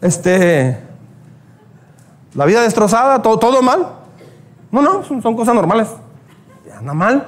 Este, 0.00 0.78
la 2.34 2.44
vida 2.44 2.62
destrozada, 2.62 3.22
todo, 3.22 3.38
todo 3.38 3.62
mal. 3.62 3.86
No, 4.70 4.82
no, 4.82 5.04
son, 5.04 5.22
son 5.22 5.36
cosas 5.36 5.54
normales. 5.54 5.88
Anda 6.78 6.92
mal. 6.92 7.26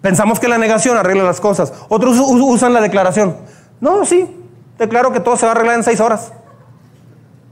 Pensamos 0.00 0.38
que 0.38 0.48
la 0.48 0.58
negación 0.58 0.96
arregla 0.96 1.24
las 1.24 1.40
cosas. 1.40 1.72
Otros 1.88 2.16
usan 2.20 2.72
la 2.72 2.80
declaración. 2.80 3.36
No, 3.80 4.04
sí, 4.04 4.28
declaro 4.78 5.12
que 5.12 5.20
todo 5.20 5.36
se 5.36 5.46
va 5.46 5.52
a 5.52 5.54
arreglar 5.54 5.76
en 5.76 5.82
seis 5.82 6.00
horas. 6.00 6.32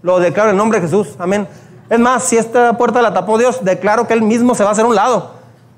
Lo 0.02 0.20
declaro 0.20 0.50
en 0.50 0.56
nombre 0.56 0.80
de 0.80 0.86
Jesús. 0.86 1.16
Amén. 1.18 1.48
Es 1.88 1.98
más, 1.98 2.22
si 2.24 2.36
esta 2.36 2.76
puerta 2.76 3.02
la 3.02 3.12
tapó 3.12 3.38
Dios, 3.38 3.64
declaro 3.64 4.06
que 4.06 4.14
Él 4.14 4.22
mismo 4.22 4.54
se 4.54 4.62
va 4.62 4.70
a 4.70 4.72
hacer 4.72 4.84
un 4.84 4.94
lado. 4.94 5.32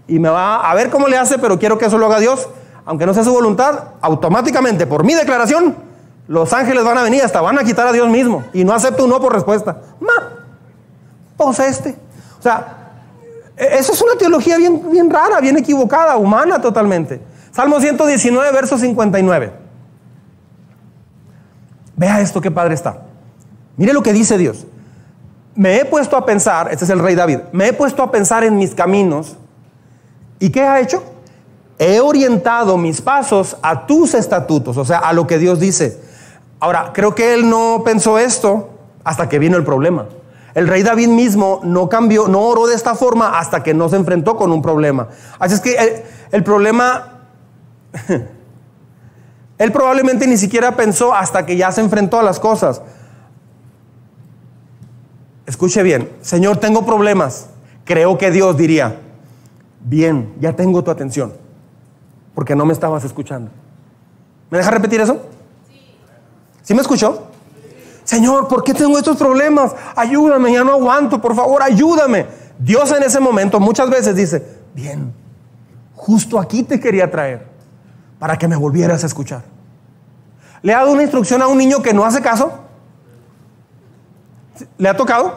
Y 0.06 0.18
me 0.18 0.28
va 0.28 0.68
a 0.68 0.74
ver 0.74 0.90
cómo 0.90 1.08
le 1.08 1.16
hace, 1.16 1.38
pero 1.38 1.58
quiero 1.58 1.78
que 1.78 1.86
eso 1.86 1.98
lo 1.98 2.06
haga 2.06 2.18
Dios. 2.18 2.48
Aunque 2.84 3.06
no 3.06 3.14
sea 3.14 3.24
su 3.24 3.32
voluntad, 3.32 3.84
automáticamente, 4.00 4.86
por 4.86 5.04
mi 5.04 5.14
declaración, 5.14 5.76
los 6.28 6.52
ángeles 6.52 6.84
van 6.84 6.98
a 6.98 7.02
venir, 7.02 7.22
hasta 7.22 7.40
van 7.40 7.58
a 7.58 7.64
quitar 7.64 7.88
a 7.88 7.92
Dios 7.92 8.06
mismo. 8.08 8.44
Y 8.52 8.62
no 8.62 8.74
acepto 8.74 9.04
un 9.04 9.10
no 9.10 9.18
por 9.18 9.32
respuesta. 9.32 9.78
Ma, 9.98 10.12
pues 11.36 11.58
este. 11.58 11.96
O 12.38 12.42
sea, 12.42 12.92
e, 13.56 13.78
eso 13.78 13.94
es 13.94 14.02
una 14.02 14.14
teología 14.14 14.58
bien, 14.58 14.90
bien 14.90 15.10
rara, 15.10 15.40
bien 15.40 15.56
equivocada, 15.56 16.16
humana 16.18 16.60
totalmente. 16.60 17.20
Salmo 17.50 17.80
119, 17.80 18.52
verso 18.52 18.76
59. 18.76 19.52
Vea 21.96 22.20
esto, 22.20 22.42
qué 22.42 22.50
padre 22.50 22.74
está. 22.74 23.02
Mire 23.78 23.94
lo 23.94 24.02
que 24.02 24.12
dice 24.12 24.36
Dios. 24.36 24.66
Me 25.54 25.80
he 25.80 25.84
puesto 25.86 26.16
a 26.16 26.26
pensar, 26.26 26.70
este 26.70 26.84
es 26.84 26.90
el 26.90 27.00
rey 27.00 27.14
David, 27.14 27.38
me 27.50 27.68
he 27.68 27.72
puesto 27.72 28.02
a 28.02 28.10
pensar 28.12 28.44
en 28.44 28.56
mis 28.56 28.74
caminos. 28.74 29.36
¿Y 30.38 30.50
qué 30.50 30.62
ha 30.62 30.78
hecho? 30.78 31.02
He 31.78 32.00
orientado 32.00 32.76
mis 32.76 33.00
pasos 33.00 33.56
a 33.62 33.86
tus 33.86 34.14
estatutos, 34.14 34.76
o 34.76 34.84
sea, 34.84 34.98
a 34.98 35.12
lo 35.12 35.26
que 35.26 35.38
Dios 35.38 35.58
dice. 35.58 36.07
Ahora, 36.60 36.92
creo 36.92 37.14
que 37.14 37.34
él 37.34 37.48
no 37.48 37.82
pensó 37.84 38.18
esto 38.18 38.70
hasta 39.04 39.28
que 39.28 39.38
vino 39.38 39.56
el 39.56 39.64
problema. 39.64 40.06
El 40.54 40.66
rey 40.66 40.82
David 40.82 41.08
mismo 41.08 41.60
no 41.62 41.88
cambió, 41.88 42.26
no 42.26 42.40
oró 42.40 42.66
de 42.66 42.74
esta 42.74 42.94
forma 42.94 43.38
hasta 43.38 43.62
que 43.62 43.74
no 43.74 43.88
se 43.88 43.96
enfrentó 43.96 44.36
con 44.36 44.50
un 44.50 44.60
problema. 44.60 45.08
Así 45.38 45.54
es 45.54 45.60
que 45.60 45.76
el, 45.76 46.02
el 46.32 46.42
problema, 46.42 47.20
él 49.58 49.72
probablemente 49.72 50.26
ni 50.26 50.36
siquiera 50.36 50.74
pensó 50.74 51.14
hasta 51.14 51.46
que 51.46 51.56
ya 51.56 51.70
se 51.70 51.80
enfrentó 51.80 52.18
a 52.18 52.22
las 52.22 52.40
cosas. 52.40 52.82
Escuche 55.46 55.82
bien, 55.82 56.10
Señor, 56.22 56.56
tengo 56.56 56.84
problemas. 56.84 57.50
Creo 57.84 58.18
que 58.18 58.30
Dios 58.30 58.56
diría, 58.56 59.00
bien, 59.80 60.34
ya 60.40 60.54
tengo 60.54 60.82
tu 60.82 60.90
atención, 60.90 61.32
porque 62.34 62.54
no 62.56 62.66
me 62.66 62.72
estabas 62.72 63.04
escuchando. 63.04 63.50
¿Me 64.50 64.58
deja 64.58 64.70
repetir 64.70 65.00
eso? 65.00 65.22
¿Sí 66.68 66.74
me 66.74 66.82
escuchó? 66.82 67.22
Señor, 68.04 68.46
¿por 68.46 68.62
qué 68.62 68.74
tengo 68.74 68.98
estos 68.98 69.16
problemas? 69.16 69.74
Ayúdame, 69.96 70.52
ya 70.52 70.64
no 70.64 70.72
aguanto, 70.72 71.18
por 71.18 71.34
favor, 71.34 71.62
ayúdame. 71.62 72.26
Dios 72.58 72.92
en 72.92 73.04
ese 73.04 73.20
momento 73.20 73.58
muchas 73.58 73.88
veces 73.88 74.14
dice, 74.14 74.46
bien, 74.74 75.14
justo 75.94 76.38
aquí 76.38 76.62
te 76.64 76.78
quería 76.78 77.10
traer 77.10 77.46
para 78.18 78.36
que 78.36 78.46
me 78.46 78.54
volvieras 78.54 79.02
a 79.02 79.06
escuchar. 79.06 79.44
¿Le 80.60 80.74
ha 80.74 80.80
dado 80.80 80.92
una 80.92 81.04
instrucción 81.04 81.40
a 81.40 81.46
un 81.46 81.56
niño 81.56 81.80
que 81.80 81.94
no 81.94 82.04
hace 82.04 82.20
caso? 82.20 82.52
¿Le 84.76 84.90
ha 84.90 84.94
tocado? 84.94 85.36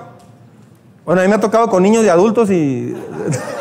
Bueno, 1.05 1.21
a 1.21 1.23
mí 1.23 1.29
me 1.29 1.35
ha 1.35 1.39
tocado 1.39 1.69
con 1.69 1.81
niños 1.81 2.03
y 2.03 2.09
adultos 2.09 2.49
y... 2.49 2.93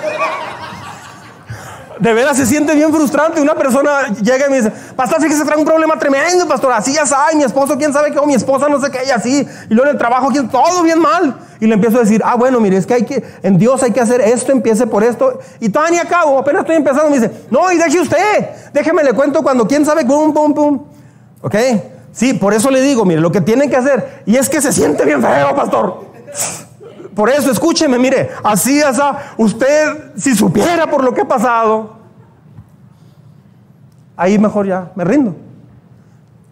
de 2.00 2.14
veras 2.14 2.36
se 2.36 2.46
siente 2.46 2.74
bien 2.74 2.92
frustrante. 2.92 3.40
Una 3.40 3.54
persona 3.54 4.08
llega 4.22 4.46
y 4.46 4.50
me 4.50 4.56
dice, 4.56 4.72
pastor, 4.96 5.20
fíjese, 5.20 5.44
trae 5.44 5.58
un 5.58 5.64
problema 5.64 5.98
tremendo, 5.98 6.48
pastor. 6.48 6.72
Así 6.72 6.94
ya 6.94 7.06
sabe, 7.06 7.36
mi 7.36 7.44
esposo, 7.44 7.76
quién 7.76 7.92
sabe 7.92 8.10
qué, 8.10 8.18
o 8.18 8.26
mi 8.26 8.34
esposa, 8.34 8.68
no 8.68 8.80
sé 8.80 8.90
qué, 8.90 9.00
y 9.06 9.10
así. 9.10 9.46
Y 9.68 9.74
luego 9.74 9.90
en 9.90 9.92
el 9.92 9.98
trabajo, 9.98 10.30
todo 10.50 10.82
bien 10.82 10.98
mal. 10.98 11.38
Y 11.60 11.66
le 11.66 11.74
empiezo 11.74 11.98
a 11.98 12.00
decir, 12.00 12.22
ah, 12.24 12.36
bueno, 12.36 12.58
mire, 12.58 12.78
es 12.78 12.86
que 12.86 12.94
hay 12.94 13.04
que, 13.04 13.22
en 13.42 13.58
Dios 13.58 13.82
hay 13.82 13.92
que 13.92 14.00
hacer 14.00 14.22
esto, 14.22 14.50
empiece 14.50 14.86
por 14.86 15.04
esto. 15.04 15.38
Y 15.60 15.68
todavía 15.68 16.02
ni 16.02 16.08
acabo, 16.08 16.38
apenas 16.38 16.60
estoy 16.62 16.76
empezando. 16.76 17.10
Me 17.10 17.20
dice, 17.20 17.30
no, 17.50 17.70
y 17.70 17.76
deje 17.76 18.00
usted, 18.00 18.48
déjeme 18.72 19.04
le 19.04 19.12
cuento 19.12 19.42
cuando 19.42 19.68
quién 19.68 19.84
sabe, 19.84 20.04
pum, 20.04 20.32
pum, 20.32 20.54
pum. 20.54 20.84
¿Ok? 21.42 21.54
Sí, 22.12 22.34
por 22.34 22.54
eso 22.54 22.70
le 22.70 22.80
digo, 22.80 23.04
mire, 23.04 23.20
lo 23.20 23.30
que 23.30 23.40
tienen 23.40 23.68
que 23.68 23.76
hacer, 23.76 24.22
y 24.26 24.36
es 24.36 24.48
que 24.48 24.60
se 24.60 24.72
siente 24.72 25.04
bien 25.04 25.22
feo, 25.22 25.54
pastor. 25.54 26.10
Por 27.14 27.28
eso, 27.28 27.50
escúcheme, 27.50 27.98
mire, 27.98 28.30
así, 28.42 28.80
así, 28.82 29.00
usted, 29.36 30.12
si 30.16 30.34
supiera 30.34 30.88
por 30.88 31.02
lo 31.02 31.12
que 31.12 31.22
ha 31.22 31.28
pasado, 31.28 31.96
ahí 34.16 34.38
mejor 34.38 34.66
ya 34.66 34.92
me 34.94 35.04
rindo. 35.04 35.34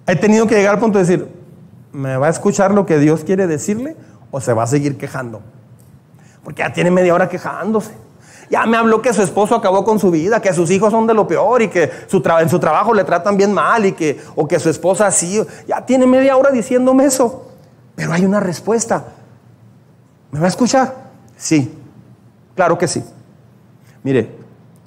He 0.07 0.17
tenido 0.17 0.47
que 0.47 0.57
llegar 0.57 0.75
al 0.75 0.81
punto 0.81 0.99
de 0.99 1.05
decir, 1.05 1.29
¿me 1.93 2.17
va 2.17 2.27
a 2.29 2.31
escuchar 2.31 2.73
lo 2.73 2.87
que 2.87 2.99
Dios 2.99 3.25
quiere 3.25 3.47
decirle 3.47 3.97
o 4.31 4.41
se 4.41 4.53
va 4.53 4.65
a 4.65 4.67
seguir 4.67 4.97
quejando? 4.97 5.43
Porque 6.43 6.63
ya 6.63 6.73
tiene 6.73 6.91
media 6.91 7.15
hora 7.15 7.29
quejándose. 7.29 7.93
Ya 8.51 8.65
me 8.65 8.79
habló 8.79 9.03
que 9.03 9.13
su 9.13 9.21
esposo 9.21 9.55
acabó 9.55 9.85
con 9.85 9.99
su 9.99 10.11
vida, 10.11 10.41
que 10.41 10.55
sus 10.55 10.71
hijos 10.71 10.91
son 10.91 11.07
de 11.07 11.13
lo 11.13 11.29
peor 11.29 11.61
y 11.61 11.69
que 11.69 11.91
su 12.07 12.23
en 12.41 12.49
su 12.49 12.59
trabajo 12.59 12.95
le 12.95 13.05
tratan 13.05 13.37
bien 13.37 13.53
mal 13.53 13.85
y 13.85 13.93
que, 13.93 14.19
o 14.35 14.49
que 14.49 14.59
su 14.59 14.71
esposa 14.71 15.07
así. 15.07 15.43
Ya 15.67 15.85
tiene 15.85 16.07
media 16.07 16.37
hora 16.37 16.51
diciéndome 16.51 17.05
eso. 17.05 17.51
Pero 17.95 18.13
hay 18.13 18.25
una 18.25 18.41
respuesta. 18.41 19.05
¿Me 20.31 20.41
va 20.41 20.47
a 20.47 20.49
escuchar? 20.49 20.95
Sí, 21.37 21.77
claro 22.55 22.77
que 22.77 22.89
sí. 22.89 23.03
Mire, 24.03 24.37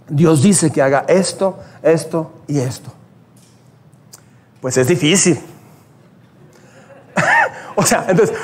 Dios 0.08 0.44
dice 0.44 0.72
que 0.72 0.82
haga 0.82 1.06
esto, 1.08 1.60
esto 1.82 2.32
y 2.48 2.60
esto. 2.60 2.92
Pues 4.62 4.78
es 4.78 4.88
difícil. 4.88 5.40
o 7.76 7.84
sea, 7.84 8.06
entonces, 8.08 8.36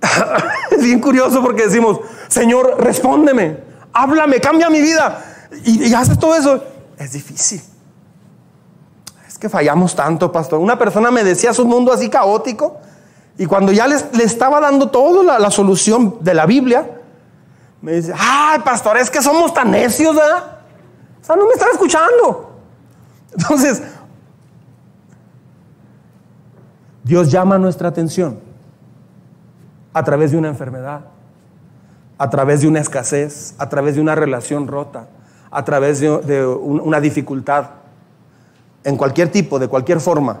es 0.70 0.82
bien 0.82 1.00
curioso 1.00 1.42
porque 1.42 1.64
decimos, 1.64 2.00
Señor, 2.28 2.76
respóndeme, 2.78 3.58
háblame, 3.92 4.40
cambia 4.40 4.70
mi 4.70 4.80
vida. 4.80 5.22
Y, 5.64 5.92
haces 5.94 6.18
todo 6.18 6.34
eso. 6.34 6.62
Es 6.98 7.12
difícil. 7.12 7.62
Es 9.26 9.38
que 9.38 9.48
fallamos 9.48 9.94
tanto, 9.94 10.32
pastor. 10.32 10.58
Una 10.58 10.78
persona 10.78 11.10
me 11.10 11.22
decía 11.22 11.52
su 11.52 11.66
mundo 11.66 11.92
así 11.92 12.08
caótico. 12.08 12.78
Y 13.38 13.46
cuando 13.46 13.72
ya 13.72 13.86
le 13.86 14.24
estaba 14.24 14.60
dando 14.60 14.88
todo 14.88 15.22
la, 15.22 15.38
la, 15.38 15.50
solución 15.50 16.18
de 16.20 16.32
la 16.32 16.46
Biblia, 16.46 16.90
me 17.82 17.92
dice, 17.92 18.12
ay, 18.18 18.60
pastor, 18.60 18.96
es 18.96 19.10
que 19.10 19.20
somos 19.20 19.52
tan 19.52 19.70
necios, 19.70 20.16
¿verdad? 20.16 20.58
O 21.20 21.24
sea, 21.24 21.36
no 21.36 21.46
me 21.46 21.52
están 21.52 21.68
escuchando. 21.72 22.50
Entonces, 23.36 23.82
Dios 27.04 27.30
llama 27.30 27.58
nuestra 27.58 27.88
atención 27.88 28.40
a 29.92 30.02
través 30.02 30.32
de 30.32 30.38
una 30.38 30.48
enfermedad, 30.48 31.02
a 32.18 32.30
través 32.30 32.62
de 32.62 32.68
una 32.68 32.80
escasez, 32.80 33.54
a 33.58 33.68
través 33.68 33.96
de 33.96 34.00
una 34.00 34.14
relación 34.14 34.66
rota, 34.66 35.08
a 35.50 35.64
través 35.64 36.00
de, 36.00 36.18
de 36.18 36.46
una 36.46 37.00
dificultad, 37.00 37.66
en 38.82 38.96
cualquier 38.96 39.30
tipo, 39.30 39.58
de 39.58 39.68
cualquier 39.68 40.00
forma. 40.00 40.40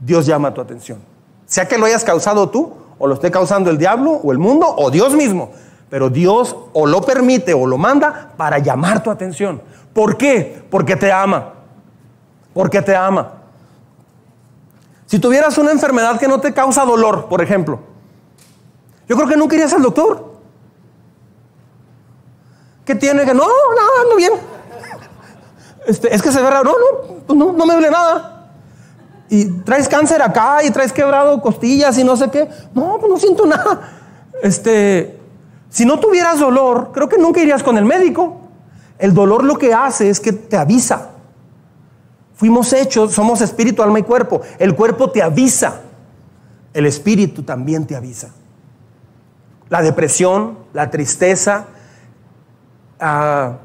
Dios 0.00 0.26
llama 0.26 0.52
tu 0.52 0.60
atención. 0.60 0.98
Sea 1.46 1.66
que 1.66 1.78
lo 1.78 1.86
hayas 1.86 2.04
causado 2.04 2.48
tú, 2.50 2.72
o 2.98 3.06
lo 3.06 3.14
esté 3.14 3.30
causando 3.30 3.70
el 3.70 3.78
diablo, 3.78 4.12
o 4.12 4.32
el 4.32 4.38
mundo, 4.38 4.66
o 4.76 4.90
Dios 4.90 5.14
mismo. 5.14 5.50
Pero 5.88 6.10
Dios 6.10 6.56
o 6.72 6.86
lo 6.86 7.00
permite 7.02 7.54
o 7.54 7.66
lo 7.66 7.78
manda 7.78 8.32
para 8.36 8.58
llamar 8.58 9.02
tu 9.02 9.10
atención. 9.10 9.62
¿Por 9.92 10.16
qué? 10.16 10.64
Porque 10.68 10.96
te 10.96 11.12
ama. 11.12 11.52
Porque 12.52 12.82
te 12.82 12.96
ama. 12.96 13.34
Si 15.06 15.20
tuvieras 15.20 15.56
una 15.58 15.70
enfermedad 15.70 16.18
que 16.18 16.26
no 16.26 16.40
te 16.40 16.52
causa 16.52 16.84
dolor, 16.84 17.26
por 17.28 17.40
ejemplo, 17.40 17.78
yo 19.08 19.14
creo 19.14 19.28
que 19.28 19.36
nunca 19.36 19.54
irías 19.54 19.72
al 19.72 19.82
doctor. 19.82 20.34
¿Qué 22.84 22.96
tiene? 22.96 23.24
Que 23.24 23.34
no, 23.34 23.44
no, 23.44 24.02
ando 24.02 24.16
bien. 24.16 24.32
Este, 25.86 26.12
es 26.12 26.20
que 26.20 26.32
se 26.32 26.42
ve 26.42 26.50
raro. 26.50 26.64
No, 26.64 27.14
pues 27.26 27.38
no, 27.38 27.52
no 27.52 27.66
me 27.66 27.74
duele 27.74 27.90
nada 27.90 28.35
y 29.28 29.46
traes 29.62 29.88
cáncer 29.88 30.22
acá 30.22 30.62
y 30.62 30.70
traes 30.70 30.92
quebrado 30.92 31.40
costillas 31.40 31.98
y 31.98 32.04
no 32.04 32.16
sé 32.16 32.30
qué. 32.30 32.48
No, 32.74 32.96
pues 32.98 33.10
no 33.10 33.18
siento 33.18 33.46
nada. 33.46 33.80
Este, 34.42 35.18
si 35.68 35.84
no 35.84 35.98
tuvieras 35.98 36.38
dolor, 36.38 36.90
creo 36.92 37.08
que 37.08 37.18
nunca 37.18 37.40
irías 37.40 37.62
con 37.62 37.76
el 37.76 37.84
médico. 37.84 38.40
El 38.98 39.14
dolor 39.14 39.44
lo 39.44 39.58
que 39.58 39.74
hace 39.74 40.08
es 40.08 40.20
que 40.20 40.32
te 40.32 40.56
avisa. 40.56 41.10
Fuimos 42.34 42.72
hechos, 42.72 43.12
somos 43.12 43.40
espíritu, 43.40 43.82
alma 43.82 43.98
y 43.98 44.02
cuerpo. 44.02 44.42
El 44.58 44.74
cuerpo 44.74 45.10
te 45.10 45.22
avisa. 45.22 45.80
El 46.72 46.86
espíritu 46.86 47.42
también 47.42 47.86
te 47.86 47.96
avisa. 47.96 48.30
La 49.68 49.82
depresión, 49.82 50.58
la 50.72 50.90
tristeza. 50.90 51.66
Ah, 53.00 53.56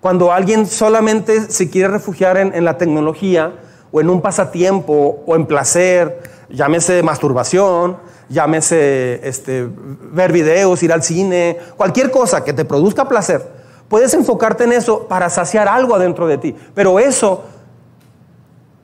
cuando 0.00 0.32
alguien 0.32 0.66
solamente 0.66 1.50
se 1.50 1.70
quiere 1.70 1.88
refugiar 1.88 2.36
en, 2.36 2.54
en 2.54 2.64
la 2.64 2.76
tecnología, 2.76 3.54
o 3.94 4.00
en 4.00 4.10
un 4.10 4.20
pasatiempo 4.20 5.22
o 5.24 5.36
en 5.36 5.46
placer, 5.46 6.20
llámese 6.48 7.00
masturbación, 7.04 7.96
llámese 8.28 9.20
este, 9.22 9.68
ver 10.10 10.32
videos, 10.32 10.82
ir 10.82 10.92
al 10.92 11.04
cine, 11.04 11.58
cualquier 11.76 12.10
cosa 12.10 12.42
que 12.42 12.52
te 12.52 12.64
produzca 12.64 13.08
placer, 13.08 13.48
puedes 13.88 14.12
enfocarte 14.14 14.64
en 14.64 14.72
eso 14.72 15.06
para 15.06 15.30
saciar 15.30 15.68
algo 15.68 15.94
adentro 15.94 16.26
de 16.26 16.38
ti. 16.38 16.56
Pero 16.74 16.98
eso, 16.98 17.44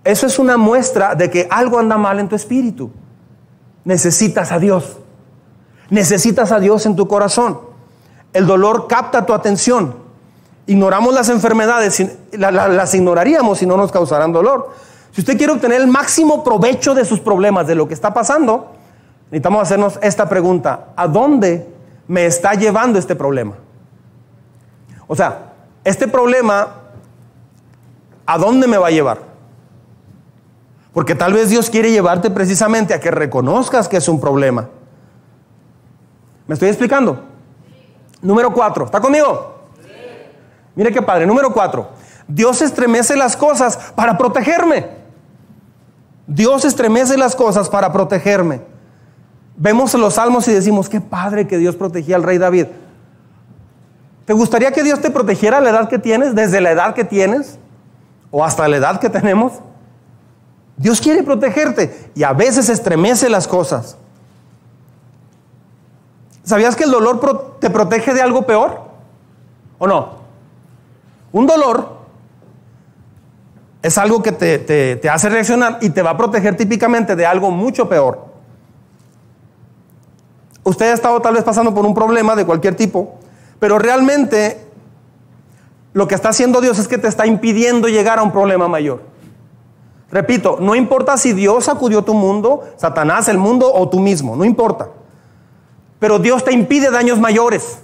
eso 0.04 0.28
es 0.28 0.38
una 0.38 0.56
muestra 0.56 1.16
de 1.16 1.28
que 1.28 1.48
algo 1.50 1.80
anda 1.80 1.98
mal 1.98 2.20
en 2.20 2.28
tu 2.28 2.36
espíritu. 2.36 2.92
Necesitas 3.84 4.52
a 4.52 4.60
Dios. 4.60 4.96
Necesitas 5.88 6.52
a 6.52 6.60
Dios 6.60 6.86
en 6.86 6.94
tu 6.94 7.08
corazón. 7.08 7.58
El 8.32 8.46
dolor 8.46 8.86
capta 8.86 9.26
tu 9.26 9.34
atención. 9.34 9.96
Ignoramos 10.68 11.12
las 11.12 11.30
enfermedades, 11.30 12.00
las 12.30 12.94
ignoraríamos 12.94 13.58
si 13.58 13.66
no 13.66 13.76
nos 13.76 13.90
causaran 13.90 14.32
dolor. 14.32 14.70
Si 15.12 15.20
usted 15.20 15.36
quiere 15.36 15.52
obtener 15.52 15.80
el 15.80 15.88
máximo 15.88 16.44
provecho 16.44 16.94
de 16.94 17.04
sus 17.04 17.20
problemas, 17.20 17.66
de 17.66 17.74
lo 17.74 17.88
que 17.88 17.94
está 17.94 18.14
pasando, 18.14 18.72
necesitamos 19.26 19.62
hacernos 19.62 19.98
esta 20.02 20.28
pregunta. 20.28 20.88
¿A 20.96 21.08
dónde 21.08 21.68
me 22.06 22.26
está 22.26 22.54
llevando 22.54 22.98
este 22.98 23.16
problema? 23.16 23.54
O 25.06 25.16
sea, 25.16 25.52
este 25.82 26.06
problema, 26.06 26.68
¿a 28.26 28.38
dónde 28.38 28.68
me 28.68 28.76
va 28.76 28.88
a 28.88 28.90
llevar? 28.90 29.18
Porque 30.92 31.14
tal 31.14 31.32
vez 31.32 31.50
Dios 31.50 31.70
quiere 31.70 31.90
llevarte 31.90 32.30
precisamente 32.30 32.94
a 32.94 33.00
que 33.00 33.10
reconozcas 33.10 33.88
que 33.88 33.96
es 33.96 34.08
un 34.08 34.20
problema. 34.20 34.68
¿Me 36.46 36.54
estoy 36.54 36.68
explicando? 36.68 37.24
Número 38.22 38.52
cuatro, 38.52 38.84
¿está 38.84 39.00
conmigo? 39.00 39.54
Mire 40.74 40.92
qué 40.92 41.02
padre. 41.02 41.26
Número 41.26 41.52
cuatro, 41.52 41.90
Dios 42.26 42.62
estremece 42.62 43.16
las 43.16 43.36
cosas 43.36 43.92
para 43.94 44.16
protegerme. 44.16 44.99
Dios 46.30 46.64
estremece 46.64 47.18
las 47.18 47.34
cosas 47.34 47.68
para 47.68 47.92
protegerme. 47.92 48.60
Vemos 49.56 49.92
los 49.94 50.14
salmos 50.14 50.46
y 50.46 50.52
decimos, 50.52 50.88
qué 50.88 51.00
padre 51.00 51.48
que 51.48 51.58
Dios 51.58 51.74
protegía 51.74 52.14
al 52.14 52.22
rey 52.22 52.38
David. 52.38 52.66
¿Te 54.26 54.32
gustaría 54.32 54.70
que 54.70 54.84
Dios 54.84 55.00
te 55.00 55.10
protegiera 55.10 55.58
a 55.58 55.60
la 55.60 55.70
edad 55.70 55.88
que 55.88 55.98
tienes, 55.98 56.36
desde 56.36 56.60
la 56.60 56.70
edad 56.70 56.94
que 56.94 57.02
tienes 57.02 57.58
o 58.30 58.44
hasta 58.44 58.68
la 58.68 58.76
edad 58.76 59.00
que 59.00 59.10
tenemos? 59.10 59.54
Dios 60.76 61.00
quiere 61.00 61.24
protegerte 61.24 62.12
y 62.14 62.22
a 62.22 62.32
veces 62.32 62.68
estremece 62.68 63.28
las 63.28 63.48
cosas. 63.48 63.96
¿Sabías 66.44 66.76
que 66.76 66.84
el 66.84 66.92
dolor 66.92 67.58
te 67.58 67.70
protege 67.70 68.14
de 68.14 68.22
algo 68.22 68.46
peor? 68.46 68.82
¿O 69.80 69.86
no? 69.88 70.20
Un 71.32 71.48
dolor 71.48 71.99
es 73.82 73.96
algo 73.96 74.22
que 74.22 74.32
te, 74.32 75.08
hace 75.08 75.28
reaccionar 75.28 75.78
y 75.80 75.90
te 75.90 76.02
va 76.02 76.10
a 76.10 76.16
proteger 76.16 76.56
típicamente 76.56 77.16
de 77.16 77.24
algo 77.24 77.50
mucho 77.50 77.88
peor. 77.88 78.26
Usted 80.62 80.90
ha 80.90 80.94
estado 80.94 81.20
tal 81.20 81.34
vez 81.34 81.44
pasando 81.44 81.74
por 81.74 81.86
un 81.86 81.94
problema 81.94 82.36
de 82.36 82.44
cualquier 82.44 82.76
tipo, 82.76 83.18
pero 83.58 83.78
realmente 83.78 84.66
lo 85.94 86.06
que 86.06 86.14
está 86.14 86.28
haciendo 86.28 86.60
Dios 86.60 86.78
es 86.78 86.88
que 86.88 86.98
te 86.98 87.08
está 87.08 87.26
impidiendo 87.26 87.88
llegar 87.88 88.18
a 88.18 88.22
un 88.22 88.32
problema 88.32 88.68
mayor. 88.68 89.02
Repito, 90.12 90.58
no 90.60 90.74
importa 90.74 91.16
si 91.16 91.32
Dios 91.32 91.64
sacudió 91.64 92.02
tu 92.02 92.14
mundo, 92.14 92.64
Satanás, 92.76 93.28
el 93.28 93.38
mundo 93.38 93.72
o 93.72 93.88
tú 93.88 94.00
mismo, 94.00 94.36
no 94.36 94.44
importa. 94.44 94.88
Pero 95.98 96.18
Dios 96.18 96.44
te 96.44 96.52
impide 96.52 96.90
daños 96.90 97.18
mayores. 97.18 97.78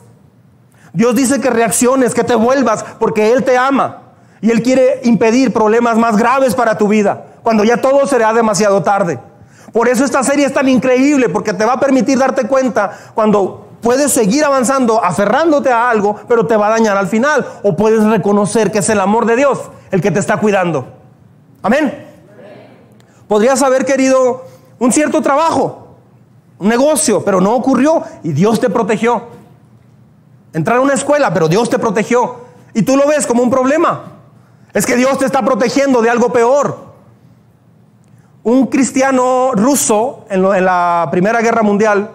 Dios 0.92 1.14
dice 1.14 1.40
que 1.40 1.50
reacciones, 1.50 2.14
que 2.14 2.24
te 2.24 2.34
vuelvas, 2.34 2.84
porque 2.98 3.32
Él 3.32 3.44
te 3.44 3.56
ama. 3.56 4.05
Y 4.40 4.50
Él 4.50 4.62
quiere 4.62 5.00
impedir 5.04 5.52
problemas 5.52 5.96
más 5.96 6.16
graves 6.16 6.54
para 6.54 6.76
tu 6.76 6.88
vida, 6.88 7.26
cuando 7.42 7.64
ya 7.64 7.80
todo 7.80 8.06
será 8.06 8.32
demasiado 8.32 8.82
tarde. 8.82 9.18
Por 9.72 9.88
eso 9.88 10.04
esta 10.04 10.22
serie 10.22 10.46
es 10.46 10.54
tan 10.54 10.68
increíble, 10.68 11.28
porque 11.28 11.52
te 11.52 11.64
va 11.64 11.74
a 11.74 11.80
permitir 11.80 12.18
darte 12.18 12.46
cuenta 12.46 12.96
cuando 13.14 13.66
puedes 13.82 14.12
seguir 14.12 14.44
avanzando, 14.44 15.04
aferrándote 15.04 15.70
a 15.70 15.90
algo, 15.90 16.16
pero 16.26 16.46
te 16.46 16.56
va 16.56 16.68
a 16.68 16.70
dañar 16.70 16.96
al 16.96 17.08
final. 17.08 17.46
O 17.62 17.76
puedes 17.76 18.04
reconocer 18.04 18.72
que 18.72 18.78
es 18.78 18.88
el 18.88 19.00
amor 19.00 19.26
de 19.26 19.36
Dios 19.36 19.60
el 19.90 20.00
que 20.00 20.10
te 20.10 20.18
está 20.18 20.38
cuidando. 20.38 20.86
Amén. 21.62 22.06
Podrías 23.28 23.62
haber 23.62 23.84
querido 23.84 24.44
un 24.78 24.92
cierto 24.92 25.20
trabajo, 25.20 25.96
un 26.58 26.68
negocio, 26.68 27.24
pero 27.24 27.40
no 27.40 27.54
ocurrió 27.54 28.02
y 28.22 28.32
Dios 28.32 28.60
te 28.60 28.70
protegió. 28.70 29.24
Entrar 30.52 30.78
a 30.78 30.80
una 30.80 30.94
escuela, 30.94 31.34
pero 31.34 31.48
Dios 31.48 31.68
te 31.68 31.78
protegió. 31.78 32.46
Y 32.72 32.82
tú 32.82 32.96
lo 32.96 33.06
ves 33.06 33.26
como 33.26 33.42
un 33.42 33.50
problema. 33.50 34.15
Es 34.76 34.84
que 34.84 34.94
Dios 34.94 35.18
te 35.18 35.24
está 35.24 35.42
protegiendo 35.42 36.02
de 36.02 36.10
algo 36.10 36.30
peor. 36.30 36.76
Un 38.42 38.66
cristiano 38.66 39.52
ruso 39.54 40.26
en, 40.28 40.42
la 40.42 41.08
Primera 41.10 41.40
Guerra 41.40 41.62
Mundial 41.62 42.10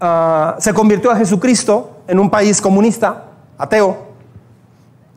ah, 0.00 0.54
se 0.60 0.72
convirtió 0.72 1.10
a 1.10 1.16
Jesucristo 1.16 1.96
en 2.06 2.20
un 2.20 2.30
país 2.30 2.60
comunista, 2.60 3.24
ateo. 3.58 3.96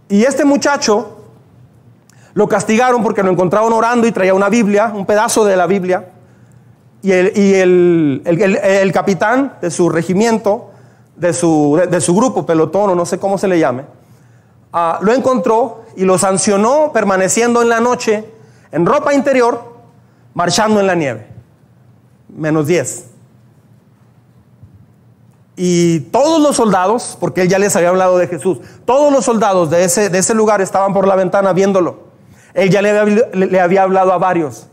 Y 0.09 0.23
este 0.23 0.45
muchacho 0.45 1.27
lo 2.33 2.49
castigaron 2.49 3.03
porque 3.03 3.21
lo 3.21 3.29
encontraron 3.29 3.71
orando 3.71 4.07
y 4.07 4.11
traía 4.11 4.33
una 4.33 4.49
Biblia, 4.49 4.91
un 4.95 5.05
pedazo 5.05 5.45
de 5.45 5.55
la 5.55 5.67
Biblia. 5.67 6.09
Y 7.03 7.11
el, 7.11 8.91
capitán 8.91 9.57
de 9.61 9.69
su 9.69 9.89
regimiento, 9.89 10.71
de 11.17 11.33
su, 11.33 11.79
de 11.87 12.01
su, 12.01 12.15
grupo, 12.15 12.47
pelotón 12.47 12.89
o 12.89 12.95
no 12.95 13.05
sé 13.05 13.19
cómo 13.19 13.37
se 13.37 13.47
le 13.47 13.59
llame, 13.59 13.83
Ah, 14.77 14.99
lo 15.01 15.13
encontró 15.13 15.85
y 15.95 16.03
lo 16.03 16.17
sancionó 16.17 16.91
permaneciendo 16.91 17.61
en 17.61 17.69
la 17.69 17.79
noche 17.79 18.25
en 18.73 18.85
ropa 18.85 19.13
interior, 19.13 19.63
marchando 20.33 20.81
en 20.81 20.87
la 20.87 20.95
nieve. 20.95 21.27
Menos 22.27 22.67
10. 22.67 23.05
Y 25.55 26.01
todos 26.11 26.41
los 26.41 26.57
soldados, 26.57 27.15
porque 27.21 27.43
él 27.43 27.47
ya 27.47 27.57
les 27.57 27.73
había 27.77 27.87
hablado 27.87 28.17
de 28.17 28.27
Jesús, 28.27 28.59
todos 28.83 29.13
los 29.13 29.23
soldados 29.23 29.69
de 29.69 29.85
ese, 29.85 30.09
de 30.09 30.17
ese 30.17 30.33
lugar 30.33 30.59
estaban 30.59 30.93
por 30.93 31.07
la 31.07 31.15
ventana 31.15 31.53
viéndolo. 31.53 31.99
Él 32.53 32.69
ya 32.69 32.81
le 32.81 32.99
había, 32.99 33.29
le 33.31 33.61
había 33.61 33.83
hablado 33.83 34.11
a 34.11 34.17
varios. 34.17 34.67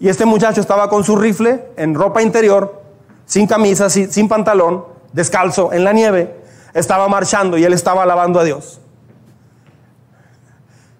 Y 0.00 0.08
este 0.08 0.24
muchacho 0.24 0.62
estaba 0.62 0.88
con 0.88 1.04
su 1.04 1.16
rifle 1.16 1.66
en 1.76 1.94
ropa 1.94 2.22
interior, 2.22 2.82
sin 3.26 3.46
camisa, 3.46 3.90
sin 3.90 4.28
pantalón, 4.28 4.86
descalzo, 5.12 5.74
en 5.74 5.84
la 5.84 5.92
nieve 5.92 6.41
estaba 6.74 7.08
marchando 7.08 7.58
y 7.58 7.64
él 7.64 7.72
estaba 7.72 8.02
alabando 8.02 8.40
a 8.40 8.44
Dios. 8.44 8.80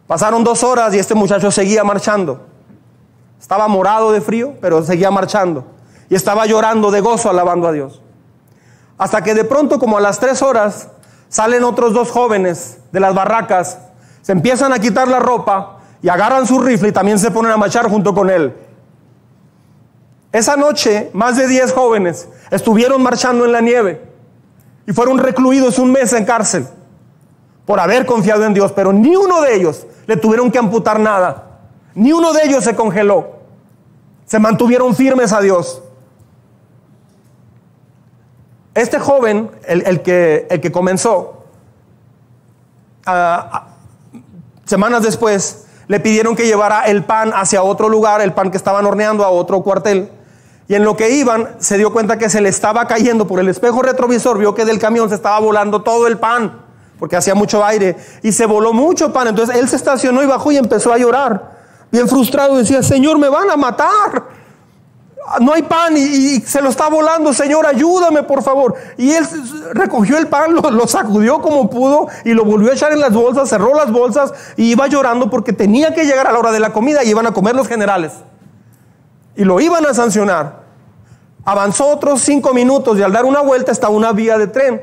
Pasaron 0.07 0.45
dos 0.45 0.63
horas 0.63 0.95
y 0.95 0.99
este 0.99 1.15
muchacho 1.15 1.51
seguía 1.51 1.85
marchando. 1.85 2.47
Estaba 3.41 3.67
morado 3.69 4.13
de 4.13 4.21
frío, 4.21 4.55
pero 4.61 4.83
seguía 4.85 5.11
marchando. 5.11 5.65
Y 6.11 6.15
estaba 6.15 6.47
llorando 6.47 6.91
de 6.91 7.01
gozo 7.01 7.31
alabando 7.31 7.67
a 7.69 7.73
Dios. 7.73 8.03
Hasta 8.99 9.23
que 9.23 9.35
de 9.35 9.45
pronto, 9.45 9.79
como 9.79 9.97
a 9.97 10.01
las 10.01 10.21
tres 10.21 10.43
horas, 10.43 10.89
salen 11.29 11.65
otros 11.65 11.95
dos 11.95 12.11
jóvenes 12.11 12.79
de 12.93 13.01
las 13.01 13.15
barracas, 13.15 13.79
se 14.21 14.33
empiezan 14.33 14.73
a 14.73 14.79
quitar 14.79 15.09
la 15.09 15.19
ropa 15.19 15.79
y 16.03 16.09
agarran 16.09 16.47
su 16.47 16.61
rifle 16.61 16.91
y 16.91 16.93
también 16.93 17.19
se 17.19 17.31
ponen 17.31 17.51
a 17.51 17.57
marchar 17.57 17.89
junto 17.89 18.15
con 18.15 18.29
él. 18.29 18.55
Esa 20.31 20.57
noche, 20.57 21.11
más 21.15 21.37
de 21.37 21.49
diez 21.49 21.73
jóvenes 21.73 22.29
estuvieron 22.51 23.03
marchando 23.03 23.45
en 23.45 23.53
la 23.53 23.61
nieve 23.61 24.12
y 24.87 24.93
fueron 24.93 25.19
recluidos 25.19 25.79
un 25.79 25.93
mes 25.93 26.13
en 26.13 26.25
cárcel 26.25 26.67
por 27.67 27.79
haber 27.79 28.07
confiado 28.07 28.45
en 28.45 28.55
Dios, 28.55 28.73
pero 28.73 28.93
ni 28.93 29.15
uno 29.15 29.41
de 29.41 29.55
ellos 29.55 29.87
le 30.07 30.17
tuvieron 30.17 30.51
que 30.51 30.59
amputar 30.59 30.99
nada, 30.99 31.61
ni 31.95 32.13
uno 32.13 32.33
de 32.33 32.45
ellos 32.45 32.65
se 32.65 32.75
congeló, 32.75 33.37
se 34.27 34.39
mantuvieron 34.39 34.95
firmes 34.95 35.33
a 35.33 35.41
Dios. 35.41 35.83
Este 38.75 38.99
joven, 38.99 39.51
el, 39.67 40.01
que, 40.01 40.47
el 40.49 40.61
que, 40.61 40.73
comenzó, 40.73 41.45
semanas 44.65 45.03
después, 45.03 45.67
le 45.89 46.01
pidieron 46.01 46.35
que 46.35 46.47
llevara 46.47 46.87
el 46.87 47.05
pan 47.05 47.33
hacia 47.35 47.63
otro 47.63 47.91
lugar, 47.91 48.23
el 48.23 48.33
pan 48.33 48.51
que 48.51 48.57
estaban 48.57 48.87
horneando 48.87 49.25
a 49.25 49.29
otro 49.29 49.63
cuartel. 49.63 50.11
Y 50.69 50.75
en 50.75 50.85
lo 50.85 50.97
que 50.97 51.11
iban, 51.11 51.57
se 51.59 51.77
dio 51.77 51.93
cuenta 51.93 52.19
que 52.19 52.31
se 52.31 52.41
le 52.41 52.49
estaba 52.49 52.87
cayendo 52.87 53.27
por 53.27 53.41
el 53.41 53.49
espejo 53.49 53.83
retrovisor, 53.83 54.39
vio 54.39 54.55
que 54.55 54.65
del 54.65 54.79
camión 54.79 55.09
se 55.09 55.17
estaba 55.17 55.39
volando 55.41 55.83
todo 55.83 56.07
el 56.07 56.19
pan, 56.19 56.61
porque 56.99 57.17
hacía 57.17 57.35
mucho 57.35 57.65
aire, 57.65 57.97
y 58.23 58.33
se 58.33 58.47
voló 58.47 58.73
mucho 58.73 59.13
pan. 59.13 59.29
Entonces 59.29 59.57
él 59.57 59.69
se 59.69 59.77
estacionó 59.77 60.23
y 60.23 60.27
bajó 60.27 60.53
y 60.53 60.57
empezó 60.57 60.93
a 60.93 60.99
llorar, 60.99 61.51
bien 61.91 62.09
frustrado, 62.09 62.57
decía, 62.57 62.83
Señor, 62.83 63.19
me 63.19 63.29
van 63.29 63.51
a 63.51 63.57
matar. 63.57 64.43
No 65.41 65.53
hay 65.53 65.63
pan 65.63 65.97
y, 65.97 66.41
se 66.41 66.61
lo 66.61 66.69
está 66.69 66.89
volando, 66.89 67.33
Señor, 67.33 67.65
ayúdame 67.65 68.23
por 68.25 68.43
favor. 68.43 68.75
Y 68.99 69.13
él 69.13 69.27
recogió 69.73 70.17
el 70.17 70.29
pan, 70.29 70.55
lo, 70.63 70.71
lo, 70.71 70.87
sacudió 70.87 71.41
como 71.41 71.69
pudo 71.71 72.09
y 72.25 72.35
lo 72.35 72.45
volvió 72.45 72.71
a 72.71 72.75
echar 72.75 72.93
en 72.93 73.01
las 73.01 73.13
bolsas, 73.13 73.49
cerró 73.49 73.75
las 73.75 73.91
bolsas 73.91 74.33
y 74.57 74.71
iba 74.71 74.87
llorando 74.87 75.29
porque 75.29 75.53
tenía 75.53 75.93
que 75.93 76.05
llegar 76.05 76.27
a 76.29 76.33
la 76.33 76.39
hora 76.39 76.53
de 76.53 76.61
la 76.61 76.73
comida 76.73 77.05
y 77.05 77.11
iban 77.11 77.27
a 77.27 77.33
comer 77.33 77.55
los 77.57 77.69
generales 77.69 78.13
y 79.37 79.45
lo 79.45 79.61
iban 79.61 79.87
a 79.87 79.95
sancionar. 79.95 80.63
Avanzó 81.45 81.89
otros 81.89 82.21
cinco 82.21 82.55
minutos 82.55 82.99
y 82.99 83.03
al 83.03 83.13
dar 83.13 83.25
una 83.25 83.41
vuelta 83.41 83.73
estaba 83.73 83.95
una 83.95 84.13
vía 84.13 84.39
de 84.39 84.47
tren. 84.47 84.83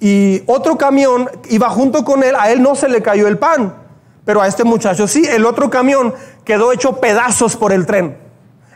Y 0.00 0.42
otro 0.46 0.78
camión 0.78 1.28
iba 1.48 1.68
junto 1.70 2.04
con 2.04 2.22
él, 2.22 2.34
a 2.38 2.50
él 2.50 2.62
no 2.62 2.74
se 2.74 2.88
le 2.88 3.02
cayó 3.02 3.26
el 3.26 3.38
pan, 3.38 3.74
pero 4.24 4.40
a 4.40 4.46
este 4.46 4.64
muchacho 4.64 5.08
sí, 5.08 5.24
el 5.28 5.44
otro 5.44 5.70
camión 5.70 6.14
quedó 6.44 6.72
hecho 6.72 7.00
pedazos 7.00 7.56
por 7.56 7.72
el 7.72 7.86
tren. 7.86 8.16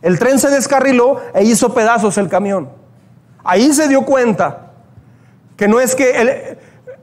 El 0.03 0.19
tren 0.19 0.39
se 0.39 0.51
descarriló 0.51 1.21
e 1.33 1.45
hizo 1.45 1.73
pedazos 1.75 2.19
el 2.19 2.29
camión. 2.29 2.71
Ahí 3.45 3.73
se 3.73 3.89
dio 3.89 4.03
cuenta 4.03 4.73
que 5.57 5.69
no 5.69 5.81
es 5.81 5.95
que 5.95 6.59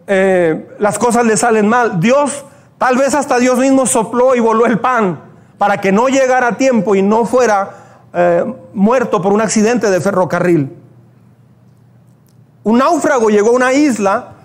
eh, 0.07 0.75
las 0.79 0.99
cosas 0.99 1.25
le 1.25 1.37
salen 1.37 1.67
mal. 1.67 1.99
Dios, 2.01 2.43
tal 2.77 2.97
vez 2.97 3.15
hasta 3.15 3.39
Dios 3.39 3.57
mismo 3.57 3.85
sopló 3.85 4.35
y 4.35 4.41
voló 4.41 4.65
el 4.65 4.79
pan 4.79 5.28
para 5.59 5.79
que 5.79 5.91
no 5.91 6.07
llegara 6.07 6.47
a 6.47 6.57
tiempo 6.57 6.95
y 6.95 7.03
no 7.03 7.25
fuera 7.25 7.69
eh, 8.13 8.43
muerto 8.73 9.21
por 9.21 9.33
un 9.33 9.41
accidente 9.41 9.91
de 9.91 10.01
ferrocarril. 10.01 10.75
Un 12.63 12.77
náufrago 12.79 13.29
llegó 13.29 13.49
a 13.49 13.53
una 13.53 13.73
isla 13.73 14.35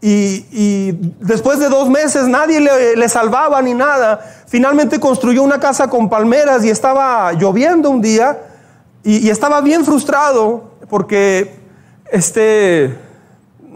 Y, 0.00 0.92
después 1.20 1.58
de 1.58 1.68
dos 1.68 1.88
meses 1.90 2.28
nadie 2.28 2.60
le, 2.60 3.08
salvaba 3.08 3.60
ni 3.62 3.74
nada. 3.74 4.20
Finalmente 4.46 4.98
construyó 4.98 5.42
una 5.42 5.58
casa 5.58 5.88
con 5.88 6.08
palmeras 6.08 6.64
y 6.64 6.70
estaba 6.70 7.32
lloviendo 7.32 7.90
un 7.90 8.00
día 8.00 8.38
y, 9.02 9.28
estaba 9.28 9.60
bien 9.60 9.84
frustrado 9.84 10.70
porque 10.88 11.56
este, 12.10 12.96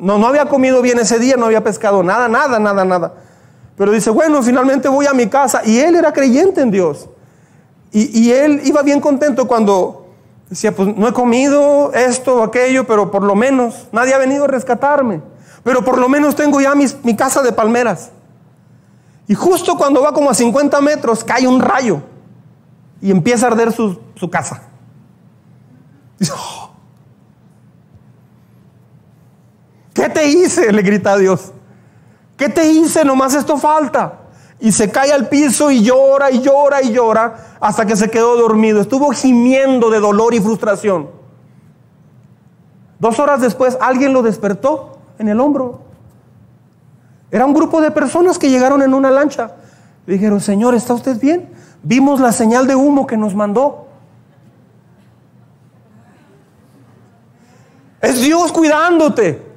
no, 0.00 0.16
no 0.16 0.26
había 0.26 0.46
comido 0.46 0.80
bien 0.80 0.98
ese 1.00 1.18
día, 1.18 1.36
no 1.36 1.46
había 1.46 1.62
pescado 1.62 2.02
nada, 2.02 2.28
nada, 2.28 2.58
nada, 2.58 2.84
nada. 2.84 3.12
Pero 3.82 3.90
dice, 3.90 4.10
bueno, 4.10 4.40
finalmente 4.44 4.88
voy 4.88 5.06
a 5.06 5.12
mi 5.12 5.26
casa. 5.26 5.60
Y 5.64 5.80
él 5.80 5.96
era 5.96 6.12
creyente 6.12 6.60
en 6.60 6.70
Dios. 6.70 7.08
Y, 7.90 8.16
y 8.16 8.30
él 8.30 8.60
iba 8.62 8.80
bien 8.82 9.00
contento 9.00 9.48
cuando 9.48 10.06
decía, 10.48 10.70
pues 10.70 10.96
no 10.96 11.08
he 11.08 11.12
comido 11.12 11.92
esto 11.92 12.36
o 12.36 12.42
aquello, 12.44 12.86
pero 12.86 13.10
por 13.10 13.24
lo 13.24 13.34
menos 13.34 13.88
nadie 13.90 14.14
ha 14.14 14.18
venido 14.18 14.44
a 14.44 14.46
rescatarme. 14.46 15.20
Pero 15.64 15.84
por 15.84 15.98
lo 15.98 16.08
menos 16.08 16.36
tengo 16.36 16.60
ya 16.60 16.76
mi 16.76 17.16
casa 17.16 17.42
de 17.42 17.50
palmeras. 17.50 18.12
Y 19.26 19.34
justo 19.34 19.76
cuando 19.76 20.00
va 20.00 20.12
como 20.12 20.30
a 20.30 20.34
50 20.34 20.80
metros, 20.80 21.24
cae 21.24 21.48
un 21.48 21.60
rayo 21.60 22.02
y 23.00 23.10
empieza 23.10 23.46
a 23.46 23.50
arder 23.50 23.72
su, 23.72 23.98
casa. 24.30 24.62
Dice, 26.20 26.30
oh, 26.36 26.70
¿qué 29.92 30.08
te 30.08 30.24
hice? 30.28 30.72
Le 30.72 30.82
grita 30.82 31.14
a 31.14 31.18
Dios. 31.18 31.52
¿Qué 32.42 32.48
te 32.48 32.66
hice? 32.72 33.04
Nomás 33.04 33.34
esto 33.34 33.56
falta. 33.56 34.14
Y 34.58 34.72
se 34.72 34.90
cae 34.90 35.12
al 35.12 35.28
piso 35.28 35.70
y 35.70 35.80
llora 35.80 36.28
y 36.32 36.40
llora 36.40 36.82
y 36.82 36.90
llora 36.90 37.36
hasta 37.60 37.86
que 37.86 37.94
se 37.94 38.10
quedó 38.10 38.36
dormido. 38.36 38.80
Estuvo 38.80 39.12
gimiendo 39.12 39.90
de 39.90 40.00
dolor 40.00 40.34
y 40.34 40.40
frustración. 40.40 41.08
Dos 42.98 43.20
horas 43.20 43.40
después 43.40 43.78
alguien 43.80 44.12
lo 44.12 44.22
despertó 44.22 44.98
en 45.20 45.28
el 45.28 45.38
hombro. 45.38 45.82
Era 47.30 47.46
un 47.46 47.54
grupo 47.54 47.80
de 47.80 47.92
personas 47.92 48.40
que 48.40 48.50
llegaron 48.50 48.82
en 48.82 48.92
una 48.92 49.12
lancha. 49.12 49.52
Dijeron, 50.04 50.40
Señor, 50.40 50.74
¿está 50.74 50.94
usted 50.94 51.20
bien? 51.20 51.48
Vimos 51.84 52.18
la 52.18 52.32
señal 52.32 52.66
de 52.66 52.74
humo 52.74 53.06
que 53.06 53.16
nos 53.16 53.36
mandó. 53.36 53.86
Es 58.00 58.20
Dios 58.20 58.50
cuidándote. 58.50 59.51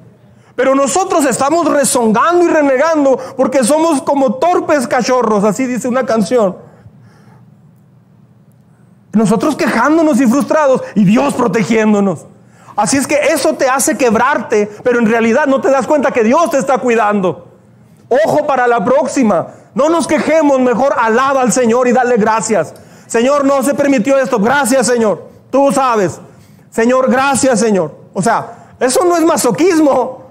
Pero 0.56 0.74
nosotros 0.74 1.26
estamos 1.26 1.70
rezongando 1.70 2.46
y 2.46 2.48
renegando 2.48 3.18
porque 3.36 3.62
somos 3.62 4.00
como 4.02 4.36
torpes 4.36 4.88
cachorros, 4.88 5.44
así 5.44 5.66
dice 5.66 5.86
una 5.86 6.06
canción. 6.06 6.56
Nosotros 9.12 9.54
quejándonos 9.54 10.20
y 10.20 10.26
frustrados 10.26 10.82
y 10.94 11.04
Dios 11.04 11.34
protegiéndonos. 11.34 12.26
Así 12.74 12.96
es 12.96 13.06
que 13.06 13.18
eso 13.32 13.54
te 13.54 13.68
hace 13.68 13.96
quebrarte, 13.96 14.70
pero 14.82 14.98
en 14.98 15.06
realidad 15.06 15.46
no 15.46 15.60
te 15.60 15.70
das 15.70 15.86
cuenta 15.86 16.10
que 16.10 16.22
Dios 16.24 16.50
te 16.50 16.58
está 16.58 16.78
cuidando. 16.78 17.48
Ojo 18.24 18.46
para 18.46 18.66
la 18.66 18.84
próxima. 18.84 19.48
No 19.74 19.88
nos 19.90 20.06
quejemos, 20.06 20.58
mejor 20.60 20.94
alaba 20.98 21.42
al 21.42 21.52
Señor 21.52 21.88
y 21.88 21.92
dale 21.92 22.16
gracias. 22.16 22.74
Señor, 23.06 23.44
no 23.44 23.62
se 23.62 23.74
permitió 23.74 24.18
esto. 24.18 24.38
Gracias, 24.38 24.86
Señor. 24.86 25.22
Tú 25.50 25.70
sabes. 25.72 26.18
Señor, 26.70 27.10
gracias, 27.10 27.60
Señor. 27.60 27.94
O 28.12 28.22
sea, 28.22 28.74
eso 28.80 29.04
no 29.04 29.16
es 29.16 29.24
masoquismo. 29.24 30.25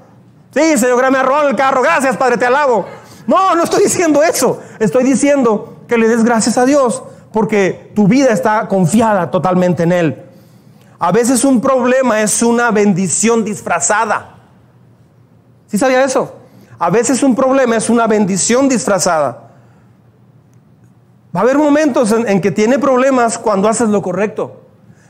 Sí, 0.55 0.77
Señor, 0.77 1.11
me 1.11 1.17
arrojó 1.17 1.49
el 1.49 1.55
carro. 1.57 1.81
Gracias, 1.81 2.15
Padre, 2.15 2.37
te 2.37 2.45
alabo. 2.45 2.85
No, 3.27 3.55
no 3.55 3.63
estoy 3.63 3.83
diciendo 3.83 4.23
eso. 4.23 4.61
Estoy 4.79 5.03
diciendo 5.03 5.79
que 5.85 5.97
le 5.97 6.07
des 6.07 6.23
gracias 6.23 6.57
a 6.57 6.65
Dios 6.65 7.03
porque 7.33 7.91
tu 7.93 8.07
vida 8.07 8.29
está 8.29 8.69
confiada 8.69 9.29
totalmente 9.29 9.83
en 9.83 9.91
Él. 9.91 10.23
A 10.97 11.11
veces 11.11 11.43
un 11.43 11.59
problema 11.59 12.21
es 12.21 12.41
una 12.41 12.71
bendición 12.71 13.43
disfrazada. 13.43 14.37
¿Sí 15.67 15.77
sabía 15.77 16.05
eso? 16.05 16.33
A 16.79 16.89
veces 16.89 17.21
un 17.21 17.35
problema 17.35 17.75
es 17.75 17.89
una 17.89 18.07
bendición 18.07 18.69
disfrazada. 18.69 19.49
Va 21.35 21.41
a 21.41 21.43
haber 21.43 21.57
momentos 21.57 22.13
en, 22.13 22.39
que 22.39 22.51
tiene 22.51 22.79
problemas 22.79 23.37
cuando 23.37 23.67
haces 23.67 23.89
lo 23.89 24.01
correcto. 24.01 24.61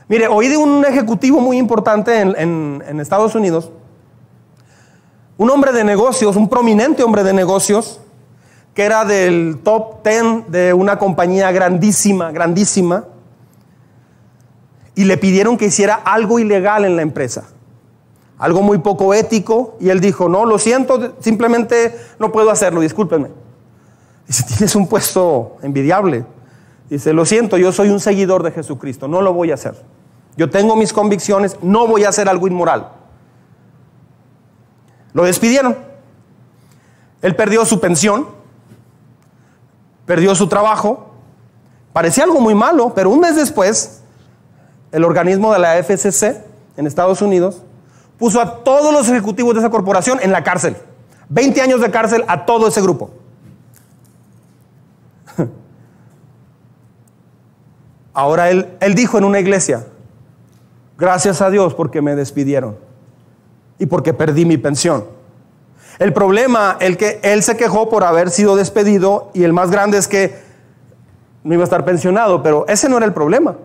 Mire, 0.08 0.26
oí 0.26 0.48
de 0.48 0.56
un 0.56 0.84
ejecutivo 0.84 1.40
muy 1.40 1.56
importante 1.56 2.20
en, 2.20 2.82
en 2.84 2.98
Estados 2.98 3.36
Unidos, 3.36 3.70
un 5.38 5.50
hombre 5.50 5.72
de 5.72 5.84
negocios, 5.84 6.36
un 6.36 6.48
prominente 6.48 7.02
hombre 7.02 7.22
de 7.22 7.32
negocios, 7.32 8.00
que 8.74 8.84
era 8.84 9.04
del 9.04 9.60
top 9.62 10.06
10 10.06 10.48
de 10.48 10.72
una 10.72 10.98
compañía 10.98 11.50
grandísima, 11.50 12.30
grandísima, 12.30 13.04
y 14.94 15.04
le 15.04 15.18
pidieron 15.18 15.56
que 15.56 15.66
hiciera 15.66 15.94
algo 15.94 16.38
ilegal 16.38 16.84
en 16.84 16.96
la 16.96 17.02
empresa, 17.02 17.44
algo 18.38 18.62
muy 18.62 18.78
poco 18.78 19.12
ético, 19.12 19.76
y 19.80 19.90
él 19.90 20.00
dijo, 20.00 20.28
no, 20.28 20.46
lo 20.46 20.58
siento, 20.58 21.14
simplemente 21.20 21.94
no 22.18 22.32
puedo 22.32 22.50
hacerlo, 22.50 22.80
discúlpenme. 22.80 23.30
Dice, 24.26 24.42
tienes 24.44 24.74
un 24.74 24.88
puesto 24.88 25.56
envidiable. 25.62 26.24
Dice, 26.88 27.12
lo 27.12 27.24
siento, 27.24 27.58
yo 27.58 27.72
soy 27.72 27.90
un 27.90 28.00
seguidor 28.00 28.42
de 28.42 28.52
Jesucristo, 28.52 29.06
no 29.06 29.20
lo 29.20 29.32
voy 29.32 29.50
a 29.50 29.54
hacer. 29.54 29.74
Yo 30.36 30.50
tengo 30.50 30.76
mis 30.76 30.92
convicciones, 30.92 31.56
no 31.62 31.86
voy 31.86 32.04
a 32.04 32.10
hacer 32.10 32.28
algo 32.28 32.46
inmoral. 32.46 32.95
Lo 35.16 35.24
despidieron. 35.24 35.74
Él 37.22 37.34
perdió 37.34 37.64
su 37.64 37.80
pensión, 37.80 38.26
perdió 40.04 40.34
su 40.34 40.46
trabajo. 40.46 41.14
Parecía 41.94 42.24
algo 42.24 42.38
muy 42.38 42.54
malo, 42.54 42.92
pero 42.94 43.08
un 43.08 43.20
mes 43.20 43.34
después 43.34 44.02
el 44.92 45.04
organismo 45.04 45.54
de 45.54 45.58
la 45.58 45.82
FCC 45.82 46.44
en 46.76 46.86
Estados 46.86 47.22
Unidos, 47.22 47.62
puso 48.18 48.42
a 48.42 48.62
todos 48.62 48.92
los 48.92 49.08
ejecutivos 49.08 49.54
de 49.54 49.60
esa 49.60 49.70
corporación 49.70 50.18
en 50.20 50.32
la 50.32 50.44
cárcel. 50.44 50.76
20 51.30 51.62
años 51.62 51.80
de 51.80 51.90
cárcel 51.90 52.22
a 52.28 52.44
todo 52.44 52.68
ese 52.68 52.82
grupo. 52.82 53.08
Ahora 58.12 58.50
él, 58.50 58.68
él 58.80 58.94
dijo 58.94 59.16
en 59.16 59.24
una 59.24 59.40
iglesia, 59.40 59.86
gracias 60.98 61.40
a 61.40 61.48
Dios 61.48 61.72
porque 61.72 62.02
me 62.02 62.14
despidieron 62.14 62.84
y 63.78 63.86
porque 63.86 64.14
perdí 64.14 64.44
mi 64.44 64.56
pensión. 64.56 65.04
El 65.98 66.12
problema, 66.12 66.76
el 66.80 66.96
que 66.96 67.20
él 67.22 67.42
se 67.42 67.56
quejó 67.56 67.88
por 67.88 68.04
haber 68.04 68.30
sido 68.30 68.56
despedido 68.56 69.30
y 69.32 69.44
el 69.44 69.52
más 69.52 69.70
grande 69.70 69.98
es 69.98 70.08
que 70.08 70.38
no 71.42 71.54
iba 71.54 71.62
a 71.62 71.64
estar 71.64 71.84
pensionado, 71.84 72.42
pero 72.42 72.66
ese 72.68 72.88
no 72.88 72.96
era 72.96 73.06
el 73.06 73.12
problema. 73.12 73.56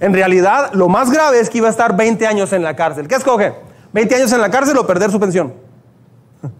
En 0.00 0.12
realidad, 0.12 0.70
lo 0.74 0.88
más 0.88 1.10
grave 1.10 1.40
es 1.40 1.48
que 1.48 1.58
iba 1.58 1.68
a 1.68 1.70
estar 1.70 1.96
20 1.96 2.26
años 2.26 2.52
en 2.52 2.62
la 2.62 2.76
cárcel. 2.76 3.08
¿Qué 3.08 3.14
escoge? 3.14 3.54
¿20 3.94 4.14
años 4.14 4.32
en 4.32 4.40
la 4.40 4.50
cárcel 4.50 4.76
o 4.76 4.86
perder 4.86 5.10
su 5.10 5.18
pensión? 5.18 5.54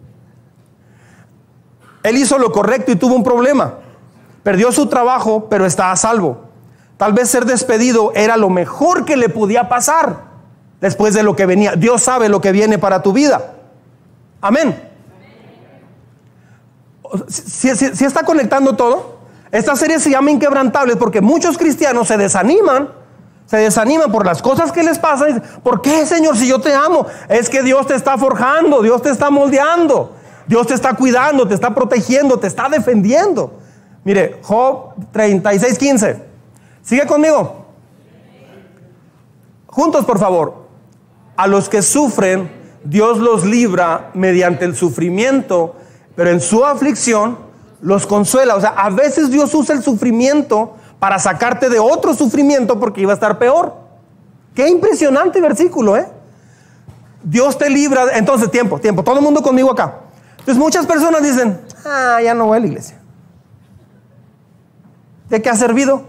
Él 2.03 2.17
hizo 2.17 2.37
lo 2.37 2.51
correcto 2.51 2.91
y 2.91 2.95
tuvo 2.95 3.15
un 3.15 3.23
problema. 3.23 3.75
Perdió 4.43 4.71
su 4.71 4.87
trabajo, 4.87 5.47
pero 5.49 5.65
está 5.65 5.91
a 5.91 5.95
salvo. 5.95 6.45
Tal 6.97 7.13
vez 7.13 7.29
ser 7.29 7.45
despedido 7.45 8.11
era 8.15 8.35
lo 8.35 8.49
mejor 8.49 9.05
que 9.05 9.15
le 9.15 9.29
podía 9.29 9.69
pasar 9.69 10.28
después 10.81 11.13
de 11.13 11.23
lo 11.23 11.35
que 11.35 11.45
venía. 11.45 11.75
Dios 11.75 12.01
sabe 12.01 12.29
lo 12.29 12.41
que 12.41 12.51
viene 12.51 12.77
para 12.77 13.01
tu 13.01 13.13
vida. 13.13 13.53
Amén. 14.41 14.89
Si, 17.27 17.69
está 17.69 18.23
conectando 18.23 18.75
todo, 18.75 19.19
esta 19.51 19.75
serie 19.75 19.99
se 19.99 20.11
llama 20.11 20.31
Inquebrantables 20.31 20.95
porque 20.97 21.21
muchos 21.21 21.57
cristianos 21.57 22.07
se 22.07 22.17
desaniman 22.17 22.99
se 23.45 23.57
desaniman 23.57 24.11
por 24.11 24.27
las 24.27 24.43
cosas 24.43 24.71
que 24.71 24.83
les 24.83 24.99
pasan. 24.99 25.41
¿Por 25.63 25.81
qué, 25.81 26.05
Señor, 26.05 26.37
si 26.37 26.47
yo 26.47 26.61
te 26.61 26.71
amo? 26.71 27.07
Es 27.27 27.49
que 27.49 27.63
Dios 27.63 27.87
te 27.87 27.95
está 27.95 28.15
forjando, 28.15 28.83
Dios 28.83 29.01
te 29.01 29.09
está 29.09 29.31
moldeando, 29.31 30.13
Dios 30.45 30.67
te 30.67 30.75
está 30.75 30.93
cuidando, 30.93 31.47
te 31.47 31.55
está 31.55 31.73
protegiendo, 31.73 32.37
te 32.37 32.45
está 32.45 32.69
defendiendo. 32.69 33.57
Mire, 34.03 34.39
Job 34.43 34.93
36, 35.11 35.79
15. 35.79 36.23
Sigue 36.83 37.07
conmigo. 37.07 37.65
Juntos, 39.65 40.05
por 40.05 40.19
favor. 40.19 40.68
A 41.39 41.47
los 41.47 41.69
que 41.69 41.81
sufren, 41.81 42.51
Dios 42.83 43.17
los 43.17 43.45
libra 43.45 44.11
mediante 44.13 44.65
el 44.65 44.75
sufrimiento, 44.75 45.73
pero 46.13 46.31
en 46.31 46.41
su 46.41 46.65
aflicción 46.65 47.37
los 47.79 48.05
consuela. 48.05 48.57
O 48.57 48.59
sea, 48.59 48.71
a 48.71 48.89
veces 48.89 49.31
Dios 49.31 49.55
usa 49.55 49.73
el 49.73 49.81
sufrimiento 49.81 50.75
para 50.99 51.17
sacarte 51.17 51.69
de 51.69 51.79
otro 51.79 52.13
sufrimiento 52.13 52.77
porque 52.77 52.99
iba 52.99 53.11
a 53.11 53.13
estar 53.13 53.39
peor. 53.39 53.73
Qué 54.53 54.67
impresionante 54.67 55.39
versículo, 55.39 55.95
¿eh? 55.95 56.09
Dios 57.23 57.57
te 57.57 57.69
libra. 57.69 58.17
Entonces, 58.17 58.51
tiempo, 58.51 58.77
tiempo. 58.77 59.01
Todo 59.01 59.19
el 59.19 59.23
mundo 59.23 59.41
conmigo 59.41 59.71
acá. 59.71 59.99
Entonces, 60.39 60.57
muchas 60.57 60.85
personas 60.85 61.23
dicen, 61.23 61.57
ah, 61.85 62.19
ya 62.21 62.33
no 62.33 62.47
voy 62.47 62.57
a 62.57 62.59
la 62.59 62.67
iglesia. 62.67 62.99
¿De 65.29 65.41
qué 65.41 65.49
ha 65.49 65.55
servido? 65.55 66.03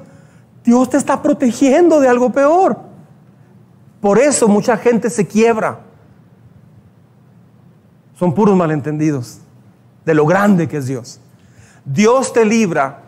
Dios 0.64 0.90
te 0.90 0.96
está 0.96 1.22
protegiendo 1.22 2.00
de 2.00 2.08
algo 2.08 2.32
peor. 2.32 2.89
Por 4.00 4.18
eso 4.18 4.48
mucha 4.48 4.76
gente 4.76 5.10
se 5.10 5.26
quiebra. 5.26 5.80
Son 8.18 8.34
puros 8.34 8.56
malentendidos 8.56 9.38
de 10.04 10.14
lo 10.14 10.26
grande 10.26 10.68
que 10.68 10.78
es 10.78 10.86
Dios. 10.86 11.20
Dios 11.84 12.32
te 12.32 12.44
libra 12.44 13.02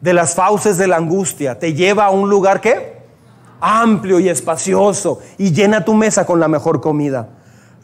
de 0.00 0.12
las 0.12 0.34
fauces 0.34 0.78
de 0.78 0.86
la 0.86 0.96
angustia, 0.96 1.58
te 1.58 1.74
lleva 1.74 2.06
a 2.06 2.10
un 2.10 2.28
lugar 2.28 2.60
que 2.60 2.96
amplio 3.60 4.20
y 4.20 4.28
espacioso 4.28 5.20
y 5.38 5.52
llena 5.52 5.84
tu 5.84 5.94
mesa 5.94 6.26
con 6.26 6.38
la 6.38 6.48
mejor 6.48 6.80
comida. 6.80 7.28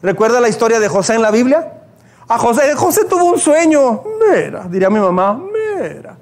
¿Recuerda 0.01 0.39
la 0.39 0.49
historia 0.49 0.79
de 0.79 0.87
José 0.87 1.15
en 1.15 1.21
la 1.21 1.31
Biblia? 1.31 1.81
A 2.27 2.37
José, 2.37 2.73
José 2.75 3.05
tuvo 3.05 3.25
un 3.25 3.39
sueño. 3.39 4.03
Mira, 4.19 4.65
diría 4.69 4.89
mi 4.89 4.99
mamá, 4.99 5.33
mira. 5.33 6.17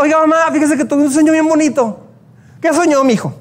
Oiga, 0.00 0.18
mamá, 0.20 0.50
fíjese 0.52 0.76
que 0.76 0.84
tuve 0.84 1.02
un 1.02 1.10
sueño 1.10 1.32
bien 1.32 1.46
bonito. 1.46 1.98
¿Qué 2.60 2.72
soñó, 2.72 3.02
mi 3.04 3.14
hijo? 3.14 3.32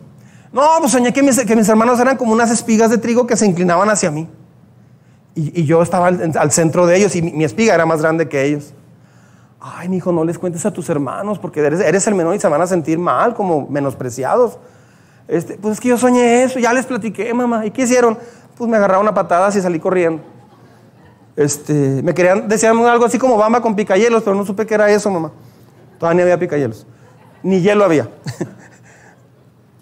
No, 0.56 0.62
pues 0.80 0.94
soñé 0.94 1.12
que 1.12 1.22
mis, 1.22 1.38
que 1.38 1.54
hermanos 1.54 2.00
eran 2.00 2.16
como 2.16 2.32
unas 2.32 2.50
espigas 2.50 2.90
de 2.90 2.98
trigo 2.98 3.28
que 3.28 3.36
se 3.36 3.46
inclinaban 3.46 3.90
hacia 3.90 4.10
mí. 4.10 4.26
Y, 5.36 5.66
yo 5.66 5.82
estaba 5.82 6.08
al, 6.08 6.52
centro 6.54 6.88
de 6.88 6.96
ellos 6.96 7.14
y 7.18 7.22
mi, 7.22 7.44
espiga 7.44 7.76
era 7.76 7.86
más 7.86 8.02
grande 8.02 8.30
que 8.30 8.42
ellos. 8.46 8.74
Ay, 9.60 9.90
mi 9.90 9.98
hijo, 9.98 10.14
no 10.14 10.24
les 10.24 10.40
cuentes 10.40 10.66
a 10.66 10.72
tus 10.72 10.88
hermanos 10.90 11.40
porque 11.40 11.60
eres, 11.60 12.08
el 12.08 12.16
menor 12.16 12.36
y 12.36 12.40
se 12.40 12.48
van 12.48 12.62
a 12.62 12.68
sentir 12.68 12.98
mal, 12.98 13.34
como 13.34 13.68
menospreciados. 13.68 14.58
Este, 15.28 15.58
pues 15.58 15.74
es 15.74 15.80
que 15.82 15.90
yo 15.90 15.98
soñé 15.98 16.44
eso, 16.44 16.58
ya 16.58 16.72
les 16.72 16.86
platiqué, 16.86 17.34
mamá. 17.34 17.66
¿Y 17.66 17.72
qué 17.72 17.82
hicieron? 17.82 18.18
Pues 18.58 18.70
me 18.70 18.78
agarraron 18.78 19.06
a 19.10 19.14
patadas 19.14 19.58
y 19.58 19.62
salí 19.62 19.78
corriendo. 19.78 20.24
Este, 21.36 22.02
me 22.02 22.14
querían, 22.14 22.48
decían 22.48 22.78
algo 22.78 23.04
así 23.04 23.20
como 23.20 23.36
bamba 23.36 23.60
con 23.62 23.76
picayelos, 23.76 24.24
pero 24.24 24.38
no 24.38 24.46
supe 24.46 24.66
qué 24.66 24.76
era 24.76 24.90
eso, 24.90 25.12
mamá. 25.12 25.34
Todavía 26.00 26.16
ni 26.16 26.22
había 26.22 26.40
picayelos. 26.40 26.88
Ni 27.44 27.60
hielo 27.60 27.84
había. 27.84 28.10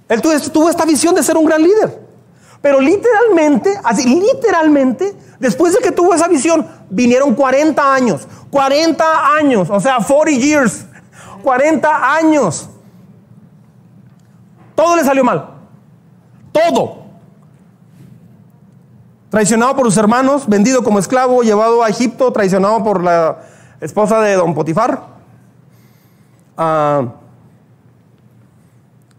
Él 0.10 0.22
tuvo 0.22 0.70
esta 0.70 0.86
visión 0.86 1.16
de 1.16 1.24
ser 1.24 1.38
un 1.38 1.45
gran 1.45 1.62
líder. 1.62 2.01
Pero 2.62 2.80
literalmente, 2.80 3.78
así, 3.84 4.06
literalmente, 4.06 5.14
después 5.39 5.74
de 5.74 5.80
que 5.80 5.91
tuvo 5.91 6.14
esa 6.14 6.28
visión, 6.28 6.66
vinieron 6.89 7.36
40 7.36 7.93
años. 7.93 8.28
40 8.49 9.36
años, 9.36 9.70
o 9.70 9.80
sea, 9.80 9.97
40 9.97 10.32
years. 10.32 10.86
40 11.43 12.16
años. 12.16 12.70
Todo 14.76 14.95
le 14.95 15.04
salió 15.04 15.24
mal. 15.24 15.49
Todo. 16.51 17.04
Traicionado 19.30 19.76
por 19.76 19.86
sus 19.86 19.97
hermanos, 19.97 20.47
vendido 20.47 20.84
como 20.84 20.99
esclavo, 20.99 21.41
llevado 21.41 21.84
a 21.84 21.89
Egipto, 21.89 22.32
traicionado 22.32 22.84
por 22.84 23.04
la 23.04 23.39
esposa 23.82 24.22
de 24.22 24.36
don 24.36 24.54
Potifar. 24.54 25.01
Ah, 26.56 27.08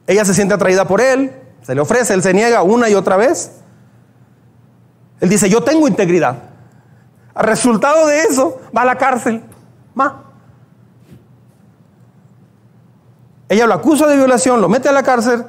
ella 0.06 0.24
se 0.24 0.34
siente 0.34 0.54
atraída 0.54 0.86
por 0.86 1.00
él, 1.00 1.32
se 1.62 1.74
le 1.74 1.80
ofrece, 1.80 2.14
él 2.14 2.22
se 2.22 2.34
niega 2.34 2.62
una 2.62 2.88
y 2.88 2.94
otra 2.94 3.16
vez. 3.16 3.52
Él 5.20 5.28
dice, 5.28 5.48
yo 5.48 5.62
tengo 5.62 5.88
integridad. 5.88 6.36
A 7.34 7.42
resultado 7.42 8.06
de 8.06 8.22
eso, 8.22 8.60
va 8.76 8.82
a 8.82 8.84
la 8.84 8.96
cárcel. 8.96 9.42
Ma. 9.94 10.22
Ella 13.48 13.66
lo 13.66 13.74
acusa 13.74 14.06
de 14.06 14.16
violación, 14.16 14.60
lo 14.60 14.68
mete 14.68 14.88
a 14.88 14.92
la 14.92 15.02
cárcel 15.02 15.44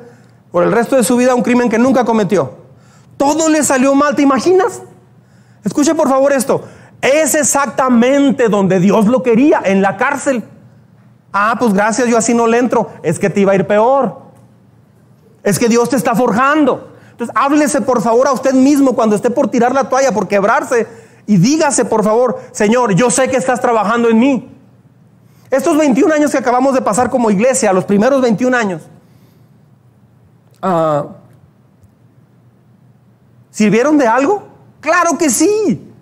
por 0.52 0.64
el 0.64 0.72
resto 0.72 0.96
de 0.96 1.04
su 1.04 1.18
vida, 1.18 1.36
un 1.36 1.44
crimen 1.44 1.70
que 1.70 1.78
nunca 1.78 2.06
cometió. 2.06 2.54
Todo 3.18 3.50
le 3.50 3.64
salió 3.64 3.94
mal, 3.96 4.16
¿te 4.16 4.22
imaginas? 4.22 4.82
Escuche 5.64 5.96
por 5.96 6.08
favor 6.08 6.32
esto. 6.32 6.64
Es 7.02 7.36
exactamente 7.36 8.48
donde 8.48 8.80
Dios 8.80 9.08
lo 9.08 9.22
quería, 9.22 9.62
en 9.66 9.82
la 9.82 9.98
cárcel. 9.98 10.44
Ah, 11.34 11.56
pues 11.60 11.74
gracias, 11.74 12.08
yo 12.08 12.18
así 12.18 12.34
no 12.34 12.48
le 12.48 12.58
entro. 12.58 12.92
Es 13.04 13.20
que 13.20 13.30
te 13.30 13.42
iba 13.42 13.52
a 13.52 13.56
ir 13.56 13.68
peor. 13.68 14.25
Es 15.46 15.60
que 15.60 15.70
Dios 15.70 15.90
te 15.90 15.96
está 15.96 16.16
forjando. 16.16 16.90
Entonces, 17.12 17.34
háblese 17.38 17.80
por 17.80 18.02
favor 18.02 18.28
a 18.28 18.34
usted 18.34 18.54
mismo 18.54 18.94
cuando 18.94 19.16
esté 19.16 19.30
por 19.30 19.48
tirar 19.48 19.74
la 19.74 19.88
toalla, 19.88 20.12
por 20.12 20.28
quebrarse. 20.28 20.88
Y 21.28 21.38
dígase 21.38 21.86
por 21.86 22.04
favor, 22.04 22.42
Señor, 22.52 22.96
yo 22.96 23.10
sé 23.10 23.30
que 23.30 23.38
estás 23.38 23.62
trabajando 23.62 24.10
en 24.10 24.20
mí. 24.20 24.50
Estos 25.52 25.78
21 25.78 26.14
años 26.14 26.32
que 26.32 26.40
acabamos 26.40 26.74
de 26.74 26.82
pasar 26.82 27.10
como 27.10 27.30
iglesia, 27.30 27.72
los 27.72 27.86
primeros 27.86 28.22
21 28.22 28.58
años, 28.58 28.82
ah, 30.62 31.06
¿sirvieron 33.52 33.98
de 34.00 34.08
algo? 34.08 34.48
Claro 34.82 35.18
que 35.18 35.30
sí. 35.30 35.94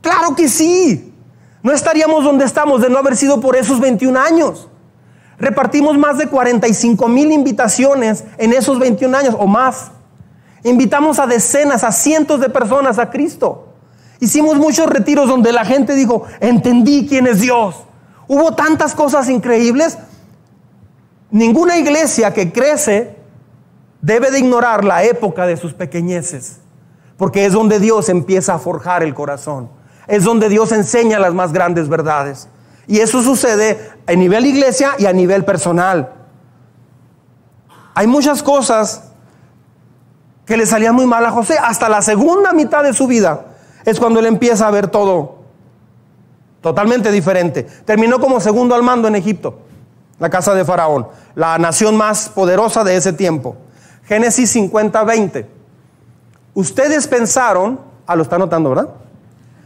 Claro 0.00 0.34
que 0.34 0.48
sí. 0.48 1.14
No 1.62 1.72
estaríamos 1.72 2.24
donde 2.24 2.46
estamos 2.46 2.80
de 2.80 2.88
no 2.88 2.98
haber 2.98 3.16
sido 3.16 3.38
por 3.40 3.54
esos 3.54 3.78
21 3.78 4.18
años. 4.18 4.68
Repartimos 5.42 5.98
más 5.98 6.18
de 6.18 6.28
45 6.28 7.08
mil 7.08 7.32
invitaciones 7.32 8.22
en 8.38 8.52
esos 8.52 8.78
21 8.78 9.16
años 9.16 9.36
o 9.36 9.48
más. 9.48 9.90
Invitamos 10.62 11.18
a 11.18 11.26
decenas, 11.26 11.82
a 11.82 11.90
cientos 11.90 12.40
de 12.40 12.48
personas 12.48 13.00
a 13.00 13.10
Cristo. 13.10 13.66
Hicimos 14.20 14.56
muchos 14.56 14.86
retiros 14.86 15.28
donde 15.28 15.50
la 15.50 15.64
gente 15.64 15.96
dijo, 15.96 16.22
entendí 16.38 17.08
quién 17.08 17.26
es 17.26 17.40
Dios. 17.40 17.74
Hubo 18.28 18.54
tantas 18.54 18.94
cosas 18.94 19.28
increíbles. 19.28 19.98
Ninguna 21.32 21.76
iglesia 21.76 22.32
que 22.32 22.52
crece 22.52 23.16
debe 24.00 24.30
de 24.30 24.38
ignorar 24.38 24.84
la 24.84 25.02
época 25.02 25.44
de 25.46 25.56
sus 25.56 25.74
pequeñeces, 25.74 26.60
porque 27.16 27.46
es 27.46 27.52
donde 27.52 27.80
Dios 27.80 28.08
empieza 28.08 28.54
a 28.54 28.58
forjar 28.60 29.02
el 29.02 29.12
corazón 29.12 29.68
es 30.06 30.24
donde 30.24 30.48
Dios 30.48 30.72
enseña 30.72 31.18
las 31.18 31.34
más 31.34 31.52
grandes 31.52 31.88
verdades. 31.88 32.48
Y 32.86 32.98
eso 33.00 33.22
sucede 33.22 33.92
a 34.06 34.12
nivel 34.12 34.46
iglesia 34.46 34.94
y 34.98 35.06
a 35.06 35.12
nivel 35.12 35.44
personal. 35.44 36.12
Hay 37.94 38.06
muchas 38.06 38.42
cosas 38.42 39.10
que 40.46 40.56
le 40.56 40.66
salían 40.66 40.94
muy 40.94 41.06
mal 41.06 41.24
a 41.24 41.30
José. 41.30 41.56
Hasta 41.58 41.88
la 41.88 42.02
segunda 42.02 42.52
mitad 42.52 42.82
de 42.82 42.92
su 42.92 43.06
vida 43.06 43.46
es 43.84 43.98
cuando 43.98 44.20
él 44.20 44.26
empieza 44.26 44.66
a 44.66 44.70
ver 44.70 44.88
todo 44.88 45.42
totalmente 46.60 47.10
diferente. 47.10 47.64
Terminó 47.84 48.20
como 48.20 48.40
segundo 48.40 48.74
al 48.74 48.82
mando 48.82 49.08
en 49.08 49.16
Egipto, 49.16 49.58
la 50.18 50.30
casa 50.30 50.54
de 50.54 50.64
Faraón, 50.64 51.08
la 51.34 51.58
nación 51.58 51.96
más 51.96 52.28
poderosa 52.28 52.84
de 52.84 52.96
ese 52.96 53.12
tiempo. 53.12 53.56
Génesis 54.04 54.50
50, 54.50 55.04
20. 55.04 55.46
Ustedes 56.54 57.08
pensaron, 57.08 57.80
ah, 58.06 58.16
lo 58.16 58.22
está 58.22 58.38
notando, 58.38 58.70
¿verdad? 58.70 58.88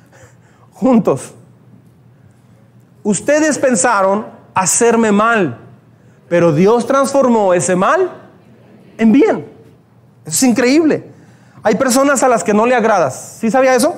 juntos. 0.72 1.34
Ustedes 3.06 3.56
pensaron 3.60 4.26
hacerme 4.52 5.12
mal, 5.12 5.60
pero 6.28 6.52
Dios 6.52 6.88
transformó 6.88 7.54
ese 7.54 7.76
mal 7.76 8.10
en 8.98 9.12
bien. 9.12 9.46
Eso 10.24 10.34
es 10.34 10.42
increíble. 10.42 11.08
Hay 11.62 11.76
personas 11.76 12.24
a 12.24 12.28
las 12.28 12.42
que 12.42 12.52
no 12.52 12.66
le 12.66 12.74
agradas. 12.74 13.36
¿Sí 13.38 13.48
sabía 13.48 13.76
eso? 13.76 13.94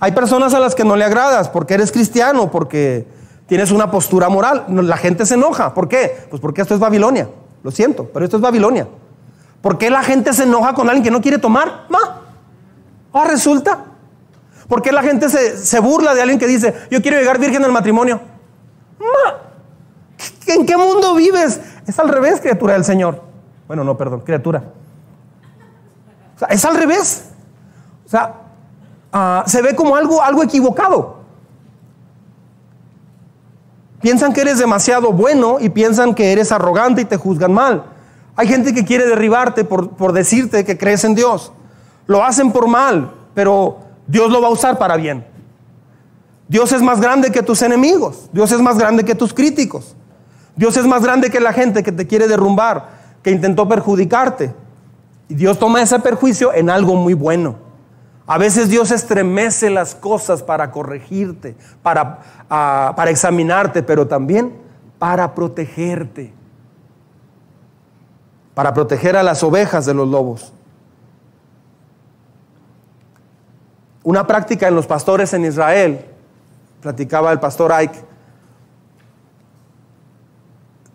Hay 0.00 0.12
personas 0.12 0.52
a 0.52 0.60
las 0.60 0.74
que 0.74 0.84
no 0.84 0.96
le 0.96 1.04
agradas 1.04 1.48
porque 1.48 1.72
eres 1.72 1.92
cristiano, 1.92 2.50
porque 2.50 3.08
tienes 3.46 3.70
una 3.70 3.90
postura 3.90 4.28
moral. 4.28 4.66
La 4.68 4.98
gente 4.98 5.24
se 5.24 5.36
enoja. 5.36 5.72
¿Por 5.72 5.88
qué? 5.88 6.26
Pues 6.28 6.42
porque 6.42 6.60
esto 6.60 6.74
es 6.74 6.80
Babilonia. 6.80 7.26
Lo 7.62 7.70
siento, 7.70 8.10
pero 8.12 8.26
esto 8.26 8.36
es 8.36 8.42
Babilonia. 8.42 8.86
¿Por 9.62 9.78
qué 9.78 9.88
la 9.88 10.02
gente 10.02 10.34
se 10.34 10.42
enoja 10.42 10.74
con 10.74 10.90
alguien 10.90 11.04
que 11.04 11.10
no 11.10 11.22
quiere 11.22 11.38
tomar? 11.38 11.86
Ma. 11.88 12.20
Ah, 13.14 13.24
resulta. 13.24 13.86
¿Por 14.70 14.82
qué 14.82 14.92
la 14.92 15.02
gente 15.02 15.28
se, 15.28 15.80
burla 15.80 16.14
de 16.14 16.22
alguien 16.22 16.38
que 16.38 16.46
dice, 16.46 16.72
yo 16.92 17.02
quiero 17.02 17.18
llegar 17.18 17.40
virgen 17.40 17.64
al 17.64 17.72
matrimonio? 17.72 18.20
¿En 20.46 20.64
qué 20.64 20.76
mundo 20.76 21.16
vives? 21.16 21.60
Es 21.88 21.98
al 21.98 22.08
revés, 22.08 22.40
criatura 22.40 22.74
del 22.74 22.84
Señor. 22.84 23.20
Bueno, 23.66 23.82
no, 23.82 23.96
perdón, 23.96 24.20
criatura. 24.20 24.62
O 26.36 26.38
sea, 26.38 26.48
es 26.48 26.64
al 26.64 26.76
revés. 26.76 27.30
O 28.06 28.08
sea, 28.08 28.34
ah, 29.12 29.42
se 29.44 29.60
ve 29.60 29.74
como 29.74 29.96
algo, 29.96 30.22
algo 30.22 30.44
equivocado. 30.44 31.16
Piensan 34.00 34.32
que 34.32 34.42
eres 34.42 34.60
demasiado 34.60 35.12
bueno 35.12 35.56
y 35.58 35.70
piensan 35.70 36.14
que 36.14 36.30
eres 36.30 36.52
arrogante 36.52 37.00
y 37.00 37.06
te 37.06 37.16
juzgan 37.16 37.52
mal. 37.52 37.86
Hay 38.36 38.46
gente 38.46 38.72
que 38.72 38.84
quiere 38.84 39.04
derribarte 39.08 39.64
por, 39.64 39.96
por 39.96 40.12
decirte 40.12 40.64
que 40.64 40.78
crees 40.78 41.02
en 41.02 41.16
Dios. 41.16 41.50
Lo 42.06 42.22
hacen 42.22 42.52
por 42.52 42.68
mal, 42.68 43.10
pero 43.34 43.89
Dios 44.10 44.28
lo 44.32 44.42
va 44.42 44.48
a 44.48 44.50
usar 44.50 44.76
para 44.76 44.96
bien. 44.96 45.24
Dios 46.48 46.72
es 46.72 46.82
más 46.82 47.00
grande 47.00 47.30
que 47.30 47.44
tus 47.44 47.62
enemigos. 47.62 48.28
Dios 48.32 48.50
es 48.50 48.60
más 48.60 48.76
grande 48.76 49.04
que 49.04 49.14
tus 49.14 49.32
críticos. 49.32 49.94
Dios 50.56 50.76
es 50.76 50.84
más 50.84 51.04
grande 51.04 51.30
que 51.30 51.38
la 51.38 51.52
gente 51.52 51.84
que 51.84 51.92
te 51.92 52.08
quiere 52.08 52.26
derrumbar, 52.26 52.88
que 53.22 53.30
intentó 53.30 53.68
perjudicarte. 53.68 54.52
Y 55.28 55.34
Dios 55.34 55.60
toma 55.60 55.80
ese 55.80 56.00
perjuicio 56.00 56.52
en 56.52 56.70
algo 56.70 56.96
muy 56.96 57.14
bueno. 57.14 57.54
A 58.26 58.36
veces 58.36 58.68
Dios 58.68 58.90
estremece 58.90 59.70
las 59.70 59.94
cosas 59.94 60.42
para 60.42 60.72
corregirte, 60.72 61.54
para, 61.80 62.18
ah, 62.50 62.94
para 62.96 63.12
examinarte, 63.12 63.84
pero 63.84 64.08
también 64.08 64.56
para 64.98 65.36
protegerte. 65.36 66.34
Para 68.54 68.74
proteger 68.74 69.16
a 69.16 69.22
las 69.22 69.44
ovejas 69.44 69.86
de 69.86 69.94
los 69.94 70.08
lobos. 70.08 70.52
Una 74.02 74.26
práctica 74.26 74.68
en 74.68 74.74
los 74.74 74.86
pastores 74.86 75.32
en 75.34 75.44
Israel, 75.44 76.06
platicaba 76.80 77.32
el 77.32 77.40
pastor 77.40 77.72
Ike, 77.72 78.00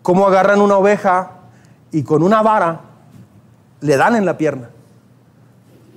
cómo 0.02 0.28
agarran 0.28 0.62
una 0.62 0.78
oveja 0.78 1.32
y 1.92 2.04
con 2.04 2.24
una 2.24 2.42
vara 2.42 2.82
le 3.82 3.98
dan 3.98 4.16
en 4.16 4.26
la 4.26 4.38
pierna. 4.38 4.70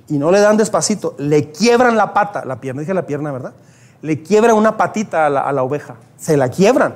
Y 0.07 0.17
no 0.17 0.31
le 0.31 0.39
dan 0.39 0.57
despacito, 0.57 1.15
le 1.17 1.51
quiebran 1.51 1.95
la 1.95 2.13
pata, 2.13 2.43
la 2.45 2.59
pierna, 2.59 2.81
dije 2.81 2.93
la 2.93 3.05
pierna, 3.05 3.31
¿verdad? 3.31 3.53
Le 4.01 4.23
quiebran 4.23 4.55
una 4.55 4.77
patita 4.77 5.27
a 5.27 5.29
la, 5.29 5.63
oveja, 5.63 5.95
se 6.17 6.37
la 6.37 6.49
quiebran. 6.49 6.95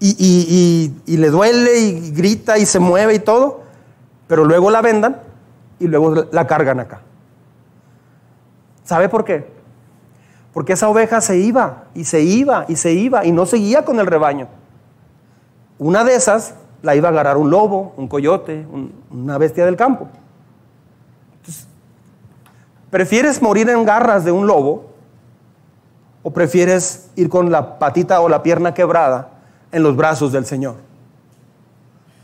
Y, 0.00 0.92
y, 1.06 1.16
le 1.16 1.30
duele 1.30 1.78
y 1.78 2.10
grita 2.12 2.58
y 2.58 2.66
se 2.66 2.78
mueve 2.78 3.14
y 3.14 3.18
todo, 3.18 3.62
pero 4.26 4.44
luego 4.44 4.70
la 4.70 4.80
vendan 4.80 5.20
y 5.80 5.86
luego 5.86 6.26
la 6.30 6.46
cargan 6.46 6.80
acá. 6.80 7.00
¿Sabe 8.88 9.08
por 9.08 9.24
qué? 9.24 9.58
porque 10.58 10.72
esa 10.72 10.88
oveja 10.88 11.20
se 11.20 11.38
iba 11.38 11.84
y 11.94 12.04
se 12.04 12.22
iba 12.22 12.64
y 12.68 12.74
se 12.74 12.92
iba 12.92 13.24
y 13.24 13.30
no 13.30 13.46
seguía 13.46 13.84
con 13.84 14.00
el 14.00 14.06
rebaño. 14.06 14.48
Una 15.78 16.02
de 16.02 16.16
esas 16.16 16.54
la 16.82 16.96
iba 16.96 17.06
a 17.08 17.12
agarrar 17.12 17.36
un 17.36 17.48
lobo, 17.48 17.92
un 17.96 18.08
coyote, 18.08 18.66
una 19.08 19.38
bestia 19.38 19.64
del 19.64 19.76
campo. 19.76 20.08
¿Prefieres 22.90 23.40
morir 23.40 23.68
en 23.68 23.84
garras 23.84 24.24
de 24.24 24.32
un 24.32 24.48
lobo 24.48 24.86
o 26.24 26.32
prefieres 26.32 27.10
ir 27.14 27.28
con 27.28 27.52
la 27.52 27.78
patita 27.78 28.20
o 28.20 28.28
la 28.28 28.42
pierna 28.42 28.74
quebrada 28.74 29.30
en 29.70 29.84
los 29.84 29.94
brazos 29.94 30.32
del 30.32 30.44
Señor? 30.44 30.74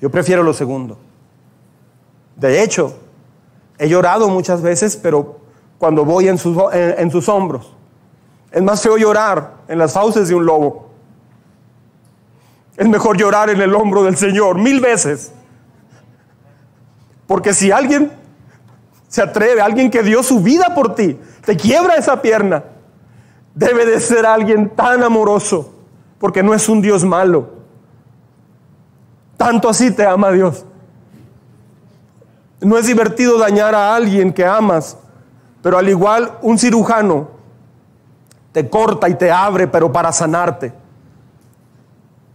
Yo 0.00 0.10
prefiero 0.10 0.42
lo 0.42 0.52
segundo. 0.52 0.98
De 2.34 2.64
hecho, 2.64 2.96
he 3.78 3.88
llorado 3.88 4.28
muchas 4.28 4.60
veces, 4.60 4.96
pero 4.96 5.43
cuando 5.78 6.04
voy 6.04 6.28
en 6.28 6.38
sus, 6.38 6.56
en 6.72 7.10
sus 7.10 7.28
hombros, 7.28 7.74
es 8.50 8.62
más 8.62 8.80
feo 8.80 8.96
llorar 8.96 9.54
en 9.66 9.78
las 9.78 9.92
fauces 9.92 10.28
de 10.28 10.34
un 10.34 10.46
lobo. 10.46 10.90
Es 12.76 12.88
mejor 12.88 13.16
llorar 13.16 13.50
en 13.50 13.60
el 13.60 13.74
hombro 13.74 14.04
del 14.04 14.16
Señor 14.16 14.58
mil 14.58 14.80
veces. 14.80 15.32
Porque 17.26 17.52
si 17.52 17.70
alguien 17.70 18.12
se 19.08 19.22
atreve, 19.22 19.60
alguien 19.60 19.90
que 19.90 20.02
dio 20.02 20.22
su 20.22 20.40
vida 20.40 20.74
por 20.74 20.94
ti, 20.94 21.18
te 21.44 21.56
quiebra 21.56 21.94
esa 21.94 22.20
pierna, 22.20 22.64
debe 23.54 23.86
de 23.86 24.00
ser 24.00 24.26
alguien 24.26 24.70
tan 24.70 25.02
amoroso, 25.02 25.72
porque 26.18 26.42
no 26.42 26.54
es 26.54 26.68
un 26.68 26.82
Dios 26.82 27.04
malo. 27.04 27.50
Tanto 29.36 29.68
así 29.68 29.90
te 29.90 30.06
ama 30.06 30.30
Dios. 30.30 30.64
No 32.60 32.78
es 32.78 32.86
divertido 32.86 33.38
dañar 33.38 33.74
a 33.74 33.94
alguien 33.94 34.32
que 34.32 34.44
amas, 34.44 34.96
pero 35.64 35.78
al 35.78 35.88
igual 35.88 36.30
un 36.42 36.58
cirujano 36.58 37.26
te 38.52 38.68
corta 38.68 39.08
y 39.08 39.14
te 39.14 39.32
abre, 39.32 39.66
pero 39.66 39.90
para 39.90 40.12
sanarte. 40.12 40.74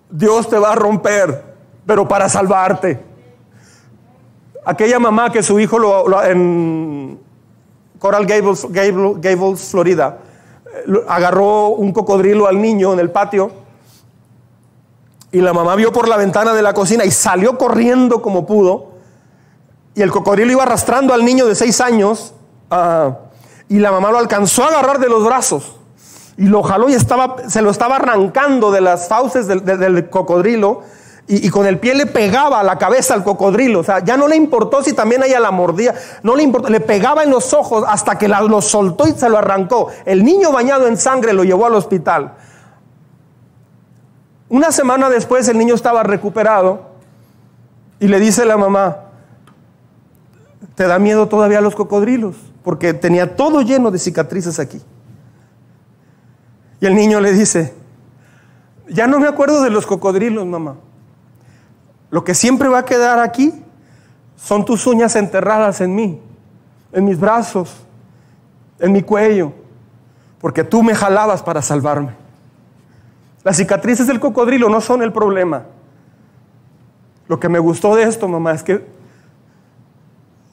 Dios 0.10 0.50
te 0.50 0.58
va 0.58 0.72
a 0.72 0.76
romper, 0.76 1.44
pero 1.86 2.08
para 2.08 2.28
salvarte. 2.28 3.06
Aquella 4.66 4.98
mamá 4.98 5.32
que 5.32 5.44
su 5.44 5.60
hijo 5.60 5.78
lo, 5.78 6.24
en 6.24 7.20
Coral 8.00 8.26
Gables, 8.26 8.66
Gables, 8.72 9.62
Florida, 9.62 10.18
agarró 11.08 11.68
un 11.68 11.92
cocodrilo 11.94 12.48
al 12.48 12.60
niño 12.60 12.94
en 12.94 13.00
el 13.00 13.12
patio 13.12 13.52
y 15.32 15.40
la 15.40 15.54
mamá 15.54 15.76
vio 15.76 15.94
por 15.94 16.08
la 16.08 16.18
ventana 16.18 16.56
de 16.56 16.64
la 16.64 16.74
cocina 16.74 17.06
y 17.06 17.12
salió 17.12 17.60
corriendo 17.60 18.24
como 18.24 18.48
pudo 18.48 18.88
y 19.94 20.02
el 20.02 20.10
cocodrilo 20.10 20.52
iba 20.52 20.64
arrastrando 20.64 21.14
al 21.14 21.24
niño 21.24 21.46
de 21.46 21.54
seis 21.54 21.80
años 21.80 22.34
ah, 22.72 23.18
y 23.68 23.80
la 23.80 23.92
mamá 23.92 24.12
lo 24.12 24.18
alcanzó 24.18 24.64
a 24.64 24.68
agarrar 24.68 25.00
de 25.00 25.10
los 25.10 25.24
brazos 25.24 25.76
y 26.38 26.46
lo 26.46 26.64
jaló 26.64 26.90
y 26.90 26.94
estaba, 26.94 27.36
se 27.50 27.62
lo 27.62 27.70
estaba 27.70 27.98
arrancando 27.98 28.72
de 28.72 28.82
las 28.82 29.10
fauces 29.10 29.48
del 29.48 30.10
cocodrilo 30.10 30.84
y, 31.32 31.48
con 31.52 31.68
el 31.68 31.78
pie 31.78 31.94
le 31.94 32.08
pegaba 32.08 32.64
la 32.64 32.80
cabeza 32.80 33.14
al 33.14 33.24
cocodrilo. 33.24 33.82
O 33.82 33.84
sea, 33.84 34.04
ya 34.04 34.18
no 34.18 34.28
le 34.28 34.36
importó 34.36 34.82
si 34.84 34.94
también 34.94 35.22
ella 35.22 35.40
la 35.40 35.52
mordía. 35.52 35.94
No 36.24 36.36
le 36.36 36.42
importó. 36.42 36.70
Le 36.70 36.80
pegaba 36.80 37.22
en 37.22 37.30
los 37.30 37.54
ojos 37.54 37.86
hasta 37.88 38.18
que 38.18 38.28
lo 38.28 38.62
soltó 38.64 39.08
y 39.08 39.12
se 39.12 39.30
lo 39.30 39.38
arrancó. 39.38 39.90
El 40.06 40.24
niño 40.24 40.52
bañado 40.52 40.88
en 40.88 40.98
sangre 40.98 41.34
lo 41.34 41.44
llevó 41.44 41.68
al 41.68 41.76
hospital. 41.76 42.34
Una 44.50 44.72
semana 44.72 45.08
después 45.12 45.48
el 45.50 45.60
niño 45.60 45.76
estaba 45.76 46.02
recuperado 46.02 46.88
y 48.00 48.08
le 48.08 48.20
dice 48.20 48.44
la 48.46 48.58
mamá, 48.58 48.98
¿te 50.74 50.88
da 50.88 50.98
miedo 50.98 51.28
todavía 51.28 51.62
los 51.62 51.76
cocodrilos? 51.76 52.38
Porque 52.70 52.94
tenía 52.94 53.36
todo 53.36 53.64
lleno 53.64 53.90
de 53.90 53.98
cicatrices 53.98 54.60
aquí. 54.60 54.80
Y 56.80 56.86
el 56.86 56.94
niño 56.94 57.20
le 57.20 57.34
dice, 57.34 57.74
ya 58.88 59.08
no 59.08 59.20
me 59.20 59.28
acuerdo 59.28 59.64
de 59.64 59.72
los 59.72 59.88
cocodrilos, 59.88 60.46
mamá. 60.46 60.76
Lo 62.12 62.24
que 62.24 62.36
siempre 62.36 62.70
va 62.70 62.78
a 62.78 62.86
quedar 62.86 63.18
aquí 63.18 63.64
son 64.36 64.66
tus 64.66 64.86
uñas 64.86 65.16
enterradas 65.16 65.82
en 65.82 65.96
mí, 65.96 66.22
en 66.92 67.06
mis 67.06 67.20
brazos, 67.20 67.76
en 68.78 68.92
mi 68.92 69.02
cuello, 69.02 69.52
porque 70.40 70.64
tú 70.64 70.84
me 70.84 70.94
jalabas 70.94 71.42
para 71.42 71.64
salvarme. 71.64 72.14
Las 73.44 73.58
cicatrices 73.58 74.06
del 74.06 74.20
cocodrilo 74.20 74.70
no 74.70 74.80
son 74.80 75.02
el 75.02 75.12
problema. 75.12 75.66
Lo 77.28 77.40
que 77.40 77.50
me 77.50 77.58
gustó 77.58 77.96
de 77.96 78.04
esto, 78.04 78.28
mamá, 78.28 78.52
es 78.52 78.62
que 78.62 78.86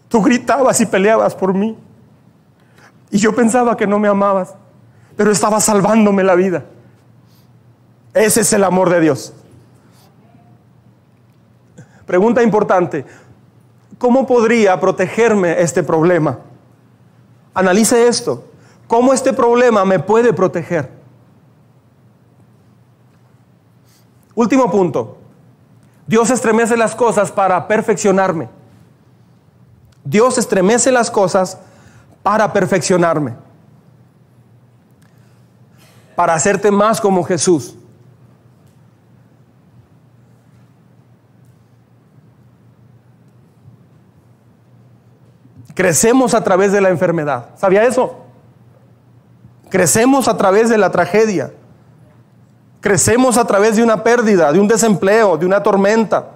tú 0.09 0.23
gritabas 0.23 0.81
y 0.81 0.87
peleabas 0.87 1.35
por 1.35 1.53
mí. 1.53 1.77
Y 3.11 3.19
yo 3.19 3.35
pensaba 3.35 3.77
que 3.77 3.87
no 3.87 3.99
me 3.99 4.09
amabas, 4.09 4.55
pero 5.17 5.31
estaba 5.31 5.61
salvándome 5.61 6.25
la 6.25 6.35
vida. 6.35 6.65
Ese 8.15 8.41
es 8.41 8.53
el 8.53 8.65
amor 8.65 8.91
de 8.91 9.01
Dios. 9.01 9.33
Pregunta 12.07 12.43
importante, 12.43 13.05
¿cómo 13.99 14.27
podría 14.27 14.79
protegerme 14.81 15.61
este 15.61 15.83
problema? 15.83 16.39
Analice 17.55 18.07
esto. 18.07 18.45
¿Cómo 18.87 19.13
este 19.13 19.33
problema 19.33 19.85
me 19.85 19.99
puede 19.99 20.33
proteger? 20.33 20.91
Último 24.35 24.71
punto. 24.71 25.17
Dios 26.07 26.31
estremece 26.31 26.77
las 26.77 26.95
cosas 26.95 27.33
para 27.33 27.67
perfeccionarme. 27.67 28.49
Dios 30.05 30.39
estremece 30.39 30.93
las 30.93 31.11
cosas 31.11 31.59
para 32.27 32.53
perfeccionarme. 32.53 33.37
Para 36.17 36.35
hacerte 36.35 36.73
más 36.73 37.01
como 37.01 37.23
Jesús. 37.23 37.77
Crecemos 45.73 46.35
a 46.35 46.43
través 46.43 46.73
de 46.73 46.81
la 46.81 46.89
enfermedad. 46.89 47.51
¿Sabía 47.55 47.85
eso? 47.85 48.17
Crecemos 49.71 50.27
a 50.27 50.37
través 50.37 50.69
de 50.69 50.79
la 50.79 50.91
tragedia. 50.91 51.53
Crecemos 52.81 53.37
a 53.37 53.47
través 53.47 53.77
de 53.77 53.85
una 53.85 54.03
pérdida, 54.03 54.51
de 54.51 54.59
un 54.59 54.67
desempleo, 54.67 55.37
de 55.37 55.47
una 55.47 55.63
tormenta. 55.63 56.33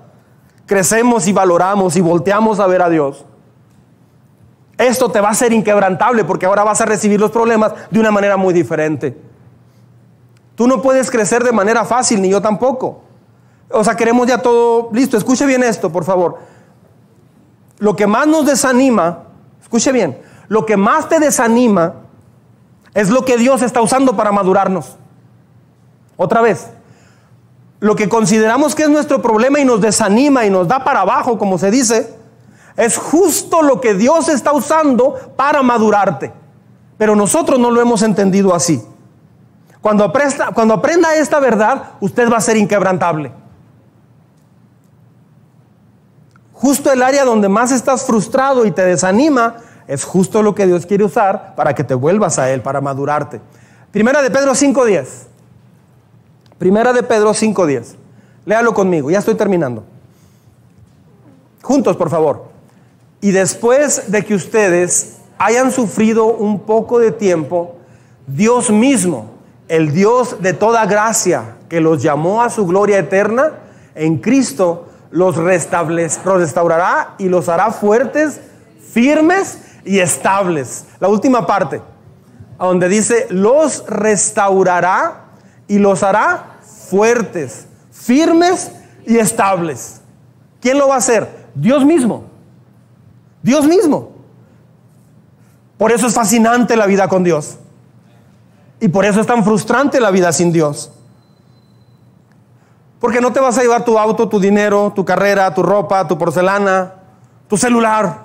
Crecemos 0.66 1.26
y 1.26 1.32
valoramos 1.32 1.97
y 1.97 2.01
volteamos 2.01 2.61
a 2.61 2.68
ver 2.68 2.80
a 2.80 2.88
Dios. 2.88 3.24
Esto 4.81 5.11
te 5.11 5.20
va 5.20 5.31
a 5.31 5.35
ser 5.35 5.53
inquebrantable 5.53 6.24
porque 6.24 6.47
ahora 6.47 6.64
vas 6.64 6.81
a 6.81 6.87
recibir 6.87 7.20
los 7.20 7.31
problemas 7.31 7.72
de 7.91 8.01
una 8.01 8.11
manera 8.11 8.37
muy 8.37 8.53
diferente. 8.53 9.16
Tú 10.55 10.66
no 10.66 10.83
puedes 10.83 11.11
crecer 11.11 11.45
de 11.45 11.53
manera 11.53 11.85
fácil, 11.85 12.20
ni 12.20 12.31
yo 12.31 12.41
tampoco. 12.41 13.03
O 13.70 13.85
sea, 13.85 13.95
queremos 13.95 14.26
ya 14.26 14.39
todo 14.39 14.89
listo. 14.93 15.16
Escuche 15.16 15.47
bien 15.47 15.62
esto, 15.62 15.93
por 15.93 16.05
favor. 16.05 16.39
Lo 17.78 17.95
que 17.95 18.07
más 18.07 18.26
nos 18.26 18.47
desanima 18.47 19.31
Escuche 19.70 19.93
bien, 19.93 20.20
lo 20.49 20.66
que 20.66 20.76
más 20.76 21.09
te 21.09 21.20
desanima 21.20 21.95
es 22.93 23.09
lo 23.09 23.24
que 23.24 23.37
Dios 23.37 23.62
está 23.62 23.81
usando 23.81 24.16
para 24.16 24.33
madurarnos. 24.33 24.97
Otra 26.16 26.41
vez, 26.41 26.70
lo 27.78 27.95
que 27.95 28.09
consideramos 28.09 28.74
que 28.74 28.83
es 28.83 28.89
nuestro 28.89 29.22
problema 29.22 29.61
y 29.61 29.64
nos 29.64 29.81
desanima 29.81 30.45
y 30.45 30.51
nos 30.51 30.66
da 30.66 30.83
para 30.83 31.03
abajo, 31.03 31.39
como 31.39 31.57
se 31.57 31.70
dice, 31.70 32.16
es 32.77 32.97
justo 32.97 33.62
lo 33.62 33.81
que 33.81 33.95
Dios 33.95 34.29
está 34.29 34.53
usando 34.53 35.18
para 35.37 35.62
madurarte. 35.62 36.33
Pero 36.97 37.16
nosotros 37.16 37.59
no 37.59 37.71
lo 37.71 37.81
hemos 37.81 38.03
entendido 38.03 38.55
así. 38.55 38.83
Cuando 39.81 40.05
aprenda, 40.05 41.14
esta 41.14 41.41
verdad, 41.41 41.93
usted 42.01 42.31
va 42.31 42.37
a 42.37 42.41
ser 42.41 42.57
inquebrantable. 42.57 43.33
Justo 46.53 46.93
el 46.93 47.03
área 47.03 47.25
donde 47.25 47.49
más 47.49 47.73
estás 47.73 48.05
frustrado 48.05 48.66
y 48.66 48.71
te 48.71 48.85
desanima 48.85 49.57
es 49.89 50.05
justo 50.05 50.43
lo 50.43 50.55
que 50.55 50.66
Dios 50.66 50.85
quiere 50.85 51.05
usar 51.05 51.55
para 51.57 51.75
que 51.75 51.85
te 51.85 51.95
vuelvas 51.95 52.39
a 52.39 52.51
Él, 52.51 52.61
para 52.61 52.83
madurarte. 52.83 53.41
Primera 53.91 54.21
de 54.21 54.31
Pedro 54.31 54.53
5.10. 54.53 55.07
Primera 56.59 56.93
de 56.93 57.03
Pedro 57.03 57.31
5.10. 57.31 57.95
Léalo 58.45 58.75
conmigo, 58.75 59.11
ya 59.11 59.21
estoy 59.21 59.35
terminando. 59.35 59.83
Juntos, 61.62 61.97
por 61.97 62.11
favor. 62.11 62.49
Y 63.21 63.33
después 63.33 64.11
de 64.11 64.25
que 64.25 64.35
ustedes 64.35 65.16
hayan 65.39 65.73
sufrido 65.73 66.27
un 66.27 66.61
poco 66.61 66.99
de 66.99 67.12
tiempo, 67.12 67.77
Dios 68.27 68.71
mismo, 68.71 69.31
el 69.68 69.93
Dios 69.93 70.41
de 70.41 70.53
toda 70.53 70.87
gracia, 70.87 71.57
que 71.68 71.81
los 71.81 72.03
llamó 72.03 72.43
a 72.43 72.51
su 72.51 72.66
gloria 72.66 72.99
eterna, 72.99 73.53
en 73.95 74.18
Cristo, 74.18 74.89
los, 75.11 75.37
restaurará 75.37 77.14
y 77.18 77.29
los 77.29 77.49
hará 77.49 77.71
fuertes, 77.73 78.41
firmes 78.93 79.59
y 79.85 79.99
estables. 79.99 80.87
La 80.99 81.09
última 81.09 81.47
parte, 81.47 81.83
donde 82.59 82.89
dice, 82.89 83.27
los 83.31 83.85
restaurará 83.87 85.25
y 85.68 85.79
los 85.79 86.03
hará 86.03 86.59
fuertes, 86.89 87.66
firmes 87.91 88.71
y 89.07 89.18
estables. 89.18 90.01
¿Quién 90.61 90.79
lo 90.79 90.89
va 90.89 90.95
a 90.95 90.99
hacer? 90.99 91.29
Dios 91.55 91.85
mismo. 91.85 92.30
Dios 93.43 93.66
mismo. 93.66 94.12
Por 95.78 95.93
eso 95.93 96.07
es 96.07 96.14
fascinante 96.14 96.76
la 96.76 96.86
vida 96.86 97.09
con 97.09 97.24
Dios. 97.24 97.59
Y 98.80 98.88
por 98.88 99.05
eso 99.05 99.20
es 99.20 99.26
tan 99.26 99.45
frustrante 99.45 100.01
la 100.01 100.11
vida 100.11 100.32
sin 100.32 100.53
Dios. 100.53 100.91
Porque 102.99 103.20
no 103.20 103.32
te 103.32 103.41
vas 103.41 103.57
a 103.57 103.62
llevar 103.62 103.84
tu 103.84 103.99
auto, 103.99 104.28
tu 104.28 104.38
dinero, 104.38 104.93
tu 104.95 105.05
carrera, 105.05 105.55
tu 105.55 105.62
ropa, 105.62 106.07
tu 106.07 106.18
porcelana, 106.18 106.95
tu 107.49 107.57
celular. 107.57 108.24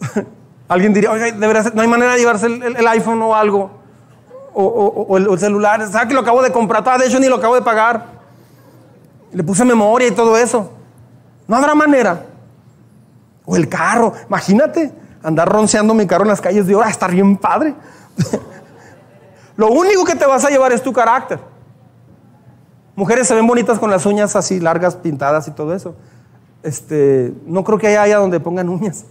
Alguien 0.68 0.94
diría, 0.94 1.10
oiga, 1.10 1.32
no 1.74 1.82
hay 1.82 1.88
manera 1.88 2.12
de 2.12 2.18
llevarse 2.18 2.46
el, 2.46 2.86
iPhone 2.86 3.20
o 3.22 3.34
algo. 3.34 3.72
O, 4.54 5.16
el, 5.16 5.38
celular. 5.40 5.84
¿Sabes 5.90 6.06
que 6.06 6.14
lo 6.14 6.20
acabo 6.20 6.40
de 6.42 6.52
comprar? 6.52 6.84
De 7.00 7.06
hecho, 7.06 7.18
ni 7.18 7.26
lo 7.26 7.36
acabo 7.36 7.56
de 7.56 7.62
pagar. 7.62 8.06
Le 9.32 9.42
puse 9.42 9.64
memoria 9.64 10.06
y 10.06 10.12
todo 10.12 10.36
eso. 10.36 10.70
No 11.48 11.56
habrá 11.56 11.74
manera. 11.74 12.26
O 13.44 13.56
el 13.56 13.68
carro. 13.68 14.12
Imagínate 14.28 14.92
andar 15.22 15.48
ronceando 15.48 15.94
mi 15.94 16.06
carro 16.06 16.22
en 16.22 16.28
las 16.28 16.40
calles 16.40 16.66
de 16.66 16.74
hora. 16.74 16.88
Estar 16.88 17.10
bien 17.10 17.36
padre. 17.36 17.74
lo 19.56 19.68
único 19.68 20.04
que 20.04 20.14
te 20.14 20.26
vas 20.26 20.44
a 20.44 20.50
llevar 20.50 20.72
es 20.72 20.82
tu 20.82 20.92
carácter. 20.92 21.40
Mujeres 22.94 23.26
se 23.26 23.34
ven 23.34 23.46
bonitas 23.46 23.78
con 23.78 23.90
las 23.90 24.04
uñas 24.04 24.36
así 24.36 24.60
largas, 24.60 24.96
pintadas 24.96 25.48
y 25.48 25.52
todo 25.52 25.74
eso. 25.74 25.94
Este, 26.62 27.32
no 27.46 27.64
creo 27.64 27.78
que 27.78 27.96
haya 27.96 28.18
donde 28.18 28.40
pongan 28.40 28.68
uñas. 28.68 29.04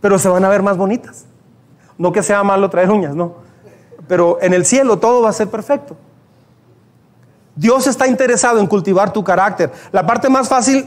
Pero 0.00 0.18
se 0.18 0.28
van 0.28 0.44
a 0.44 0.48
ver 0.48 0.62
más 0.62 0.76
bonitas. 0.76 1.26
No 1.98 2.12
que 2.12 2.22
sea 2.22 2.42
malo 2.44 2.70
traer 2.70 2.90
uñas, 2.90 3.14
no. 3.14 3.34
Pero 4.06 4.38
en 4.40 4.54
el 4.54 4.64
cielo 4.64 4.98
todo 4.98 5.22
va 5.22 5.30
a 5.30 5.32
ser 5.32 5.48
perfecto. 5.48 5.96
Dios 7.56 7.86
está 7.88 8.06
interesado 8.06 8.60
en 8.60 8.68
cultivar 8.68 9.12
tu 9.12 9.24
carácter. 9.24 9.72
La 9.90 10.06
parte 10.06 10.28
más 10.28 10.48
fácil 10.48 10.86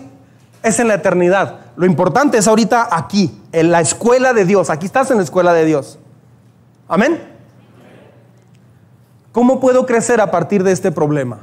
es 0.64 0.80
en 0.80 0.88
la 0.88 0.96
eternidad. 0.96 1.60
Lo 1.76 1.86
importante 1.86 2.38
es 2.38 2.48
ahorita 2.48 2.90
aquí, 2.92 3.42
en 3.52 3.72
la 3.72 3.82
escuela 3.82 4.34
de 4.34 4.46
Dios. 4.46 4.70
Aquí 4.70 4.86
estás 4.86 5.10
en 5.12 5.18
la 5.18 5.24
escuela 5.24 5.54
de 5.54 5.66
Dios. 5.66 6.00
Amén. 6.88 7.22
¿Cómo 9.32 9.60
puedo 9.60 9.86
crecer 9.86 10.20
a 10.22 10.30
partir 10.30 10.64
de 10.64 10.72
este 10.72 10.92
problema? 10.92 11.40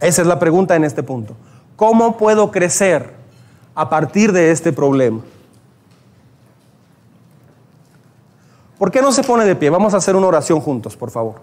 Esa 0.00 0.22
es 0.22 0.28
la 0.28 0.38
pregunta 0.38 0.76
en 0.76 0.84
este 0.84 1.02
punto. 1.02 1.34
¿Cómo 1.76 2.16
puedo 2.18 2.50
crecer 2.50 3.14
a 3.74 3.88
partir 3.88 4.32
de 4.32 4.50
este 4.50 4.72
problema? 4.72 5.22
¿Por 8.78 8.90
qué 8.90 9.00
no 9.00 9.12
se 9.12 9.22
pone 9.22 9.44
de 9.44 9.56
pie? 9.56 9.70
Vamos 9.70 9.94
a 9.94 9.96
hacer 9.96 10.14
una 10.14 10.26
oración 10.26 10.60
juntos, 10.60 10.96
por 10.96 11.10
favor. 11.10 11.36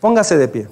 Póngase 0.00 0.36
de 0.36 0.48
pie. 0.48 0.68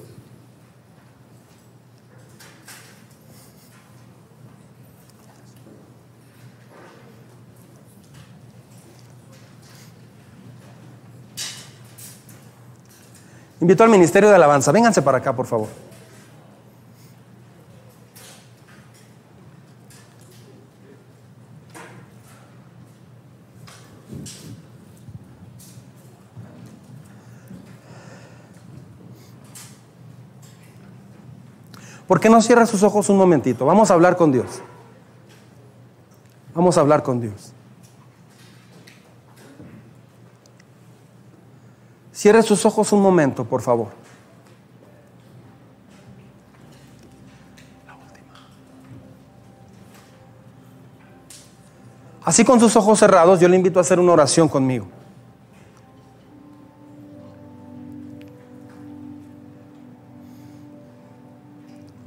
Invito 13.60 13.84
al 13.84 13.90
Ministerio 13.90 14.28
de 14.28 14.34
Alabanza. 14.34 14.70
Vénganse 14.70 15.02
para 15.02 15.18
acá, 15.18 15.34
por 15.34 15.46
favor. 15.46 15.68
¿Por 32.06 32.20
qué 32.20 32.28
no 32.28 32.40
cierra 32.40 32.66
sus 32.66 32.82
ojos 32.82 33.08
un 33.08 33.16
momentito? 33.16 33.66
Vamos 33.66 33.90
a 33.90 33.94
hablar 33.94 34.16
con 34.16 34.30
Dios. 34.30 34.46
Vamos 36.54 36.78
a 36.78 36.80
hablar 36.80 37.02
con 37.02 37.20
Dios. 37.20 37.55
Cierre 42.26 42.42
sus 42.42 42.66
ojos 42.66 42.90
un 42.90 43.00
momento, 43.00 43.44
por 43.44 43.62
favor. 43.62 43.86
Así 52.24 52.44
con 52.44 52.58
sus 52.58 52.74
ojos 52.74 52.98
cerrados, 52.98 53.38
yo 53.38 53.48
le 53.48 53.54
invito 53.54 53.78
a 53.78 53.82
hacer 53.82 54.00
una 54.00 54.10
oración 54.10 54.48
conmigo. 54.48 54.88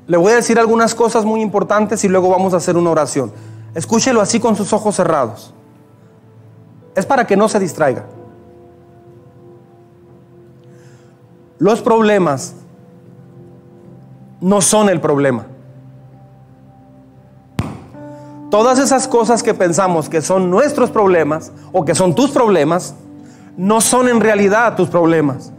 Le 0.06 0.18
voy 0.18 0.34
a 0.34 0.36
decir 0.36 0.60
algunas 0.60 0.94
cosas 0.94 1.24
muy 1.24 1.40
importantes 1.40 2.04
y 2.04 2.10
luego 2.10 2.30
vamos 2.30 2.54
a 2.54 2.58
hacer 2.58 2.76
una 2.76 2.90
oración. 2.90 3.32
Escúchelo 3.74 4.20
así 4.20 4.42
con 4.42 4.58
sus 4.58 4.74
ojos 4.74 4.98
cerrados. 4.98 5.54
Es 6.94 7.06
para 7.06 7.26
que 7.26 7.38
no 7.38 7.48
se 7.48 7.58
distraiga. 7.58 8.19
Los 11.60 11.82
problemas 11.82 12.56
no 14.42 14.62
son 14.62 14.90
el 14.90 15.00
problema. 15.00 15.46
Todas 18.50 18.80
esas 18.80 19.08
cosas 19.08 19.44
que 19.44 19.54
pensamos 19.54 20.10
que 20.10 20.22
son 20.22 20.50
nuestros 20.50 20.90
problemas 20.90 21.52
o 21.72 21.86
que 21.86 21.94
son 21.94 22.16
tus 22.16 22.32
problemas, 22.32 22.96
no 23.56 23.80
son 23.80 24.08
en 24.08 24.20
realidad 24.20 24.76
tus 24.76 24.90
problemas. 24.90 25.52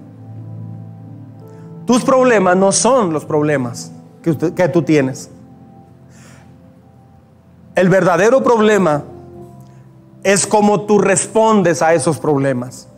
Tus 1.87 2.03
problemas 2.03 2.57
no 2.57 2.73
son 2.73 3.13
los 3.13 3.25
problemas 3.25 3.93
que, 4.23 4.69
tú 4.69 4.83
tienes. 4.83 5.31
El 7.75 7.89
verdadero 7.89 8.43
problema 8.43 9.05
es 10.23 10.47
cómo 10.47 10.83
tú 10.83 10.99
respondes 10.99 11.83
a 11.83 11.95
esos 11.95 12.19
problemas. 12.19 12.89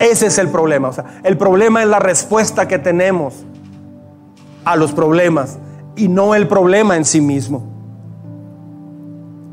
Ese 0.00 0.26
es 0.26 0.38
el 0.38 0.48
problema. 0.48 0.88
O 0.88 0.92
sea, 0.92 1.20
el 1.22 1.38
problema 1.38 1.82
es 1.82 1.88
la 1.88 2.00
respuesta 2.00 2.66
que 2.66 2.80
tenemos 2.80 3.44
a 4.64 4.74
los 4.74 4.90
problemas 4.90 5.58
y 5.94 6.08
no 6.08 6.34
el 6.34 6.48
problema 6.48 6.96
en 6.96 7.04
sí 7.04 7.20
mismo. 7.20 7.62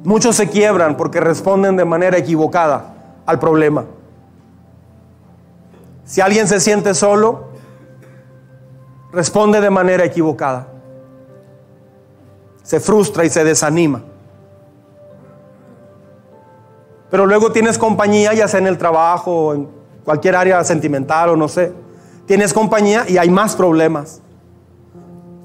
Muchos 0.03 0.35
se 0.35 0.49
quiebran 0.49 0.97
porque 0.97 1.19
responden 1.19 1.75
de 1.75 1.85
manera 1.85 2.17
equivocada 2.17 2.95
al 3.27 3.37
problema. 3.37 3.85
Si 6.03 6.21
alguien 6.21 6.47
se 6.47 6.59
siente 6.59 6.95
solo, 6.95 7.49
responde 9.11 9.61
de 9.61 9.69
manera 9.69 10.03
equivocada 10.03 10.69
se 12.67 12.81
frustra 12.81 13.23
y 13.23 13.29
se 13.29 13.45
desanima. 13.45 14.03
Pero 17.09 17.25
luego 17.25 17.53
tienes 17.53 17.77
compañía, 17.77 18.33
ya 18.33 18.49
sea 18.49 18.59
en 18.59 18.67
el 18.67 18.77
trabajo, 18.77 19.53
en 19.53 19.69
cualquier 20.07 20.37
área 20.37 20.63
sentimental 20.63 21.31
o 21.31 21.35
no 21.35 21.49
sé. 21.49 21.73
Tienes 22.25 22.53
compañía 22.53 23.03
y 23.09 23.17
hay 23.17 23.29
más 23.29 23.57
problemas. 23.57 24.21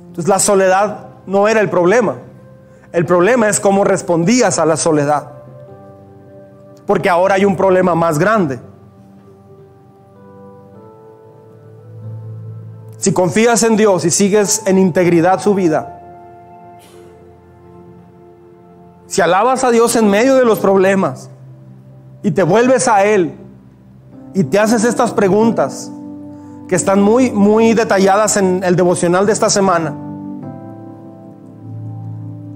Entonces 0.06 0.28
la 0.28 0.38
soledad 0.38 1.08
no 1.26 1.48
era 1.48 1.60
el 1.60 1.68
problema. 1.68 2.18
El 2.92 3.04
problema 3.04 3.48
es 3.48 3.58
cómo 3.58 3.82
respondías 3.82 4.60
a 4.60 4.64
la 4.64 4.76
soledad. 4.76 5.32
Porque 6.86 7.10
ahora 7.10 7.34
hay 7.34 7.44
un 7.44 7.56
problema 7.56 7.96
más 7.96 8.20
grande. 8.20 8.60
Si 12.98 13.12
confías 13.12 13.64
en 13.64 13.76
Dios 13.76 14.04
y 14.04 14.12
sigues 14.12 14.62
en 14.64 14.78
integridad 14.78 15.40
su 15.40 15.56
vida, 15.56 15.98
Si 19.08 19.20
alabas 19.20 19.62
a 19.62 19.70
Dios 19.70 19.94
en 19.96 20.08
medio 20.08 20.36
de 20.36 20.44
los 20.46 20.58
problemas 20.58 21.28
y 22.22 22.30
te 22.30 22.44
vuelves 22.44 22.88
a 22.88 23.04
Él 23.04 23.41
y 24.34 24.44
te 24.44 24.58
haces 24.58 24.84
estas 24.84 25.12
preguntas 25.12 25.90
que 26.68 26.74
están 26.74 27.02
muy, 27.02 27.30
muy 27.30 27.74
detalladas 27.74 28.36
en 28.36 28.62
el 28.64 28.76
devocional 28.76 29.26
de 29.26 29.32
esta 29.32 29.50
semana. 29.50 29.94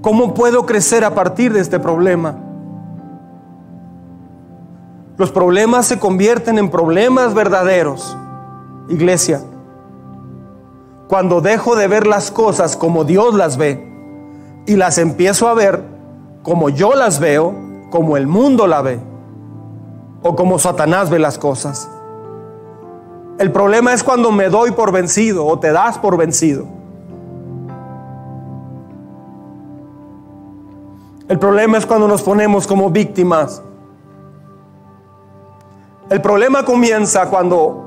¿Cómo 0.01 0.33
puedo 0.33 0.65
crecer 0.65 1.03
a 1.03 1.13
partir 1.13 1.53
de 1.53 1.59
este 1.59 1.79
problema? 1.79 2.35
Los 5.17 5.31
problemas 5.31 5.87
se 5.87 5.99
convierten 5.99 6.57
en 6.57 6.69
problemas 6.69 7.33
verdaderos, 7.33 8.15
iglesia, 8.89 9.41
cuando 11.07 11.41
dejo 11.41 11.75
de 11.75 11.87
ver 11.87 12.05
las 12.05 12.31
cosas 12.31 12.77
como 12.77 13.03
Dios 13.03 13.33
las 13.33 13.57
ve 13.57 13.83
y 14.65 14.75
las 14.75 14.97
empiezo 14.97 15.47
a 15.47 15.53
ver 15.53 15.83
como 16.43 16.69
yo 16.69 16.93
las 16.93 17.19
veo, 17.19 17.53
como 17.89 18.15
el 18.15 18.25
mundo 18.25 18.67
la 18.67 18.81
ve, 18.81 18.99
o 20.21 20.35
como 20.35 20.59
Satanás 20.59 21.09
ve 21.09 21.19
las 21.19 21.37
cosas. 21.37 21.89
El 23.39 23.51
problema 23.51 23.93
es 23.93 24.03
cuando 24.03 24.31
me 24.31 24.49
doy 24.49 24.71
por 24.71 24.91
vencido 24.91 25.45
o 25.45 25.59
te 25.59 25.71
das 25.71 25.97
por 25.97 26.17
vencido. 26.17 26.65
El 31.27 31.37
problema 31.37 31.77
es 31.77 31.85
cuando 31.85 32.07
nos 32.07 32.23
ponemos 32.23 32.65
como 32.65 32.89
víctimas. 32.89 33.61
El 36.09 36.21
problema 36.21 36.63
comienza 36.63 37.29
cuando, 37.29 37.83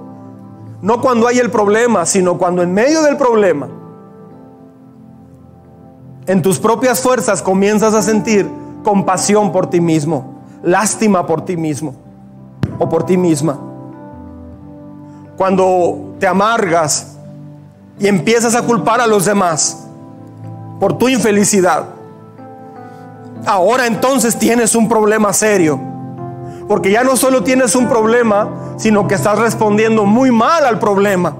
no 0.82 1.00
cuando 1.00 1.26
hay 1.26 1.38
el 1.38 1.50
problema, 1.50 2.04
sino 2.06 2.36
cuando 2.38 2.62
en 2.62 2.72
medio 2.72 3.02
del 3.02 3.16
problema 3.16 3.68
en 6.26 6.42
tus 6.42 6.60
propias 6.60 7.00
fuerzas 7.00 7.42
comienzas 7.42 7.94
a 7.94 8.02
sentir 8.02 8.48
compasión 8.84 9.50
por 9.50 9.68
ti 9.68 9.80
mismo, 9.80 10.34
lástima 10.62 11.26
por 11.26 11.44
ti 11.44 11.56
mismo 11.56 12.09
o 12.80 12.88
por 12.88 13.04
ti 13.04 13.16
misma. 13.16 13.56
cuando 15.36 16.16
te 16.18 16.26
amargas 16.26 17.16
y 17.98 18.06
empiezas 18.06 18.54
a 18.54 18.60
culpar 18.60 19.00
a 19.00 19.06
los 19.06 19.24
demás 19.24 19.86
por 20.78 20.98
tu 20.98 21.08
infelicidad. 21.08 21.86
Ahora 23.46 23.86
entonces 23.86 24.38
tienes 24.38 24.74
un 24.74 24.86
problema 24.86 25.32
serio. 25.32 25.80
Porque 26.68 26.90
ya 26.90 27.04
no 27.04 27.16
solo 27.16 27.42
tienes 27.42 27.74
un 27.74 27.88
problema, 27.88 28.50
sino 28.76 29.08
que 29.08 29.14
estás 29.14 29.38
respondiendo 29.38 30.04
muy 30.04 30.30
mal 30.30 30.66
al 30.66 30.78
problema, 30.78 31.34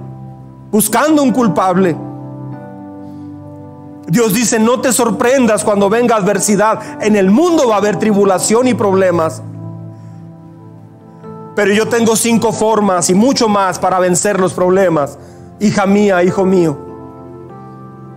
buscando 0.71 1.23
un 1.23 1.33
culpable. 1.33 1.95
Dios 4.09 4.33
dice, 4.33 4.59
no 4.59 4.81
te 4.81 4.95
sorprendas 4.95 5.63
cuando 5.63 5.91
venga 5.91 6.17
adversidad. 6.17 7.03
En 7.03 7.17
el 7.17 7.31
mundo 7.31 7.69
va 7.69 7.75
a 7.75 7.79
haber 7.79 7.97
tribulación 7.97 8.67
y 8.67 8.73
problemas. 8.73 9.43
Pero 11.55 11.73
yo 11.73 11.89
tengo 11.89 12.17
cinco 12.17 12.53
formas 12.53 13.11
y 13.11 13.15
mucho 13.15 13.49
más 13.49 13.79
para 13.79 13.99
vencer 13.99 14.39
los 14.39 14.55
problemas. 14.55 15.19
Hija 15.59 15.87
mía, 15.87 16.23
hijo 16.23 16.45
mío. 16.45 16.79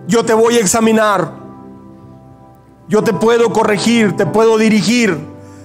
Yo 0.08 0.24
te 0.24 0.34
voy 0.34 0.58
a 0.58 0.60
examinar. 0.60 1.32
Yo 2.88 3.04
te 3.04 3.14
puedo 3.14 3.52
corregir, 3.52 4.16
te 4.16 4.26
puedo 4.26 4.58
dirigir. 4.58 5.18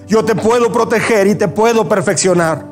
Yo 0.07 0.25
te 0.25 0.35
puedo 0.35 0.71
proteger 0.71 1.27
y 1.27 1.35
te 1.35 1.47
puedo 1.47 1.87
perfeccionar. 1.87 2.65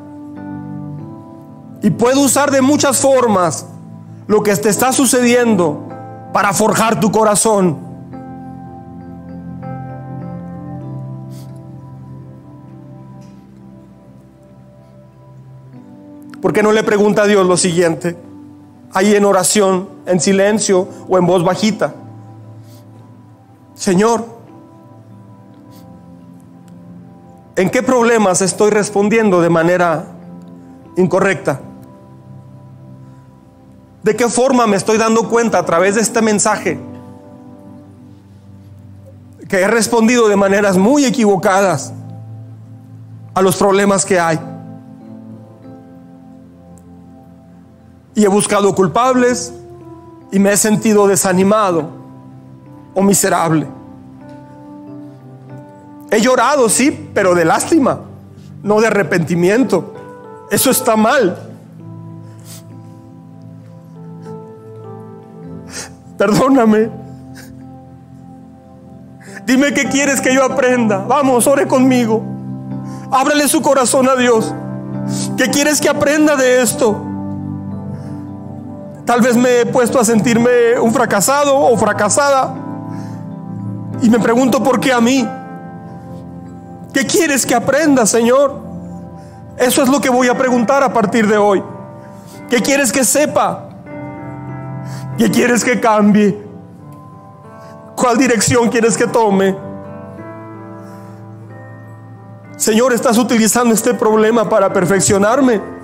Y 1.82 1.90
puedo 1.90 2.20
usar 2.20 2.50
de 2.50 2.60
muchas 2.60 3.00
formas 3.00 3.66
lo 4.26 4.42
que 4.42 4.54
te 4.56 4.68
está 4.68 4.92
sucediendo 4.92 5.88
para 6.32 6.52
forjar 6.52 6.98
tu 6.98 7.12
corazón. 7.12 7.87
¿Por 16.40 16.52
qué 16.52 16.62
no 16.62 16.72
le 16.72 16.82
pregunta 16.82 17.22
a 17.22 17.26
Dios 17.26 17.46
lo 17.46 17.56
siguiente? 17.56 18.16
Ahí 18.92 19.14
en 19.14 19.24
oración, 19.24 19.88
en 20.06 20.20
silencio 20.20 20.88
o 21.08 21.18
en 21.18 21.26
voz 21.26 21.44
bajita. 21.44 21.94
Señor, 23.74 24.24
¿en 27.56 27.70
qué 27.70 27.82
problemas 27.82 28.40
estoy 28.40 28.70
respondiendo 28.70 29.40
de 29.40 29.50
manera 29.50 30.06
incorrecta? 30.96 31.60
¿De 34.02 34.16
qué 34.16 34.28
forma 34.28 34.66
me 34.66 34.76
estoy 34.76 34.96
dando 34.96 35.28
cuenta 35.28 35.58
a 35.58 35.64
través 35.64 35.96
de 35.96 36.00
este 36.00 36.22
mensaje? 36.22 36.78
Que 39.48 39.60
he 39.60 39.68
respondido 39.68 40.28
de 40.28 40.36
maneras 40.36 40.76
muy 40.76 41.04
equivocadas 41.04 41.92
a 43.34 43.42
los 43.42 43.56
problemas 43.56 44.04
que 44.04 44.18
hay. 44.18 44.38
Y 48.18 48.24
he 48.24 48.28
buscado 48.28 48.74
culpables 48.74 49.54
y 50.32 50.40
me 50.40 50.50
he 50.50 50.56
sentido 50.56 51.06
desanimado 51.06 51.88
o 52.92 53.00
miserable. 53.00 53.64
He 56.10 56.20
llorado, 56.20 56.68
sí, 56.68 57.10
pero 57.14 57.36
de 57.36 57.44
lástima, 57.44 58.00
no 58.64 58.80
de 58.80 58.88
arrepentimiento. 58.88 59.94
Eso 60.50 60.72
está 60.72 60.96
mal. 60.96 61.38
Perdóname. 66.16 66.90
Dime 69.46 69.72
qué 69.72 69.84
quieres 69.84 70.20
que 70.20 70.34
yo 70.34 70.42
aprenda. 70.42 71.04
Vamos, 71.06 71.46
ore 71.46 71.68
conmigo. 71.68 72.24
Ábrele 73.12 73.46
su 73.46 73.62
corazón 73.62 74.08
a 74.08 74.16
Dios. 74.16 74.52
¿Qué 75.36 75.50
quieres 75.50 75.80
que 75.80 75.88
aprenda 75.88 76.34
de 76.34 76.62
esto? 76.62 77.07
Tal 79.08 79.22
vez 79.22 79.38
me 79.38 79.60
he 79.60 79.64
puesto 79.64 79.98
a 79.98 80.04
sentirme 80.04 80.78
un 80.78 80.92
fracasado 80.92 81.58
o 81.58 81.74
fracasada. 81.78 82.54
Y 84.02 84.10
me 84.10 84.18
pregunto 84.18 84.62
por 84.62 84.78
qué 84.80 84.92
a 84.92 85.00
mí. 85.00 85.26
¿Qué 86.92 87.06
quieres 87.06 87.46
que 87.46 87.54
aprenda, 87.54 88.04
Señor? 88.04 88.60
Eso 89.56 89.82
es 89.82 89.88
lo 89.88 89.98
que 89.98 90.10
voy 90.10 90.28
a 90.28 90.36
preguntar 90.36 90.82
a 90.82 90.92
partir 90.92 91.26
de 91.26 91.38
hoy. 91.38 91.64
¿Qué 92.50 92.60
quieres 92.60 92.92
que 92.92 93.02
sepa? 93.02 93.70
¿Qué 95.16 95.30
quieres 95.30 95.64
que 95.64 95.80
cambie? 95.80 96.46
¿Cuál 97.96 98.18
dirección 98.18 98.68
quieres 98.68 98.94
que 98.94 99.06
tome? 99.06 99.56
Señor, 102.58 102.92
estás 102.92 103.16
utilizando 103.16 103.72
este 103.72 103.94
problema 103.94 104.50
para 104.50 104.70
perfeccionarme. 104.70 105.77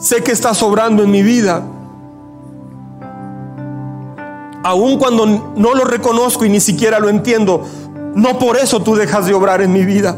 Sé 0.00 0.22
que 0.24 0.32
estás 0.32 0.62
obrando 0.62 1.02
en 1.02 1.10
mi 1.10 1.22
vida. 1.22 1.62
Aun 4.62 4.98
cuando 4.98 5.26
no 5.26 5.74
lo 5.74 5.84
reconozco 5.84 6.46
y 6.46 6.48
ni 6.48 6.60
siquiera 6.60 6.98
lo 6.98 7.10
entiendo, 7.10 7.66
no 8.14 8.38
por 8.38 8.56
eso 8.56 8.82
tú 8.82 8.94
dejas 8.94 9.26
de 9.26 9.34
obrar 9.34 9.60
en 9.60 9.72
mi 9.72 9.84
vida. 9.84 10.16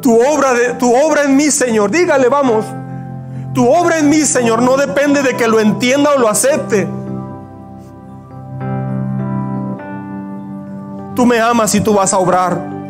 Tu 0.00 0.14
obra, 0.14 0.78
tu 0.78 0.90
obra 0.94 1.24
en 1.24 1.36
mí, 1.36 1.50
Señor, 1.50 1.90
dígale, 1.90 2.28
vamos. 2.30 2.64
Tu 3.52 3.68
obra 3.68 3.98
en 3.98 4.08
mí, 4.08 4.22
Señor, 4.22 4.62
no 4.62 4.78
depende 4.78 5.22
de 5.22 5.36
que 5.36 5.46
lo 5.46 5.60
entienda 5.60 6.14
o 6.14 6.18
lo 6.18 6.28
acepte. 6.30 6.88
Tú 11.14 11.26
me 11.26 11.40
amas 11.40 11.74
y 11.74 11.80
tú 11.82 11.92
vas 11.92 12.14
a 12.14 12.18
obrar. 12.18 12.81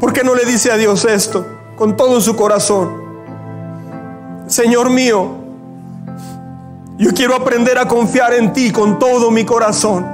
¿Por 0.00 0.12
qué 0.12 0.22
no 0.22 0.34
le 0.34 0.44
dice 0.44 0.70
a 0.70 0.76
Dios 0.76 1.04
esto 1.04 1.46
con 1.76 1.96
todo 1.96 2.20
su 2.20 2.36
corazón? 2.36 3.08
Señor 4.46 4.90
mío, 4.90 5.28
yo 6.96 7.12
quiero 7.12 7.34
aprender 7.34 7.78
a 7.78 7.86
confiar 7.86 8.32
en 8.34 8.52
ti 8.52 8.70
con 8.70 8.98
todo 8.98 9.30
mi 9.30 9.44
corazón. 9.44 10.06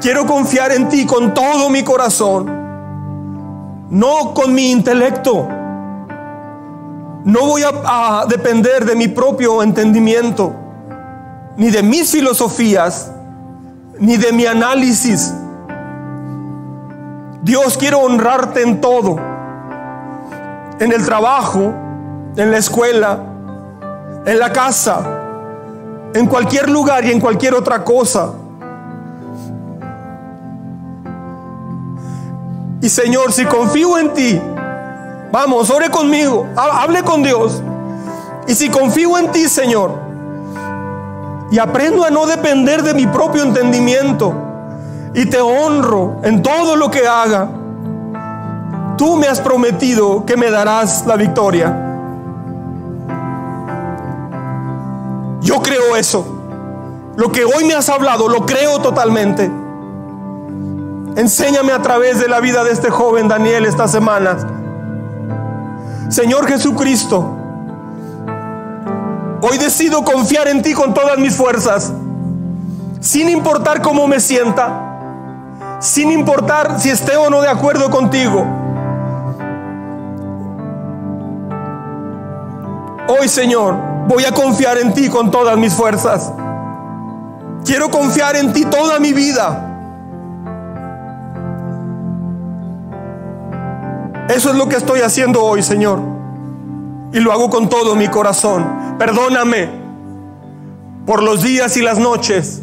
Quiero 0.00 0.26
confiar 0.26 0.70
en 0.72 0.88
ti 0.88 1.04
con 1.04 1.34
todo 1.34 1.68
mi 1.70 1.82
corazón, 1.82 2.46
no 3.90 4.32
con 4.32 4.54
mi 4.54 4.70
intelecto. 4.70 5.48
No 7.24 7.40
voy 7.46 7.62
a, 7.64 8.24
depender 8.28 8.84
de 8.84 8.94
mi 8.94 9.08
propio 9.08 9.62
entendimiento, 9.62 10.54
ni 11.56 11.70
de 11.70 11.82
mis 11.82 12.10
filosofías, 12.10 13.10
ni 13.98 14.16
de 14.16 14.32
mi 14.32 14.46
análisis. 14.46 15.34
Dios, 17.48 17.78
quiero 17.78 18.00
honrarte 18.00 18.60
en 18.60 18.78
todo, 18.78 19.16
en 20.78 20.92
el 20.92 21.02
trabajo, 21.02 21.72
en 22.36 22.50
la 22.50 22.58
escuela, 22.58 23.20
en 24.26 24.38
la 24.38 24.52
casa, 24.52 25.00
en 26.12 26.26
cualquier 26.26 26.68
lugar 26.68 27.06
y 27.06 27.10
en 27.10 27.18
cualquier 27.18 27.54
otra 27.54 27.82
cosa. 27.84 28.34
Y 32.82 32.88
Señor, 32.90 33.32
si 33.32 33.46
confío 33.46 33.96
en 33.96 34.12
ti, 34.12 34.38
vamos, 35.32 35.70
ore 35.70 35.88
conmigo, 35.88 36.46
hable 36.54 37.02
con 37.02 37.22
Dios. 37.22 37.62
Y 38.46 38.54
si 38.54 38.68
confío 38.68 39.16
en 39.16 39.32
ti, 39.32 39.48
Señor, 39.48 39.92
y 41.50 41.58
aprendo 41.58 42.04
a 42.04 42.10
no 42.10 42.26
depender 42.26 42.82
de 42.82 42.92
mi 42.92 43.06
propio 43.06 43.42
entendimiento, 43.42 44.47
y 45.14 45.26
te 45.26 45.40
honro 45.40 46.20
en 46.22 46.42
todo 46.42 46.76
lo 46.76 46.90
que 46.90 47.06
haga, 47.06 47.48
tú 48.96 49.16
me 49.16 49.26
has 49.26 49.40
prometido 49.40 50.24
que 50.26 50.36
me 50.36 50.50
darás 50.50 51.06
la 51.06 51.16
victoria. 51.16 51.84
Yo 55.40 55.62
creo 55.62 55.96
eso. 55.96 56.34
Lo 57.16 57.32
que 57.32 57.44
hoy 57.44 57.64
me 57.64 57.74
has 57.74 57.88
hablado, 57.88 58.28
lo 58.28 58.44
creo 58.46 58.80
totalmente. 58.80 59.50
Enséñame 61.16 61.72
a 61.72 61.82
través 61.82 62.20
de 62.20 62.28
la 62.28 62.38
vida 62.40 62.62
de 62.62 62.70
este 62.70 62.90
joven 62.90 63.28
Daniel 63.28 63.64
estas 63.64 63.90
semanas. 63.90 64.46
Señor 66.10 66.46
Jesucristo, 66.46 67.36
hoy 69.42 69.58
decido 69.58 70.04
confiar 70.04 70.48
en 70.48 70.62
ti 70.62 70.74
con 70.74 70.94
todas 70.94 71.18
mis 71.18 71.34
fuerzas, 71.34 71.92
sin 73.00 73.28
importar 73.28 73.82
cómo 73.82 74.06
me 74.06 74.20
sienta, 74.20 74.87
sin 75.80 76.10
importar 76.10 76.80
si 76.80 76.90
esté 76.90 77.16
o 77.16 77.30
no 77.30 77.40
de 77.40 77.48
acuerdo 77.48 77.90
contigo. 77.90 78.44
Hoy, 83.08 83.28
Señor, 83.28 83.74
voy 84.06 84.24
a 84.24 84.32
confiar 84.32 84.78
en 84.78 84.92
ti 84.92 85.08
con 85.08 85.30
todas 85.30 85.56
mis 85.56 85.72
fuerzas. 85.72 86.32
Quiero 87.64 87.90
confiar 87.90 88.36
en 88.36 88.52
ti 88.52 88.64
toda 88.64 88.98
mi 88.98 89.12
vida. 89.12 89.64
Eso 94.28 94.50
es 94.50 94.56
lo 94.56 94.68
que 94.68 94.76
estoy 94.76 95.00
haciendo 95.00 95.42
hoy, 95.42 95.62
Señor. 95.62 96.00
Y 97.12 97.20
lo 97.20 97.32
hago 97.32 97.48
con 97.48 97.68
todo 97.68 97.94
mi 97.94 98.08
corazón. 98.08 98.96
Perdóname 98.98 99.70
por 101.06 101.22
los 101.22 101.42
días 101.42 101.76
y 101.78 101.82
las 101.82 101.98
noches 101.98 102.62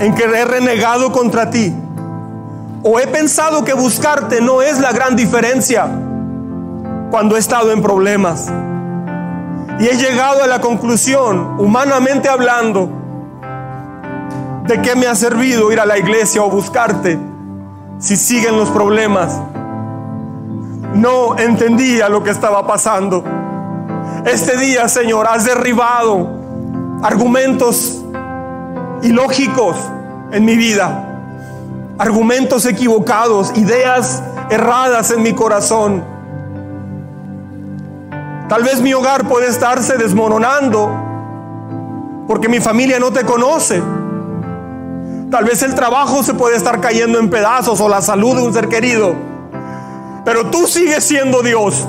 en 0.00 0.14
que 0.14 0.24
he 0.24 0.44
renegado 0.44 1.12
contra 1.12 1.50
ti. 1.50 1.74
O 2.82 2.98
he 2.98 3.06
pensado 3.06 3.64
que 3.64 3.72
buscarte 3.72 4.40
no 4.40 4.60
es 4.60 4.78
la 4.78 4.92
gran 4.92 5.16
diferencia 5.16 5.86
cuando 7.10 7.36
he 7.36 7.38
estado 7.38 7.72
en 7.72 7.80
problemas. 7.80 8.52
Y 9.78 9.86
he 9.86 9.96
llegado 9.96 10.42
a 10.42 10.46
la 10.46 10.60
conclusión, 10.60 11.56
humanamente 11.58 12.28
hablando, 12.28 12.90
de 14.66 14.80
que 14.82 14.94
me 14.96 15.06
ha 15.06 15.14
servido 15.14 15.72
ir 15.72 15.80
a 15.80 15.86
la 15.86 15.98
iglesia 15.98 16.42
o 16.42 16.50
buscarte 16.50 17.18
si 17.98 18.16
siguen 18.16 18.56
los 18.56 18.70
problemas. 18.70 19.40
No 20.94 21.38
entendía 21.38 22.08
lo 22.08 22.22
que 22.22 22.30
estaba 22.30 22.66
pasando. 22.66 23.24
Este 24.26 24.56
día, 24.56 24.88
Señor, 24.88 25.26
has 25.26 25.44
derribado 25.44 26.28
argumentos 27.02 28.03
ilógicos 29.04 29.76
en 30.32 30.44
mi 30.44 30.56
vida, 30.56 31.04
argumentos 31.98 32.66
equivocados, 32.66 33.52
ideas 33.56 34.22
erradas 34.50 35.10
en 35.12 35.22
mi 35.22 35.32
corazón. 35.32 36.04
Tal 38.48 38.62
vez 38.62 38.80
mi 38.80 38.92
hogar 38.92 39.28
puede 39.28 39.48
estarse 39.48 39.96
desmoronando 39.96 40.90
porque 42.26 42.48
mi 42.48 42.60
familia 42.60 42.98
no 42.98 43.12
te 43.12 43.24
conoce. 43.24 43.82
Tal 45.30 45.44
vez 45.44 45.62
el 45.62 45.74
trabajo 45.74 46.22
se 46.22 46.34
puede 46.34 46.56
estar 46.56 46.80
cayendo 46.80 47.18
en 47.18 47.28
pedazos 47.28 47.80
o 47.80 47.88
la 47.88 48.00
salud 48.00 48.36
de 48.36 48.42
un 48.42 48.52
ser 48.52 48.68
querido. 48.68 49.14
Pero 50.24 50.46
tú 50.46 50.66
sigues 50.66 51.04
siendo 51.04 51.42
Dios. 51.42 51.86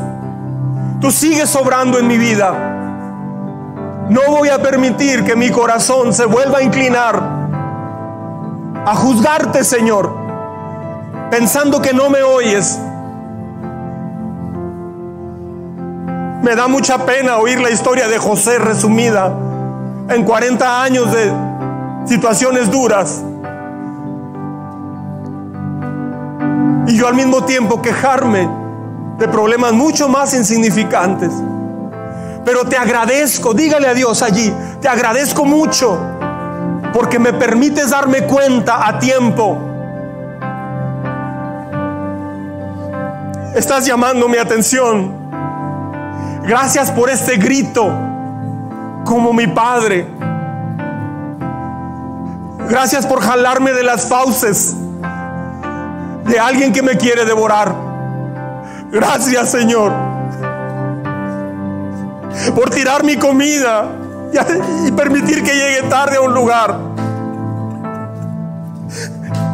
Tú 1.00 1.12
sigues 1.12 1.50
sobrando 1.50 2.00
en 2.00 2.08
mi 2.08 2.18
vida. 2.18 2.74
No 4.10 4.22
voy 4.30 4.49
a 4.49 4.61
permitir 4.61 5.23
que 5.23 5.36
mi 5.36 5.49
corazón 5.49 6.14
se 6.14 6.26
vuelva 6.26 6.60
a 6.60 6.61
inclinar 6.61 7.45
a 8.86 8.95
juzgarte, 8.95 9.64
Señor, 9.64 10.15
pensando 11.32 11.82
que 11.82 11.91
no 11.91 12.11
me 12.11 12.22
oyes. 12.22 12.80
Me 16.44 16.56
da 16.56 16.68
mucha 16.68 17.03
pena 17.03 17.38
oír 17.38 17.60
la 17.60 17.72
historia 17.72 18.07
de 18.07 18.19
José 18.19 18.60
resumida 18.60 19.34
en 20.07 20.23
40 20.23 20.84
años 20.84 21.11
de 21.11 21.34
situaciones 22.06 22.69
duras. 22.69 23.23
Y 26.86 26.95
yo 26.95 27.07
al 27.07 27.15
mismo 27.15 27.44
tiempo 27.45 27.82
quejarme 27.82 28.48
de 29.18 29.27
problemas 29.27 29.73
mucho 29.73 30.07
más 30.07 30.36
insignificantes. 30.36 31.32
Pero 32.46 32.64
te 32.64 32.78
agradezco, 32.78 33.56
dígale 33.56 33.88
a 33.88 33.96
Dios 33.96 34.22
allí, 34.22 34.54
te 34.80 34.88
agradezco 34.88 35.46
mucho 35.46 36.00
porque 36.94 37.18
me 37.18 37.34
permites 37.34 37.90
darme 37.90 38.22
cuenta 38.22 38.88
a 38.88 39.00
tiempo. 39.00 39.58
Estás 43.56 43.86
llamando 43.86 44.30
mi 44.30 44.38
atención. 44.38 45.26
Gracias 46.44 46.92
por 46.92 47.10
este 47.10 47.38
grito 47.38 47.92
como 49.06 49.34
mi 49.34 49.48
Padre. 49.48 50.08
Gracias 52.70 53.08
por 53.08 53.22
jalarme 53.22 53.74
de 53.74 53.82
las 53.82 54.08
fauces 54.08 54.76
de 56.26 56.40
alguien 56.40 56.72
que 56.72 56.84
me 56.84 56.96
quiere 56.96 57.26
devorar. 57.26 57.74
Gracias 58.92 59.50
Señor 59.50 60.05
por 62.56 62.70
tirar 62.70 63.03
mi 63.03 63.18
comida 63.18 63.88
y 64.86 64.91
permitir 64.91 65.44
que 65.44 65.53
llegue 65.53 65.84
tarde 65.90 66.18
a 66.18 66.22
un 66.22 66.34
lugar. 66.34 66.78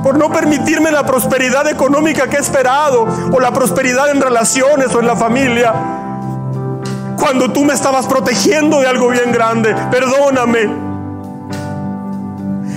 Por 0.04 0.18
no 0.18 0.32
permitirme 0.32 0.92
la 0.92 1.06
prosperidad 1.06 1.68
económica 1.68 2.28
que 2.28 2.38
he 2.38 2.40
esperado 2.40 3.08
o 3.32 3.40
la 3.40 3.52
prosperidad 3.52 4.10
en 4.10 4.22
relaciones 4.22 4.94
o 4.96 5.00
en 5.00 5.08
la 5.08 5.16
familia. 5.16 5.74
Cuando 7.20 7.52
tú 7.52 7.64
me 7.64 7.74
estabas 7.74 8.08
protegiendo 8.08 8.82
de 8.82 8.88
algo 8.88 9.10
bien 9.10 9.32
grande. 9.32 9.76
Perdóname 9.92 10.92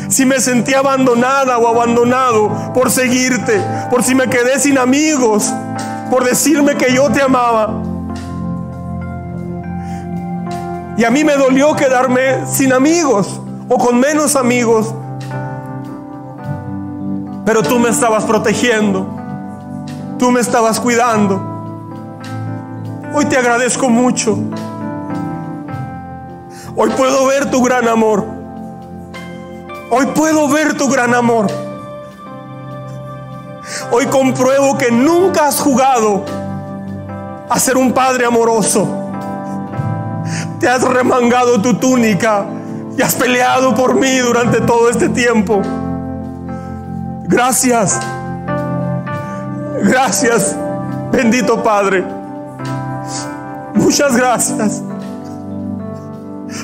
si 0.09 0.24
me 0.26 0.39
sentí 0.39 0.74
abandonada 0.74 1.59
o 1.59 1.66
abandonado 1.66 2.72
por 2.72 2.90
seguirte, 2.90 3.60
por 3.90 4.05
si 4.05 4.14
me 4.14 4.28
quedé 4.28 4.60
sin 4.60 4.78
amigos, 4.78 5.52
por 6.09 6.24
decirme 6.24 6.76
que 6.76 6.94
yo 6.94 7.10
te 7.10 7.20
amaba. 7.20 7.93
Y 10.96 11.04
a 11.04 11.10
mí 11.10 11.24
me 11.24 11.36
dolió 11.36 11.74
quedarme 11.74 12.46
sin 12.46 12.72
amigos 12.72 13.40
o 13.68 13.78
con 13.78 13.98
menos 13.98 14.36
amigos. 14.36 14.94
Pero 17.44 17.62
tú 17.62 17.78
me 17.78 17.90
estabas 17.90 18.24
protegiendo, 18.24 19.06
tú 20.18 20.30
me 20.30 20.40
estabas 20.40 20.78
cuidando. 20.80 21.54
Hoy 23.12 23.26
te 23.26 23.36
agradezco 23.36 23.88
mucho. 23.88 24.38
Hoy 26.76 26.90
puedo 26.96 27.26
ver 27.26 27.50
tu 27.50 27.62
gran 27.62 27.88
amor. 27.88 28.24
Hoy 29.90 30.06
puedo 30.06 30.48
ver 30.48 30.76
tu 30.76 30.88
gran 30.88 31.14
amor. 31.14 31.46
Hoy 33.90 34.06
compruebo 34.06 34.78
que 34.78 34.90
nunca 34.90 35.46
has 35.46 35.60
jugado 35.60 36.24
a 37.48 37.58
ser 37.58 37.76
un 37.76 37.92
padre 37.92 38.26
amoroso. 38.26 39.03
Te 40.65 40.70
has 40.70 40.82
remangado 40.82 41.61
tu 41.61 41.74
túnica 41.74 42.47
y 42.97 43.03
has 43.03 43.15
peleado 43.16 43.74
por 43.74 43.97
mí 43.97 44.16
durante 44.20 44.62
todo 44.62 44.89
este 44.89 45.11
tiempo. 45.11 45.61
Gracias. 47.24 48.01
Gracias, 49.82 50.57
bendito 51.12 51.62
Padre. 51.62 52.03
Muchas 53.74 54.16
gracias. 54.16 54.82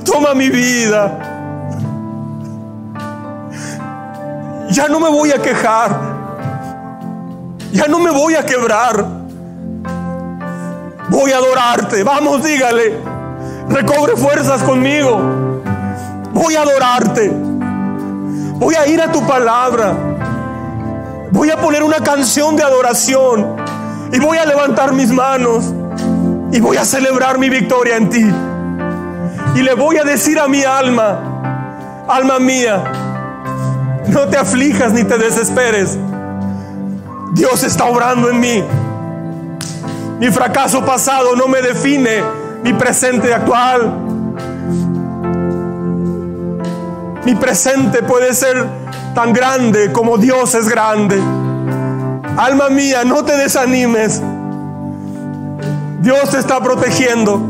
Toma 0.03 0.33
mi 0.33 0.49
vida. 0.49 1.19
ya 4.71 4.89
no 4.89 4.99
me 4.99 5.11
voy 5.11 5.31
a 5.31 5.43
quejar, 5.43 5.91
ya 7.71 7.87
no 7.87 7.99
me 7.99 8.11
voy 8.11 8.35
a 8.35 8.47
quebrar, 8.47 9.05
voy 11.11 11.33
a 11.33 11.37
adorarte. 11.37 12.03
Vamos, 12.03 12.43
dígale, 12.43 13.10
recobre 13.71 14.17
fuerzas 14.17 14.63
conmigo, 14.63 15.21
voy 16.33 16.57
a 16.57 16.63
adorarte, 16.63 17.31
voy 18.57 18.75
a 18.75 18.87
ir 18.89 19.01
a 19.01 19.11
tu 19.11 19.25
palabra, 19.27 19.95
voy 21.31 21.51
a 21.51 21.57
poner 21.57 21.83
una 21.83 22.01
canción 22.01 22.57
de 22.57 22.65
adoración 22.65 23.57
y 24.13 24.19
voy 24.19 24.39
a 24.39 24.45
levantar 24.45 24.93
mis 24.93 25.11
manos 25.11 25.73
y 26.53 26.61
voy 26.61 26.77
a 26.77 26.85
celebrar 26.85 27.39
mi 27.39 27.49
victoria 27.49 27.97
en 27.97 28.11
ti. 28.11 28.31
Y 29.55 29.63
le 29.63 29.75
voy 29.75 29.99
a 29.99 30.05
decir 30.05 30.39
a 30.39 30.49
mi 30.49 30.65
alma, 30.65 32.05
alma 32.09 32.39
mía, 32.41 32.83
no 34.09 34.27
te 34.29 34.37
aflijas 34.37 34.93
ni 34.93 35.05
te 35.05 35.17
desesperes. 35.17 35.97
Dios 37.33 37.63
está 37.63 37.85
obrando 37.85 38.29
en 38.29 38.41
mí. 38.41 38.65
Mi 40.19 40.31
fracaso 40.31 40.85
pasado 40.85 41.37
no 41.37 41.47
me 41.47 41.63
define 41.63 42.40
mi 42.63 42.73
presente 42.75 43.33
actual. 43.33 43.93
Mi 47.25 47.35
presente 47.35 48.03
puede 48.03 48.35
ser 48.35 48.67
tan 49.15 49.33
grande 49.33 49.93
como 49.93 50.19
Dios 50.19 50.55
es 50.55 50.69
grande. 50.69 51.21
Alma 52.37 52.69
mía, 52.71 53.05
no 53.05 53.25
te 53.25 53.37
desanimes. 53.37 54.23
Dios 56.01 56.31
te 56.31 56.39
está 56.39 56.61
protegiendo. 56.61 57.41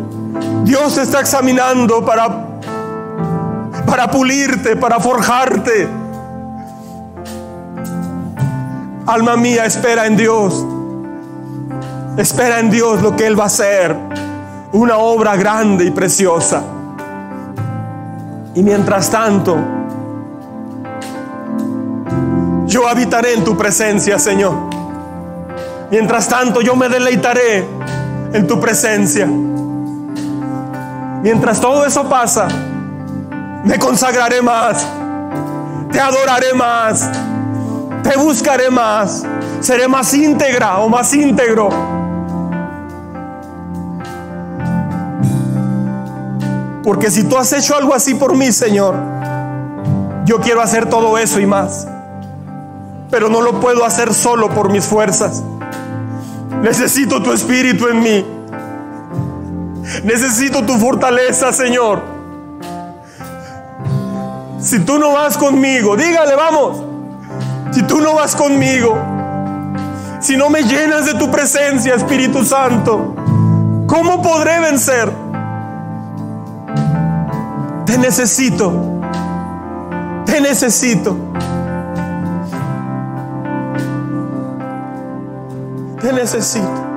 Dios 0.64 0.94
te 0.96 1.02
está 1.02 1.20
examinando 1.20 2.04
para 2.04 2.50
para 3.90 4.08
pulirte, 4.08 4.76
para 4.76 5.00
forjarte. 5.00 5.88
Alma 9.06 9.36
mía, 9.36 9.64
espera 9.64 10.06
en 10.06 10.16
Dios. 10.16 10.64
Espera 12.16 12.60
en 12.60 12.70
Dios 12.70 13.02
lo 13.02 13.16
que 13.16 13.26
Él 13.26 13.38
va 13.38 13.44
a 13.44 13.46
hacer. 13.46 13.96
Una 14.72 14.98
obra 14.98 15.36
grande 15.36 15.84
y 15.84 15.90
preciosa. 15.90 16.62
Y 18.54 18.62
mientras 18.62 19.10
tanto, 19.10 19.56
yo 22.66 22.88
habitaré 22.88 23.34
en 23.34 23.44
tu 23.44 23.56
presencia, 23.56 24.18
Señor. 24.18 24.54
Mientras 25.90 26.28
tanto, 26.28 26.60
yo 26.60 26.76
me 26.76 26.88
deleitaré 26.88 27.66
en 28.32 28.46
tu 28.46 28.60
presencia. 28.60 29.26
Mientras 31.22 31.60
todo 31.60 31.84
eso 31.84 32.08
pasa, 32.08 32.48
me 33.64 33.78
consagraré 33.78 34.40
más. 34.40 34.86
Te 35.90 36.00
adoraré 36.00 36.54
más 36.54 37.10
te 38.02 38.16
buscaré 38.16 38.70
más, 38.70 39.24
seré 39.60 39.86
más 39.86 40.12
íntegra 40.14 40.78
o 40.78 40.88
más 40.88 41.12
íntegro. 41.14 41.68
Porque 46.82 47.10
si 47.10 47.24
tú 47.24 47.36
has 47.36 47.52
hecho 47.52 47.76
algo 47.76 47.94
así 47.94 48.14
por 48.14 48.36
mí, 48.36 48.52
Señor, 48.52 48.94
Yo 50.26 50.40
quiero 50.40 50.62
hacer 50.62 50.86
todo 50.88 51.18
eso 51.18 51.40
y 51.40 51.46
más. 51.46 51.88
Pero 53.10 53.28
no 53.28 53.40
lo 53.40 53.58
puedo 53.58 53.84
hacer 53.84 54.14
solo 54.14 54.48
por 54.50 54.70
mis 54.70 54.84
fuerzas. 54.84 55.42
Necesito 56.62 57.20
tu 57.20 57.32
espíritu 57.32 57.88
en 57.88 58.00
mí. 58.00 58.24
Necesito 60.04 60.62
tu 60.62 60.78
fortaleza, 60.78 61.52
Señor. 61.52 62.02
Si 64.60 64.78
tú 64.80 64.98
no 64.98 65.12
vas 65.12 65.36
conmigo, 65.36 65.96
dígale, 65.96 66.36
vamos. 66.36 66.82
Si 67.72 67.82
tú 67.82 68.00
no 68.00 68.14
vas 68.14 68.36
conmigo, 68.36 68.96
si 70.20 70.36
no 70.36 70.48
me 70.48 70.62
llenas 70.62 71.06
de 71.06 71.14
tu 71.14 71.30
presencia, 71.30 71.94
Espíritu 71.94 72.44
Santo, 72.44 73.16
¿cómo 73.86 74.22
podré 74.22 74.60
vencer? 74.60 75.10
Te 77.90 77.98
necesito. 77.98 79.00
Te 80.24 80.40
necesito. 80.40 81.16
Te 86.00 86.12
necesito. 86.12 86.89